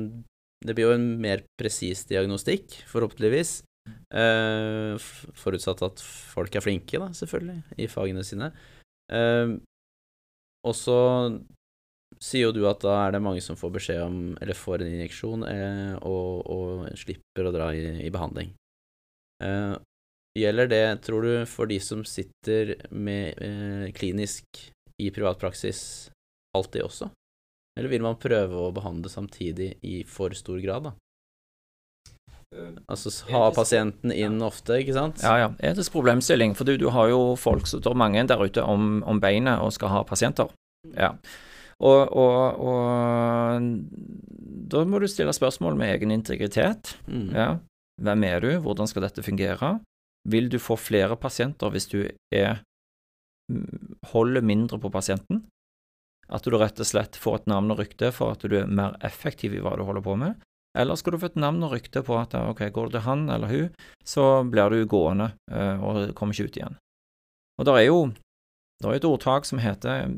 Det 0.64 0.74
blir 0.74 0.88
jo 0.88 0.96
en 0.96 1.08
mer 1.20 1.44
presis 1.60 2.06
diagnostikk, 2.08 2.78
forhåpentligvis. 2.88 3.60
Uh, 4.10 4.96
forutsatt 5.36 5.82
at 5.86 6.02
folk 6.02 6.54
er 6.56 6.64
flinke, 6.64 6.98
da, 6.98 7.10
selvfølgelig, 7.14 7.58
i 7.82 7.88
fagene 7.90 8.24
sine. 8.26 8.50
Uh, 9.12 9.58
og 10.66 10.74
så 10.74 10.98
sier 12.22 12.48
jo 12.48 12.54
du 12.56 12.62
at 12.70 12.80
da 12.82 12.94
er 13.04 13.14
det 13.14 13.22
mange 13.22 13.42
som 13.44 13.58
får 13.58 13.74
beskjed 13.76 14.00
om, 14.02 14.16
eller 14.42 14.58
får 14.58 14.82
en 14.82 14.94
injeksjon, 14.96 15.44
uh, 15.46 15.94
og, 16.00 16.46
og 16.50 16.86
slipper 16.98 17.50
å 17.50 17.54
dra 17.54 17.70
i, 17.76 17.84
i 18.06 18.12
behandling. 18.14 18.54
Eh, 19.44 19.74
gjelder 20.38 20.70
det, 20.70 20.84
tror 21.04 21.26
du, 21.26 21.32
for 21.44 21.68
de 21.68 21.76
som 21.84 22.00
sitter 22.08 22.72
med 22.88 23.36
klinisk 23.98 24.62
i 24.96 25.10
privat 25.12 25.36
praksis 25.36 26.08
alltid 26.56 26.86
også? 26.86 27.10
Eller 27.76 27.92
vil 27.92 28.04
man 28.04 28.16
prøve 28.20 28.56
å 28.56 28.72
behandle 28.74 29.10
samtidig 29.12 29.74
i 29.84 30.00
for 30.08 30.32
stor 30.36 30.60
grad, 30.64 30.88
da? 30.88 30.96
Altså 32.88 33.10
ha 33.32 33.48
pasienten 33.52 34.12
inn 34.14 34.38
ofte, 34.44 34.78
ikke 34.80 34.94
sant? 34.96 35.20
Ja, 35.24 35.34
ja. 35.42 35.48
Etisk 35.72 35.92
problemstilling, 35.96 36.54
for 36.56 36.68
du, 36.68 36.76
du 36.80 36.88
har 36.94 37.10
jo 37.10 37.34
folk 37.40 37.66
som 37.68 37.82
er 37.82 37.98
mange 37.98 38.22
der 38.30 38.40
ute 38.40 38.64
om, 38.64 39.02
om 39.04 39.20
beinet 39.20 39.60
og 39.60 39.74
skal 39.76 39.92
ha 39.92 40.04
pasienter. 40.08 40.52
Ja. 40.94 41.12
Og, 41.82 42.12
og, 42.16 42.62
og 42.64 43.66
da 44.72 44.84
må 44.88 45.02
du 45.02 45.08
stille 45.10 45.34
spørsmål 45.36 45.76
med 45.76 45.92
egen 45.96 46.14
integritet. 46.14 46.94
Mm. 47.10 47.28
Ja. 47.34 47.50
Hvem 48.00 48.24
er 48.28 48.40
du? 48.44 48.50
Hvordan 48.64 48.88
skal 48.88 49.04
dette 49.04 49.24
fungere? 49.26 49.76
Vil 50.26 50.48
du 50.52 50.58
få 50.62 50.78
flere 50.80 51.18
pasienter 51.20 51.70
hvis 51.74 51.90
du 51.92 52.00
er 52.34 52.62
holder 54.10 54.42
mindre 54.42 54.78
på 54.82 54.90
pasienten? 54.90 55.44
At 56.32 56.46
du 56.46 56.56
rett 56.58 56.80
og 56.82 56.88
slett 56.88 57.18
får 57.20 57.42
et 57.42 57.48
navn 57.52 57.70
og 57.74 57.80
rykte 57.82 58.10
for 58.14 58.34
at 58.34 58.42
du 58.42 58.56
er 58.58 58.66
mer 58.66 58.96
effektiv 59.06 59.54
i 59.54 59.62
hva 59.62 59.76
du 59.78 59.84
holder 59.86 60.04
på 60.04 60.16
med? 60.18 60.42
Eller 60.76 60.98
skal 60.98 61.14
du 61.14 61.20
få 61.22 61.30
et 61.30 61.38
navn 61.40 61.62
og 61.64 61.72
rykte 61.72 62.02
på 62.04 62.16
at 62.18 62.34
ok, 62.36 62.66
går 62.74 62.90
det 62.90 62.98
til 62.98 63.06
han 63.06 63.28
eller 63.32 63.48
hun, 63.48 63.86
så 64.04 64.26
blir 64.44 64.74
du 64.74 64.90
gående 64.90 65.30
eh, 65.48 65.80
og 65.80 66.12
kommer 66.18 66.36
ikke 66.36 66.50
ut 66.50 66.58
igjen. 66.60 66.76
Og 67.56 67.68
der 67.68 67.80
er 67.80 67.86
jo 67.88 68.00
det 68.76 68.90
er 68.90 68.98
et 68.98 69.06
ordtak 69.08 69.46
som 69.48 69.60
heter, 69.62 70.10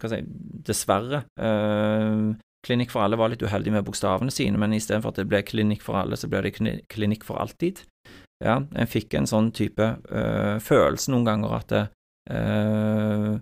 hva 0.00 0.08
skal 0.08 0.14
jeg 0.16 0.24
si, 0.24 0.48
dessverre 0.64 1.26
eh, 1.36 2.32
Klinikk 2.62 2.92
for 2.94 3.02
alle 3.02 3.18
var 3.18 3.32
litt 3.32 3.42
uheldig 3.42 3.72
med 3.74 3.86
bokstavene 3.86 4.30
sine, 4.30 4.58
men 4.60 4.74
istedenfor 4.76 5.10
at 5.10 5.18
det 5.18 5.26
ble 5.26 5.40
klinikk 5.42 5.80
for 5.82 5.98
alle, 5.98 6.14
så 6.14 6.28
ble 6.30 6.44
det 6.46 6.52
klinikk 6.54 7.26
for 7.26 7.42
alltid. 7.42 7.80
Ja, 8.42 8.60
en 8.62 8.90
fikk 8.90 9.16
en 9.18 9.26
sånn 9.26 9.50
type 9.54 9.88
eh, 9.98 10.58
følelse 10.62 11.10
noen 11.10 11.26
ganger 11.26 11.56
at 11.58 11.72
det, 11.74 11.82
eh, 12.30 13.32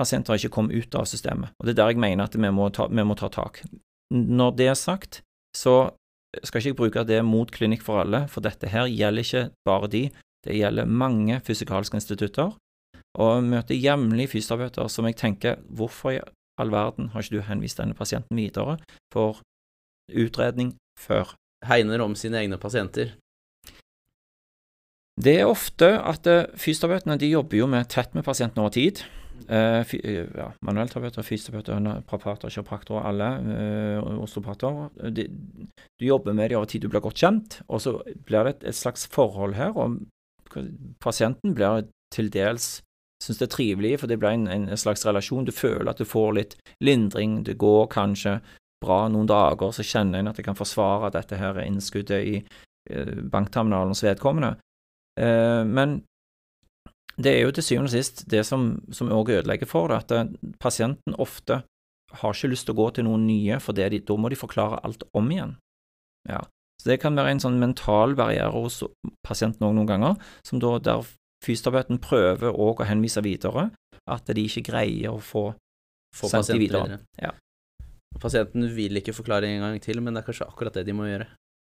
pasienter 0.00 0.38
ikke 0.40 0.54
kom 0.56 0.70
ut 0.72 0.96
av 0.96 1.06
systemet. 1.08 1.52
Og 1.60 1.68
Det 1.68 1.74
er 1.76 1.82
der 1.82 1.94
jeg 1.94 2.02
mener 2.02 2.26
at 2.26 2.36
vi 2.36 2.50
må 2.50 2.70
ta, 2.74 2.88
vi 2.88 3.04
må 3.04 3.16
ta 3.18 3.28
tak. 3.28 3.62
Når 4.10 4.56
det 4.58 4.70
er 4.72 4.78
sagt, 4.78 5.20
så 5.56 5.92
skal 6.42 6.60
ikke 6.60 6.70
jeg 6.70 6.78
bruke 6.78 7.04
det 7.06 7.20
mot 7.26 7.50
Klinikk 7.50 7.82
for 7.82 8.02
alle, 8.02 8.24
for 8.30 8.42
dette 8.42 8.70
her 8.70 8.90
gjelder 8.90 9.26
ikke 9.26 9.44
bare 9.66 9.90
de, 9.90 10.02
det 10.46 10.56
gjelder 10.56 10.88
mange 10.88 11.40
fysikalske 11.44 11.98
institutter. 11.98 12.54
Og 13.18 13.30
jeg 13.34 13.48
møter 13.50 13.78
jevnlig 13.78 14.28
fysioterapeuter 14.30 14.90
som 14.92 15.08
jeg 15.08 15.18
tenker, 15.18 15.58
hvorfor 15.66 16.14
i 16.14 16.20
all 16.60 16.70
verden 16.70 17.10
har 17.14 17.24
ikke 17.24 17.40
du 17.40 17.46
henvist 17.48 17.80
denne 17.80 17.96
pasienten 17.98 18.38
videre 18.38 18.78
for 19.12 19.42
utredning 20.10 20.76
før? 21.00 21.34
Hegner 21.66 22.00
om 22.00 22.14
sine 22.16 22.38
egne 22.40 22.56
pasienter. 22.60 23.16
Det 25.20 25.34
er 25.42 25.50
ofte 25.50 25.90
at 25.98 26.24
eh, 26.30 26.46
fysioterapeutene 26.56 27.18
de 27.20 27.28
jobber 27.34 27.58
jo 27.58 27.66
med, 27.68 27.90
tett 27.92 28.14
med 28.16 28.24
pasienten 28.24 28.62
over 28.62 28.72
tid. 28.72 29.02
Eh, 29.48 29.80
fy, 29.88 30.00
eh, 30.04 30.26
ja, 30.36 30.50
Manuellterapeuter, 30.66 31.24
fysioterapeuter, 31.26 31.80
naprapater, 31.80 32.50
kiropraktorer, 32.50 33.06
alle, 33.06 33.30
Uh, 33.40 34.20
osteopater. 34.22 34.88
De, 35.10 35.26
du 35.98 36.06
jobber 36.06 36.32
med 36.32 36.50
dem 36.50 36.58
over 36.58 36.66
tid, 36.66 36.82
du 36.82 36.88
blir 36.88 37.00
godt 37.00 37.18
kjent, 37.18 37.60
og 37.68 37.80
så 37.80 37.96
blir 38.26 38.44
det 38.44 38.54
et, 38.54 38.68
et 38.70 38.76
slags 38.76 39.06
forhold 39.10 39.54
her, 39.54 39.74
og 39.76 39.98
pasienten 41.00 41.54
blir 41.54 41.86
til 42.14 42.30
dels 42.32 42.80
syns 43.20 43.38
det 43.38 43.46
er 43.48 43.54
trivelig, 43.54 43.92
for 44.00 44.10
det 44.10 44.18
blir 44.20 44.32
en, 44.32 44.48
en 44.48 44.68
slags 44.80 45.04
relasjon. 45.06 45.44
Du 45.44 45.52
føler 45.52 45.92
at 45.92 46.00
du 46.00 46.08
får 46.08 46.32
litt 46.36 46.56
lindring, 46.84 47.42
det 47.44 47.58
går 47.60 47.86
kanskje 47.92 48.38
bra 48.80 49.02
noen 49.12 49.28
dager, 49.28 49.74
så 49.76 49.84
kjenner 49.84 50.20
en 50.20 50.30
at 50.30 50.40
jeg 50.40 50.48
kan 50.48 50.58
forsvare 50.58 51.12
dette 51.12 51.36
her 51.36 51.60
innskuddet 51.60 52.20
i 52.24 52.36
eh, 52.40 53.16
bankterminalens 53.32 54.00
vedkommende. 54.06 54.54
Eh, 55.20 55.62
men 55.68 56.00
det 57.24 57.32
er 57.34 57.44
jo 57.44 57.52
til 57.56 57.66
syvende 57.66 57.90
og 57.90 57.94
sist 57.94 58.24
det 58.30 58.44
som, 58.48 58.70
som 58.94 59.10
også 59.12 59.40
ødelegger 59.40 59.68
for 59.68 59.90
det, 59.90 60.00
at 60.04 60.14
eh, 60.16 60.52
pasienten 60.62 61.16
ofte 61.18 61.62
har 62.20 62.34
ikke 62.34 62.50
lyst 62.50 62.66
til 62.66 62.74
å 62.74 62.80
gå 62.80 62.88
til 62.96 63.06
noen 63.06 63.26
nye, 63.28 63.60
for 63.62 63.76
det 63.76 63.90
de, 63.92 64.00
da 64.06 64.16
må 64.18 64.30
de 64.32 64.38
forklare 64.38 64.80
alt 64.86 65.04
om 65.16 65.30
igjen. 65.30 65.54
Ja. 66.28 66.40
Så 66.80 66.90
det 66.90 67.00
kan 67.02 67.18
være 67.18 67.34
en 67.36 67.42
sånn 67.42 67.60
mental 67.60 68.16
barriere 68.18 68.50
hos 68.54 68.80
pasienten 69.26 69.66
òg 69.68 69.76
noen 69.76 69.90
ganger, 69.90 70.30
som 70.46 70.62
da 70.62 70.78
der 70.82 71.04
fysioterapeuten 71.44 72.00
prøver 72.02 72.56
òg 72.56 72.82
å 72.82 72.88
henvise 72.88 73.22
videre, 73.24 73.68
at 74.10 74.32
de 74.32 74.46
ikke 74.48 74.64
greier 74.72 75.12
å 75.14 75.20
få 75.22 75.50
Få 76.16 76.26
sendt 76.26 76.48
de 76.50 76.58
videre. 76.58 76.82
videre. 76.88 77.04
Ja. 77.22 77.30
Pasienten 78.18 78.64
vil 78.74 78.98
ikke 78.98 79.14
forklare 79.14 79.46
en 79.46 79.62
gang 79.62 79.76
til, 79.84 80.00
men 80.02 80.16
det 80.16 80.24
er 80.24 80.26
kanskje 80.26 80.48
akkurat 80.50 80.74
det 80.74 80.82
de 80.88 80.94
må 80.96 81.06
gjøre. 81.06 81.28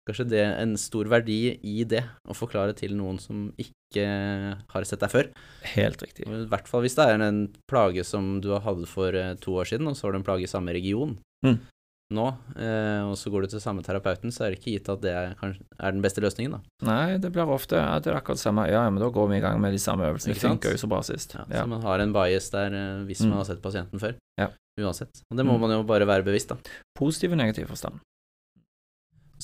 Kanskje 0.07 0.27
det 0.29 0.41
er 0.45 0.59
en 0.61 0.75
stor 0.77 1.09
verdi 1.09 1.59
i 1.65 1.85
det, 1.89 2.03
å 2.29 2.35
forklare 2.37 2.75
til 2.77 2.93
noen 2.99 3.17
som 3.19 3.47
ikke 3.57 4.05
har 4.69 4.85
sett 4.85 5.01
deg 5.01 5.11
før. 5.13 5.31
Helt 5.75 6.03
riktig. 6.05 6.27
I 6.29 6.45
hvert 6.51 6.69
fall 6.69 6.83
hvis 6.85 6.97
det 6.99 7.07
er 7.09 7.23
en 7.25 7.39
plage 7.71 8.05
som 8.05 8.41
du 8.45 8.51
hadde 8.59 8.87
for 8.91 9.15
eh, 9.17 9.35
to 9.41 9.55
år 9.57 9.65
siden, 9.71 9.89
og 9.89 9.97
så 9.97 10.07
har 10.09 10.13
du 10.13 10.19
en 10.21 10.27
plage 10.27 10.45
i 10.45 10.51
samme 10.51 10.75
region 10.77 11.17
Mm. 11.45 11.59
nå, 12.15 12.27
eh, 12.57 13.03
og 13.05 13.17
så 13.21 13.29
går 13.33 13.43
du 13.45 13.49
til 13.53 13.61
samme 13.61 13.83
terapeuten, 13.85 14.33
så 14.33 14.45
er 14.47 14.53
det 14.55 14.61
ikke 14.61 14.73
gitt 14.79 14.89
at 14.89 15.01
det 15.03 15.11
er, 15.13 15.35
kanskje, 15.41 15.61
er 15.81 15.93
den 15.93 16.01
beste 16.05 16.21
løsningen, 16.25 16.53
da. 16.57 16.61
Nei, 16.89 17.19
det 17.21 17.31
blir 17.35 17.49
ofte 17.53 17.77
ja, 17.77 17.99
det 18.01 18.13
er 18.13 18.17
akkurat 18.21 18.39
det 18.41 18.45
samme. 18.45 18.65
Ja, 18.71 18.85
men 18.89 19.01
da 19.03 19.09
går 19.13 19.29
vi 19.29 19.37
i 19.37 19.43
gang 19.45 19.61
med 19.61 19.73
de 19.77 19.81
samme 19.83 20.05
øvelsene. 20.09 20.33
Det 20.37 20.41
funker 20.41 20.73
jo 20.73 20.81
så 20.81 20.89
bra 20.89 21.01
sist. 21.05 21.35
Ja, 21.37 21.45
Ja. 21.51 21.63
Så 21.65 21.69
man 21.69 21.83
har 21.83 21.99
en 22.01 22.13
bias 22.17 22.49
der 22.51 22.73
eh, 22.73 23.05
hvis 23.05 23.21
Mm. 23.25 23.29
man 23.31 23.39
har 23.43 23.45
sett 23.45 23.61
pasienten 23.61 24.01
før. 24.01 24.15
Ja. 24.41 24.49
Uansett. 24.81 25.21
Og 25.31 25.37
det 25.37 25.45
må 25.47 25.55
Mm. 25.57 25.61
man 25.61 25.71
jo 25.71 25.83
bare 25.83 26.07
være 26.07 26.25
bevisst, 26.25 26.49
da. 26.49 26.57
Positiv 26.97 27.33
og 27.33 27.39
negativ 27.39 27.69
forstand. 27.69 28.01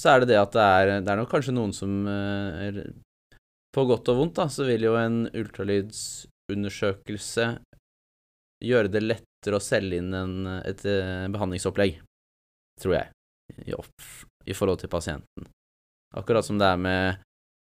Så 0.00 0.08
er 0.08 0.22
det 0.22 0.30
det 0.32 0.38
at 0.40 0.54
det 0.56 0.64
er, 0.64 0.86
det 1.04 1.10
er 1.12 1.18
nok 1.20 1.28
kanskje 1.32 1.52
noen 1.52 1.72
som 1.76 1.92
eh, 2.08 2.70
er 2.70 2.76
På 3.74 3.84
godt 3.86 4.08
og 4.10 4.16
vondt, 4.18 4.36
da, 4.40 4.46
så 4.50 4.64
vil 4.66 4.82
jo 4.88 4.94
en 4.98 5.28
ultralydsundersøkelse 5.28 7.44
gjøre 8.64 8.88
det 8.92 9.02
lettere 9.04 9.56
å 9.56 9.60
selge 9.62 9.96
inn 10.00 10.14
en, 10.16 10.46
et 10.66 10.84
eh, 10.88 11.28
behandlingsopplegg, 11.32 12.00
tror 12.82 12.94
jeg, 12.96 13.06
i, 13.62 13.72
opp, 13.76 14.02
i 14.48 14.54
forhold 14.56 14.78
til 14.82 14.90
pasienten. 14.92 15.42
Akkurat 16.18 16.44
som 16.46 16.58
det 16.58 16.66
er 16.66 16.78
med 16.82 17.04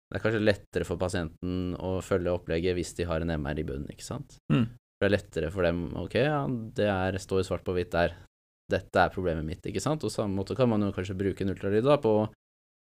Det 0.09 0.15
er 0.17 0.23
kanskje 0.23 0.41
lettere 0.41 0.85
for 0.87 0.97
pasienten 0.99 1.75
å 1.77 2.01
følge 2.03 2.33
opplegget 2.33 2.75
hvis 2.75 2.93
de 2.97 3.03
har 3.07 3.21
en 3.21 3.31
MR 3.37 3.59
i 3.61 3.67
bunnen, 3.67 3.91
ikke 3.93 4.07
sant? 4.07 4.29
Mm. 4.51 4.67
Det 4.99 5.05
er 5.07 5.13
lettere 5.13 5.51
for 5.53 5.61
dem 5.65 5.79
Ok, 6.01 6.15
ja, 6.19 6.47
det 6.49 6.87
er, 6.89 7.17
står 7.21 7.43
svart 7.47 7.65
på 7.67 7.73
hvitt 7.77 7.93
der. 7.93 8.11
Dette 8.71 9.03
er 9.03 9.13
problemet 9.13 9.47
mitt, 9.47 9.65
ikke 9.67 9.83
sant? 9.83 10.03
Og 10.07 10.13
samme 10.13 10.35
måte 10.37 10.57
kan 10.57 10.69
man 10.71 10.87
jo 10.87 10.93
kanskje 10.95 11.17
bruke 11.19 11.45
en 11.45 11.53
ultralyd 11.55 11.87
da 11.87 11.99
på 12.01 12.15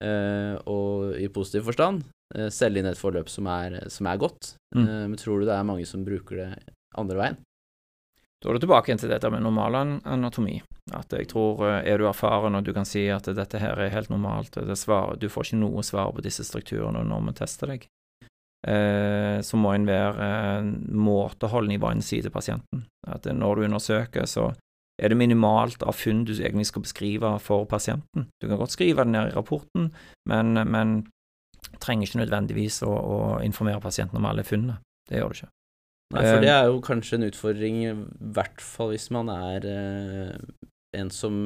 Uh, 0.04 0.58
og 0.68 1.14
i 1.22 1.28
positiv 1.32 1.68
forstand 1.68 2.00
uh, 2.34 2.48
selge 2.52 2.80
inn 2.82 2.88
et 2.90 2.98
forløp 2.98 3.28
som 3.30 3.46
er, 3.48 3.76
som 3.94 4.08
er 4.10 4.18
godt. 4.20 4.50
Mm. 4.74 4.82
Uh, 4.82 5.04
men 5.12 5.14
tror 5.16 5.38
du 5.40 5.46
det 5.46 5.54
er 5.54 5.68
mange 5.68 5.86
som 5.86 6.02
bruker 6.04 6.40
det 6.40 6.48
andre 6.98 7.20
veien? 7.20 7.38
Da 8.44 8.50
er 8.50 8.58
du 8.58 8.60
tilbake 8.66 8.90
igjen 8.90 9.00
til 9.00 9.08
dette 9.08 9.28
med 9.32 9.40
normal 9.40 9.76
anatomi. 10.04 10.58
At 10.92 11.14
jeg 11.16 11.30
tror 11.30 11.62
eh, 11.64 11.78
er 11.88 11.96
du 11.96 12.04
erfaren 12.04 12.58
og 12.58 12.66
du 12.66 12.74
kan 12.76 12.84
si 12.84 13.06
at 13.08 13.24
dette 13.24 13.60
her 13.62 13.80
er 13.80 13.92
helt 13.94 14.10
normalt, 14.12 14.58
det 14.68 14.76
svar, 14.76 15.14
du 15.16 15.30
får 15.32 15.48
ikke 15.48 15.60
noe 15.62 15.84
svar 15.86 16.10
på 16.12 16.24
disse 16.26 16.44
strukturene 16.44 17.06
når 17.08 17.22
vi 17.24 17.34
tester 17.38 17.72
deg, 17.72 17.86
eh, 18.68 19.38
så 19.40 19.56
må 19.56 19.72
en 19.72 19.88
være 19.88 20.28
eh, 20.28 20.68
måteholden 20.92 21.72
i 21.72 21.80
hva 21.80 21.94
en 21.96 22.04
sier 22.04 22.26
til 22.26 22.34
pasienten. 22.34 22.84
At 23.08 23.24
når 23.32 23.56
du 23.62 23.66
undersøker, 23.70 24.28
så 24.28 24.50
er 25.02 25.08
det 25.10 25.16
minimalt 25.18 25.82
av 25.82 25.96
funn 25.98 26.24
du 26.24 26.32
egentlig 26.36 26.66
skal 26.70 26.82
beskrive 26.84 27.32
for 27.42 27.64
pasienten. 27.66 28.28
Du 28.40 28.46
kan 28.48 28.58
godt 28.60 28.70
skrive 28.76 29.02
det 29.04 29.10
ned 29.14 29.32
i 29.32 29.34
rapporten, 29.34 29.88
men, 30.30 30.54
men 30.70 30.94
trenger 31.82 32.06
ikke 32.06 32.20
nødvendigvis 32.22 32.82
å, 32.86 32.92
å 32.92 33.18
informere 33.42 33.80
pasienten 33.82 34.20
om 34.20 34.26
alle 34.30 34.44
funnene. 34.46 34.78
Det 35.10 35.18
gjør 35.18 35.32
du 35.34 35.38
ikke. 35.40 35.50
Nei, 36.14 36.22
for 36.22 36.36
Eh, 36.36 36.40
det 36.44 36.52
er 36.52 36.66
jo 36.70 36.80
kanskje 36.84 37.16
en 37.18 37.26
utfordring, 37.26 37.80
i 37.88 37.94
hvert 38.36 38.60
fall 38.62 38.92
hvis 38.94 39.08
man 39.10 39.32
er 39.34 39.66
eh, 39.66 40.38
en 41.00 41.10
som 41.10 41.44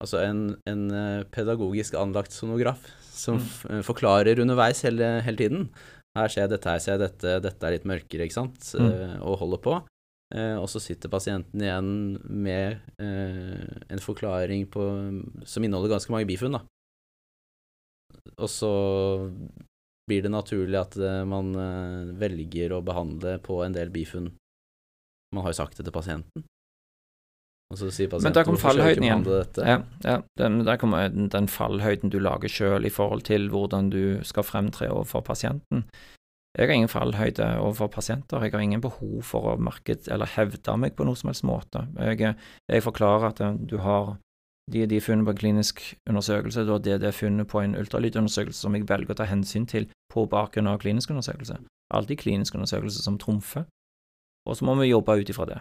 Altså 0.00 0.16
en, 0.24 0.38
en 0.64 0.82
eh, 0.96 1.24
pedagogisk 1.28 1.92
anlagt 2.00 2.32
sonograf 2.32 2.80
som 3.04 3.36
Mm. 3.36 3.48
eh, 3.68 3.80
forklarer 3.84 4.38
underveis 4.40 4.80
hele, 4.86 5.20
hele 5.20 5.36
tiden. 5.36 5.66
Her 6.16 6.28
ser 6.32 6.46
jeg 6.46 6.50
dette, 6.54 6.70
her 6.72 6.78
ser 6.80 6.94
jeg 6.94 7.02
dette, 7.02 7.34
dette 7.44 7.66
er 7.68 7.74
litt 7.74 7.84
mørkere, 7.84 8.24
ikke 8.24 8.32
sant, 8.38 8.56
Mm. 8.80 8.86
eh, 8.88 9.18
og 9.20 9.36
holder 9.42 9.60
på. 9.60 9.74
Eh, 10.34 10.56
og 10.56 10.68
så 10.70 10.78
sitter 10.78 11.10
pasienten 11.10 11.62
igjen 11.64 12.18
med 12.22 12.78
eh, 13.02 13.64
en 13.90 14.02
forklaring 14.02 14.68
på, 14.70 14.84
som 15.42 15.66
inneholder 15.66 15.96
ganske 15.96 16.14
mange 16.14 16.28
bifunn, 16.28 16.54
da. 16.54 16.62
Og 18.38 18.50
så 18.50 18.70
blir 20.06 20.22
det 20.22 20.30
naturlig 20.30 20.78
at 20.78 20.94
eh, 20.98 21.24
man 21.26 21.50
velger 22.20 22.76
å 22.76 22.84
behandle 22.84 23.38
på 23.42 23.58
en 23.66 23.74
del 23.74 23.90
bifunn. 23.94 24.30
Man 25.34 25.46
har 25.46 25.54
jo 25.54 25.60
sagt 25.62 25.78
det 25.78 25.88
til 25.88 25.94
pasienten. 25.94 26.46
Og 27.70 27.78
så 27.78 27.90
sier 27.94 28.10
pasienten 28.10 28.30
Men 28.30 28.38
der 28.38 28.46
kom 28.46 28.56
"Hvorfor 28.56 28.74
skal 28.74 28.88
jeg 28.88 28.96
ikke 28.96 29.02
fallhøyden 29.02 29.66
igjen." 29.66 29.68
Ja, 29.68 29.76
ja 30.06 30.16
den, 30.38 30.64
der 30.66 30.78
kommer 30.78 31.10
den, 31.10 31.28
den 31.30 31.46
fallhøyden 31.46 32.10
du 32.10 32.18
lager 32.18 32.50
sjøl 32.50 32.86
i 32.86 32.90
forhold 32.90 33.22
til 33.26 33.50
hvordan 33.50 33.90
du 33.90 34.24
skal 34.26 34.46
fremtre 34.46 34.90
overfor 34.90 35.22
pasienten. 35.26 35.86
Jeg 36.58 36.66
har 36.66 36.74
ingen 36.74 36.90
fallhøyde 36.90 37.46
overfor 37.62 37.86
pasienter, 37.94 38.42
jeg 38.42 38.52
har 38.52 38.62
ingen 38.64 38.82
behov 38.82 39.22
for 39.22 39.52
å 39.52 39.58
marked, 39.62 40.08
eller 40.10 40.26
hevde 40.34 40.74
meg 40.82 40.96
på 40.98 41.06
noe 41.06 41.18
som 41.18 41.30
helst 41.30 41.46
måte. 41.46 41.84
Jeg, 41.94 42.34
jeg 42.66 42.82
forklarer 42.82 43.28
at 43.30 43.42
eh, 43.44 43.60
du 43.70 43.78
har 43.84 44.16
de, 44.70 44.86
de 44.86 45.00
funnene 45.02 45.26
på 45.26 45.34
en 45.34 45.40
klinisk 45.40 45.82
undersøkelse, 46.10 46.64
da 46.66 46.78
det 46.78 47.00
det 47.02 47.10
er 47.10 47.16
funnet 47.16 47.48
på 47.50 47.62
en 47.62 47.76
ultralydundersøkelse 47.78 48.66
som 48.66 48.74
jeg 48.74 48.88
velger 48.88 49.14
å 49.14 49.18
ta 49.20 49.26
hensyn 49.30 49.66
til 49.70 49.88
på 50.12 50.26
bakgrunn 50.30 50.70
av 50.70 50.80
klinisk 50.82 51.10
undersøkelse. 51.14 51.58
Alltid 51.94 52.22
klinisk 52.22 52.58
undersøkelse 52.58 53.02
som 53.02 53.18
trumfer, 53.18 53.66
og 54.46 54.56
så 54.56 54.66
må 54.66 54.76
vi 54.80 54.90
jobbe 54.90 55.20
ut 55.20 55.30
ifra 55.30 55.46
det. 55.46 55.60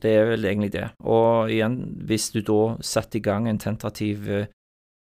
Det 0.00 0.10
er 0.16 0.26
vel 0.32 0.44
egentlig 0.44 0.72
det. 0.72 0.88
Og 1.00 1.50
igjen, 1.50 1.78
hvis 2.08 2.30
du 2.32 2.42
da 2.44 2.76
setter 2.84 3.20
i 3.20 3.24
gang 3.24 3.48
en 3.48 3.60
tentativ 3.60 4.28
eh, 4.28 4.48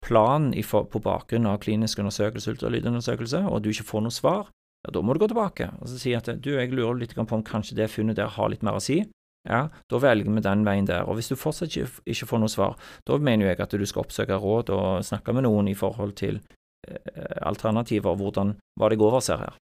plan 0.04 0.52
på 0.52 1.00
bakgrunn 1.04 1.48
av 1.48 1.62
klinisk 1.64 2.00
undersøkelse, 2.00 2.56
ultralydundersøkelse, 2.56 3.44
og 3.48 3.64
du 3.64 3.72
ikke 3.72 3.88
får 3.88 4.06
noe 4.06 4.16
svar, 4.16 4.48
ja, 4.84 4.92
da 4.92 5.02
må 5.02 5.16
du 5.16 5.22
gå 5.24 5.30
tilbake 5.32 5.70
og 5.80 5.88
så 5.88 6.00
si 6.00 6.14
at 6.18 6.28
du, 6.44 6.54
jeg 6.58 6.74
lurer 6.76 7.00
litt 7.00 7.16
på 7.16 7.24
om 7.24 7.46
kanskje 7.46 7.78
det 7.80 7.92
funnet 7.92 8.20
der 8.20 8.32
har 8.36 8.52
litt 8.52 8.66
mer 8.66 8.80
å 8.80 8.84
si. 8.84 9.02
Ja, 9.44 9.68
da 9.92 10.00
velger 10.00 10.32
vi 10.32 10.44
den 10.44 10.64
veien 10.64 10.88
der. 10.88 11.04
Og 11.08 11.18
hvis 11.20 11.28
du 11.32 11.36
fortsatt 11.36 11.74
ikke, 11.74 11.90
ikke 12.08 12.28
får 12.30 12.40
noe 12.40 12.52
svar, 12.52 12.78
da 13.08 13.18
mener 13.20 13.50
jeg 13.50 13.60
at 13.60 13.76
du 13.76 13.84
skal 13.88 14.06
oppsøke 14.06 14.40
råd 14.40 14.72
og 14.72 15.04
snakke 15.04 15.36
med 15.36 15.44
noen 15.44 15.68
i 15.68 15.76
forhold 15.76 16.16
til 16.20 16.40
eh, 16.40 17.42
alternativer, 17.44 18.16
hvordan, 18.20 18.56
hva 18.80 18.92
jeg 18.92 19.04
overser 19.04 19.44
her. 19.44 19.60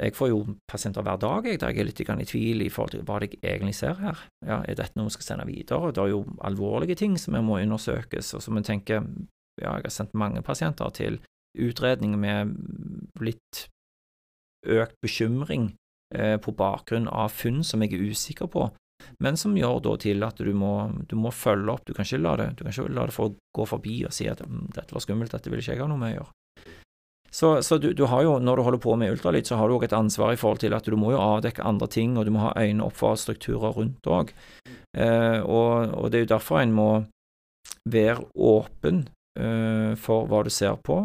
Jeg 0.00 0.16
får 0.18 0.32
jo 0.32 0.40
pasienter 0.66 1.04
hver 1.06 1.20
dag 1.22 1.46
jeg, 1.46 1.60
der 1.62 1.70
jeg 1.70 1.84
er 1.84 1.86
litt 1.86 2.00
i 2.02 2.26
tvil 2.26 2.64
i 2.64 2.70
forhold 2.72 2.96
til 2.96 3.04
hva 3.06 3.20
jeg 3.22 3.38
egentlig 3.38 3.76
ser 3.78 3.94
her. 4.00 4.26
Ja, 4.42 4.58
Er 4.66 4.74
dette 4.74 4.98
noe 4.98 5.06
vi 5.06 5.14
skal 5.14 5.28
sende 5.28 5.46
videre? 5.46 5.92
Det 5.94 6.02
er 6.02 6.10
jo 6.10 6.24
alvorlige 6.42 6.98
ting 6.98 7.14
som 7.18 7.38
må 7.46 7.60
undersøkes, 7.62 8.34
og 8.34 8.42
som 8.42 8.58
jeg 8.58 8.66
tenker 8.66 9.06
Ja, 9.56 9.78
jeg 9.78 9.86
har 9.86 9.94
sendt 9.94 10.18
mange 10.18 10.42
pasienter 10.42 10.90
til 10.90 11.20
utredning 11.56 12.18
med 12.20 12.58
litt 13.22 13.68
økt 14.66 14.96
bekymring 15.04 15.70
eh, 16.14 16.36
på 16.42 16.54
bakgrunn 16.56 17.08
av 17.08 17.34
funn 17.34 17.62
som 17.66 17.84
jeg 17.84 17.96
er 17.96 18.08
usikker 18.10 18.50
på, 18.52 18.68
men 19.22 19.38
som 19.38 19.56
gjør 19.56 19.80
da 19.84 19.94
til 20.02 20.24
at 20.26 20.40
du 20.42 20.52
må, 20.56 20.74
du 21.08 21.16
må 21.20 21.32
følge 21.34 21.72
opp. 21.72 21.84
Du 21.86 21.94
kan 21.94 22.06
ikke 22.06 22.22
la 22.22 22.34
det, 22.40 22.48
du 22.56 22.64
kan 22.64 22.72
ikke 22.72 22.96
la 22.96 23.06
det 23.08 23.14
for, 23.16 23.36
gå 23.54 23.68
forbi 23.68 24.00
og 24.08 24.14
si 24.14 24.28
at 24.30 24.42
«Mm, 24.44 24.70
dette 24.74 24.96
var 24.96 25.04
skummelt, 25.04 25.32
dette 25.34 25.52
vil 25.52 25.62
ikke 25.62 25.76
jeg 25.76 25.84
ha 25.84 25.88
noe 25.90 26.00
med 26.00 26.14
å 26.14 26.18
gjøre. 26.18 26.32
Så, 27.36 27.50
så 27.66 27.76
du, 27.82 27.90
du 27.92 28.06
har 28.08 28.22
jo, 28.24 28.38
når 28.40 28.56
du 28.56 28.62
holder 28.64 28.80
på 28.80 28.94
med 28.96 29.12
ultralyd, 29.12 29.44
så 29.44 29.58
har 29.60 29.68
du 29.68 29.76
òg 29.76 29.84
et 29.84 29.96
ansvar 29.96 30.32
i 30.32 30.38
forhold 30.40 30.62
til 30.62 30.72
at 30.72 30.86
du 30.88 30.96
må 30.96 31.10
jo 31.12 31.20
avdekke 31.20 31.64
andre 31.68 31.88
ting, 31.92 32.14
og 32.16 32.24
du 32.24 32.32
må 32.32 32.46
ha 32.46 32.54
øyne 32.56 32.86
opp 32.86 32.96
for 32.96 33.18
strukturer 33.20 33.76
rundt 33.76 34.08
òg. 34.08 34.32
Eh, 34.96 35.42
og, 35.42 35.92
og 35.92 36.08
det 36.08 36.20
er 36.20 36.24
jo 36.24 36.32
derfor 36.32 36.62
en 36.62 36.72
må 36.72 36.88
være 37.84 38.24
åpen 38.40 39.04
eh, 39.36 39.92
for 40.00 40.30
hva 40.30 40.42
du 40.46 40.52
ser 40.54 40.78
på, 40.86 41.02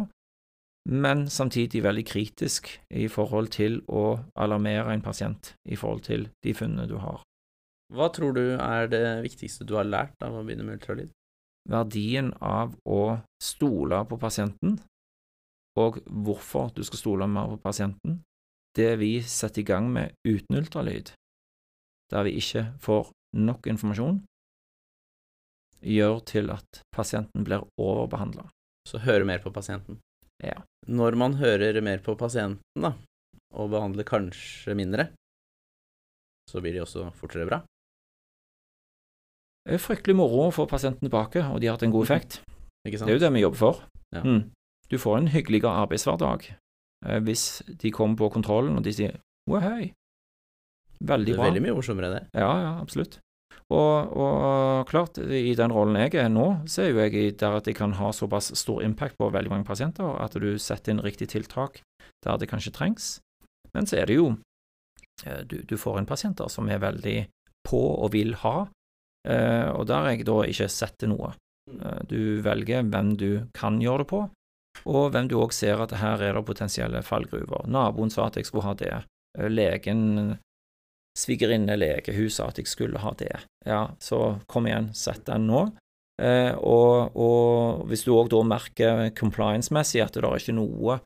men 0.90 1.28
samtidig 1.30 1.82
veldig 1.84 2.04
kritisk 2.06 2.68
i 2.90 3.06
forhold 3.10 3.52
til 3.54 3.80
å 3.86 4.18
alarmere 4.34 4.94
en 4.94 5.04
pasient 5.04 5.54
i 5.68 5.78
forhold 5.78 6.02
til 6.08 6.26
de 6.42 6.54
funnene 6.58 6.88
du 6.90 6.96
har. 7.02 7.22
Hva 7.92 8.08
tror 8.14 8.34
du 8.34 8.56
er 8.56 8.88
det 8.90 9.04
viktigste 9.22 9.66
du 9.68 9.76
har 9.76 9.86
lært 9.86 10.16
av 10.24 10.34
å 10.34 10.42
begynne 10.46 10.66
med 10.66 10.80
ultralyd? 10.80 11.12
Verdien 11.70 12.32
av 12.42 12.74
å 12.88 13.20
stole 13.42 14.00
på 14.08 14.18
pasienten, 14.18 14.80
og 15.78 16.00
hvorfor 16.06 16.72
du 16.74 16.82
skal 16.84 17.00
stole 17.00 17.28
mer 17.30 17.52
på 17.52 17.60
pasienten, 17.62 18.20
det 18.76 18.96
vi 18.98 19.20
setter 19.22 19.62
i 19.62 19.68
gang 19.68 19.90
med 19.92 20.16
uten 20.26 20.58
ultralyd, 20.58 21.12
der 22.12 22.26
vi 22.26 22.34
ikke 22.40 22.72
får 22.82 23.12
nok 23.36 23.68
informasjon, 23.70 24.22
gjør 25.82 26.20
til 26.28 26.50
at 26.54 26.82
pasienten 26.94 27.44
blir 27.46 27.64
overbehandla. 27.80 28.48
Så 28.88 29.00
høre 29.02 29.26
mer 29.28 29.42
på 29.42 29.52
pasienten. 29.54 30.00
Ja. 30.42 30.62
Når 30.90 31.16
man 31.18 31.36
hører 31.38 31.78
mer 31.84 32.00
på 32.02 32.16
pasienten, 32.18 32.82
da, 32.82 32.94
og 33.54 33.70
behandler 33.70 34.06
kanskje 34.08 34.74
mindre, 34.74 35.10
så 36.50 36.62
blir 36.62 36.74
de 36.74 36.82
også 36.82 37.06
fortere 37.18 37.46
bra. 37.46 37.60
Det 39.62 39.76
er 39.76 39.82
fryktelig 39.82 40.16
moro 40.18 40.48
å 40.48 40.54
få 40.54 40.66
pasienten 40.66 41.06
tilbake, 41.06 41.44
og 41.46 41.60
de 41.62 41.70
har 41.70 41.78
hatt 41.78 41.86
en 41.86 41.94
god 41.94 42.08
effekt. 42.08 42.40
Ikke 42.88 42.98
sant? 42.98 43.06
Det 43.06 43.14
er 43.14 43.20
jo 43.20 43.24
det 43.24 43.32
vi 43.36 43.44
jobber 43.44 43.60
for. 43.60 43.82
Ja. 44.12 44.24
Mm. 44.26 44.42
Du 44.90 44.98
får 45.00 45.20
en 45.20 45.30
hyggeligere 45.32 45.72
arbeidshverdag 45.86 46.48
eh, 46.50 47.20
hvis 47.24 47.62
de 47.80 47.92
kommer 47.94 48.18
på 48.18 48.28
kontrollen 48.34 48.76
og 48.76 48.82
de 48.84 48.92
sier 48.92 49.14
'wow, 49.48 49.62
det 51.02 51.08
veldig 51.08 51.32
er 51.32 51.38
bra. 51.38 51.46
veldig 51.48 51.62
mye 51.64 51.76
morsommere, 51.78 52.10
det. 52.12 52.22
Ja, 52.34 52.50
ja, 52.60 52.72
absolutt. 52.82 53.18
Og, 53.70 54.12
og 54.18 54.88
klart, 54.90 55.18
i 55.18 55.54
den 55.56 55.72
rollen 55.72 55.96
jeg 56.02 56.16
er 56.20 56.28
nå, 56.32 56.46
så 56.68 56.82
er 56.84 56.90
jo 56.90 57.04
jeg 57.04 57.36
der 57.40 57.56
at 57.56 57.68
jeg 57.70 57.76
kan 57.78 57.94
ha 57.96 58.10
såpass 58.12 58.50
stor 58.58 58.82
impact 58.84 59.16
på 59.20 59.30
veldig 59.32 59.52
mange 59.52 59.68
pasienter 59.68 60.18
at 60.20 60.34
du 60.36 60.58
setter 60.60 60.92
inn 60.92 61.04
riktig 61.04 61.30
tiltak 61.32 61.80
der 62.24 62.38
det 62.38 62.50
kanskje 62.50 62.74
trengs. 62.74 63.20
Men 63.72 63.88
så 63.88 64.02
er 64.02 64.10
det 64.10 64.18
jo 64.18 64.34
eh, 65.24 65.40
Du, 65.48 65.62
du 65.64 65.76
får 65.80 66.00
inn 66.02 66.10
pasienter 66.10 66.50
som 66.52 66.68
er 66.68 66.82
veldig 66.82 67.16
på 67.68 67.80
og 67.80 68.12
vil 68.12 68.34
ha, 68.42 68.66
eh, 69.28 69.70
og 69.72 69.86
der 69.88 70.10
jeg 70.10 70.26
da 70.28 70.42
ikke 70.44 70.68
setter 70.68 71.08
noe. 71.12 71.32
Eh, 71.70 72.00
Du 72.10 72.42
velger 72.44 72.84
hvem 72.84 73.14
du 73.16 73.30
kan 73.56 73.80
gjøre 73.80 74.04
det 74.04 74.10
på, 74.12 74.22
og 74.84 75.10
hvem 75.14 75.28
du 75.30 75.38
òg 75.40 75.54
ser 75.54 75.80
at 75.80 75.94
her 76.02 76.20
er 76.20 76.34
det 76.36 76.44
potensielle 76.48 77.02
fallgruver. 77.06 77.68
Naboen 77.70 78.10
sa 78.10 78.26
at 78.26 78.36
jeg 78.36 78.50
skulle 78.50 78.66
ha 78.66 78.74
det. 78.74 79.04
Legen 79.48 80.36
svigerinne 81.18 81.76
lege, 81.76 82.14
hun 82.16 82.30
sa 82.32 82.48
at 82.48 82.58
jeg 82.60 82.70
skulle 82.70 83.00
ha 83.02 83.12
det. 83.20 83.34
Ja, 83.68 83.84
så 84.00 84.38
kom 84.50 84.68
igjen, 84.68 84.90
sett 84.96 85.26
den 85.28 85.48
nå. 85.50 85.66
Eh, 86.22 86.52
og, 86.56 87.16
og 87.16 87.86
hvis 87.90 88.04
du 88.06 88.12
òg 88.14 88.30
da 88.32 88.42
merker 88.46 89.08
compliance-messig 89.18 90.02
at 90.04 90.14
det 90.16 90.24
er 90.24 90.40
ikke 90.40 90.56
noe 90.56 91.00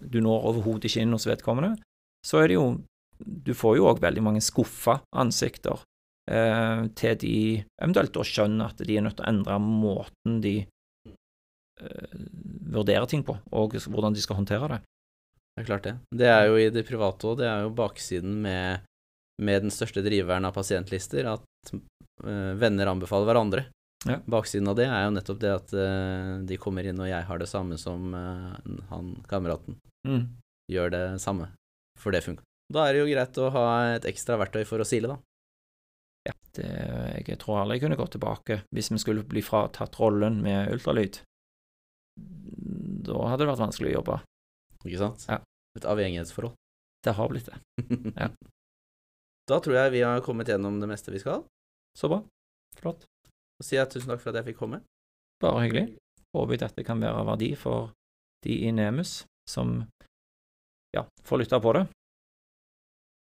du 0.00 0.20
når 0.22 0.48
overhodet 0.52 0.88
ikke 0.88 1.02
inn 1.04 1.14
hos 1.16 1.26
vedkommende, 1.28 1.76
så 2.24 2.42
er 2.42 2.50
det 2.50 2.58
jo 2.60 2.66
Du 3.22 3.52
får 3.54 3.76
jo 3.78 3.86
òg 3.86 4.00
veldig 4.02 4.22
mange 4.24 4.40
skuffa 4.42 4.96
ansikter 5.14 5.84
eh, 6.26 6.88
til 6.98 7.18
de 7.22 7.36
eventuelt 7.78 8.10
da 8.16 8.24
skjønner 8.26 8.72
at 8.72 8.82
de 8.82 8.96
er 8.98 9.04
nødt 9.06 9.14
til 9.20 9.22
å 9.22 9.30
endre 9.30 9.58
måten 9.62 10.40
de 10.42 10.54
eh, 11.78 12.16
vurderer 12.74 13.06
ting 13.06 13.22
på, 13.22 13.36
og 13.54 13.76
hvordan 13.78 14.16
de 14.16 14.24
skal 14.24 14.40
håndtere 14.40 14.72
det. 14.72 14.80
Det 15.54 15.62
er 15.62 15.68
klart 15.68 15.86
det. 15.86 15.94
Det 16.18 16.32
er 16.32 16.48
jo 16.48 16.58
i 16.58 16.66
det 16.74 16.82
private 16.88 17.30
òg, 17.30 17.38
det 17.44 17.46
er 17.46 17.62
jo 17.62 17.70
baksiden 17.78 18.34
med, 18.42 18.82
med 19.44 19.66
den 19.66 19.74
største 19.74 20.02
driveren 20.04 20.46
av 20.48 20.54
pasientlister, 20.56 21.26
at 21.34 21.72
eh, 21.74 22.52
venner 22.58 22.90
anbefaler 22.92 23.28
hverandre. 23.28 23.64
Ja. 24.08 24.18
Baksiden 24.26 24.70
av 24.70 24.78
det 24.78 24.88
er 24.90 25.04
jo 25.06 25.14
nettopp 25.14 25.42
det 25.42 25.50
at 25.54 25.74
eh, 25.78 26.30
de 26.48 26.58
kommer 26.58 26.86
inn 26.88 26.98
og 26.98 27.06
jeg 27.06 27.26
har 27.28 27.38
det 27.38 27.50
samme 27.50 27.78
som 27.78 28.14
eh, 28.18 28.78
han 28.90 29.12
kameraten. 29.30 29.78
Mm. 30.08 30.24
Gjør 30.72 30.94
det 30.94 31.04
samme, 31.22 31.52
for 32.00 32.14
det 32.14 32.24
funker. 32.26 32.46
Da 32.72 32.86
er 32.86 32.94
det 32.94 33.02
jo 33.02 33.10
greit 33.10 33.38
å 33.38 33.50
ha 33.54 33.66
et 33.98 34.08
ekstra 34.08 34.38
verktøy 34.40 34.64
for 34.66 34.82
å 34.82 34.88
sile, 34.88 35.12
da. 35.12 35.18
Ja, 36.28 36.34
det, 36.56 36.68
jeg 37.26 37.38
tror 37.42 37.66
jeg 37.66 37.82
kunne 37.82 37.98
gått 37.98 38.14
tilbake 38.14 38.60
hvis 38.70 38.92
vi 38.94 39.00
skulle 39.02 39.26
bli 39.26 39.42
fratatt 39.42 39.98
rollen 39.98 40.38
med 40.44 40.70
ultralyd. 40.70 41.18
Da 43.02 43.26
hadde 43.26 43.42
det 43.42 43.50
vært 43.50 43.64
vanskelig 43.64 43.90
å 43.90 43.96
jobbe. 43.98 44.18
Ikke 44.84 45.00
sant? 45.00 45.26
Ja. 45.30 45.40
Et 45.78 45.86
avhengighetsforhold. 45.88 46.54
Det 47.02 47.14
har 47.18 47.30
blitt 47.32 47.50
det. 47.50 47.58
Ja. 48.22 48.30
Da 49.50 49.58
tror 49.62 49.76
jeg 49.76 49.94
vi 49.96 50.04
har 50.06 50.22
kommet 50.24 50.50
gjennom 50.50 50.78
det 50.80 50.88
meste 50.90 51.12
vi 51.14 51.20
skal. 51.22 51.42
Så 51.98 52.08
bra. 52.08 52.22
Flott. 52.78 53.06
Så 53.58 53.66
sier 53.68 53.82
jeg 53.82 53.92
tusen 53.94 54.12
takk 54.12 54.22
for 54.22 54.32
at 54.32 54.40
jeg 54.40 54.52
fikk 54.52 54.62
komme. 54.62 54.82
Bare 55.42 55.64
hyggelig. 55.64 55.96
Håper 56.32 56.62
dette 56.62 56.84
kan 56.86 57.02
være 57.02 57.18
av 57.20 57.28
verdi 57.34 57.52
for 57.58 57.90
de 58.46 58.62
i 58.68 58.70
Nemus 58.74 59.22
som 59.50 59.82
ja, 60.94 61.04
får 61.26 61.42
lytte 61.42 61.60
på 61.62 61.74
det. 61.76 61.84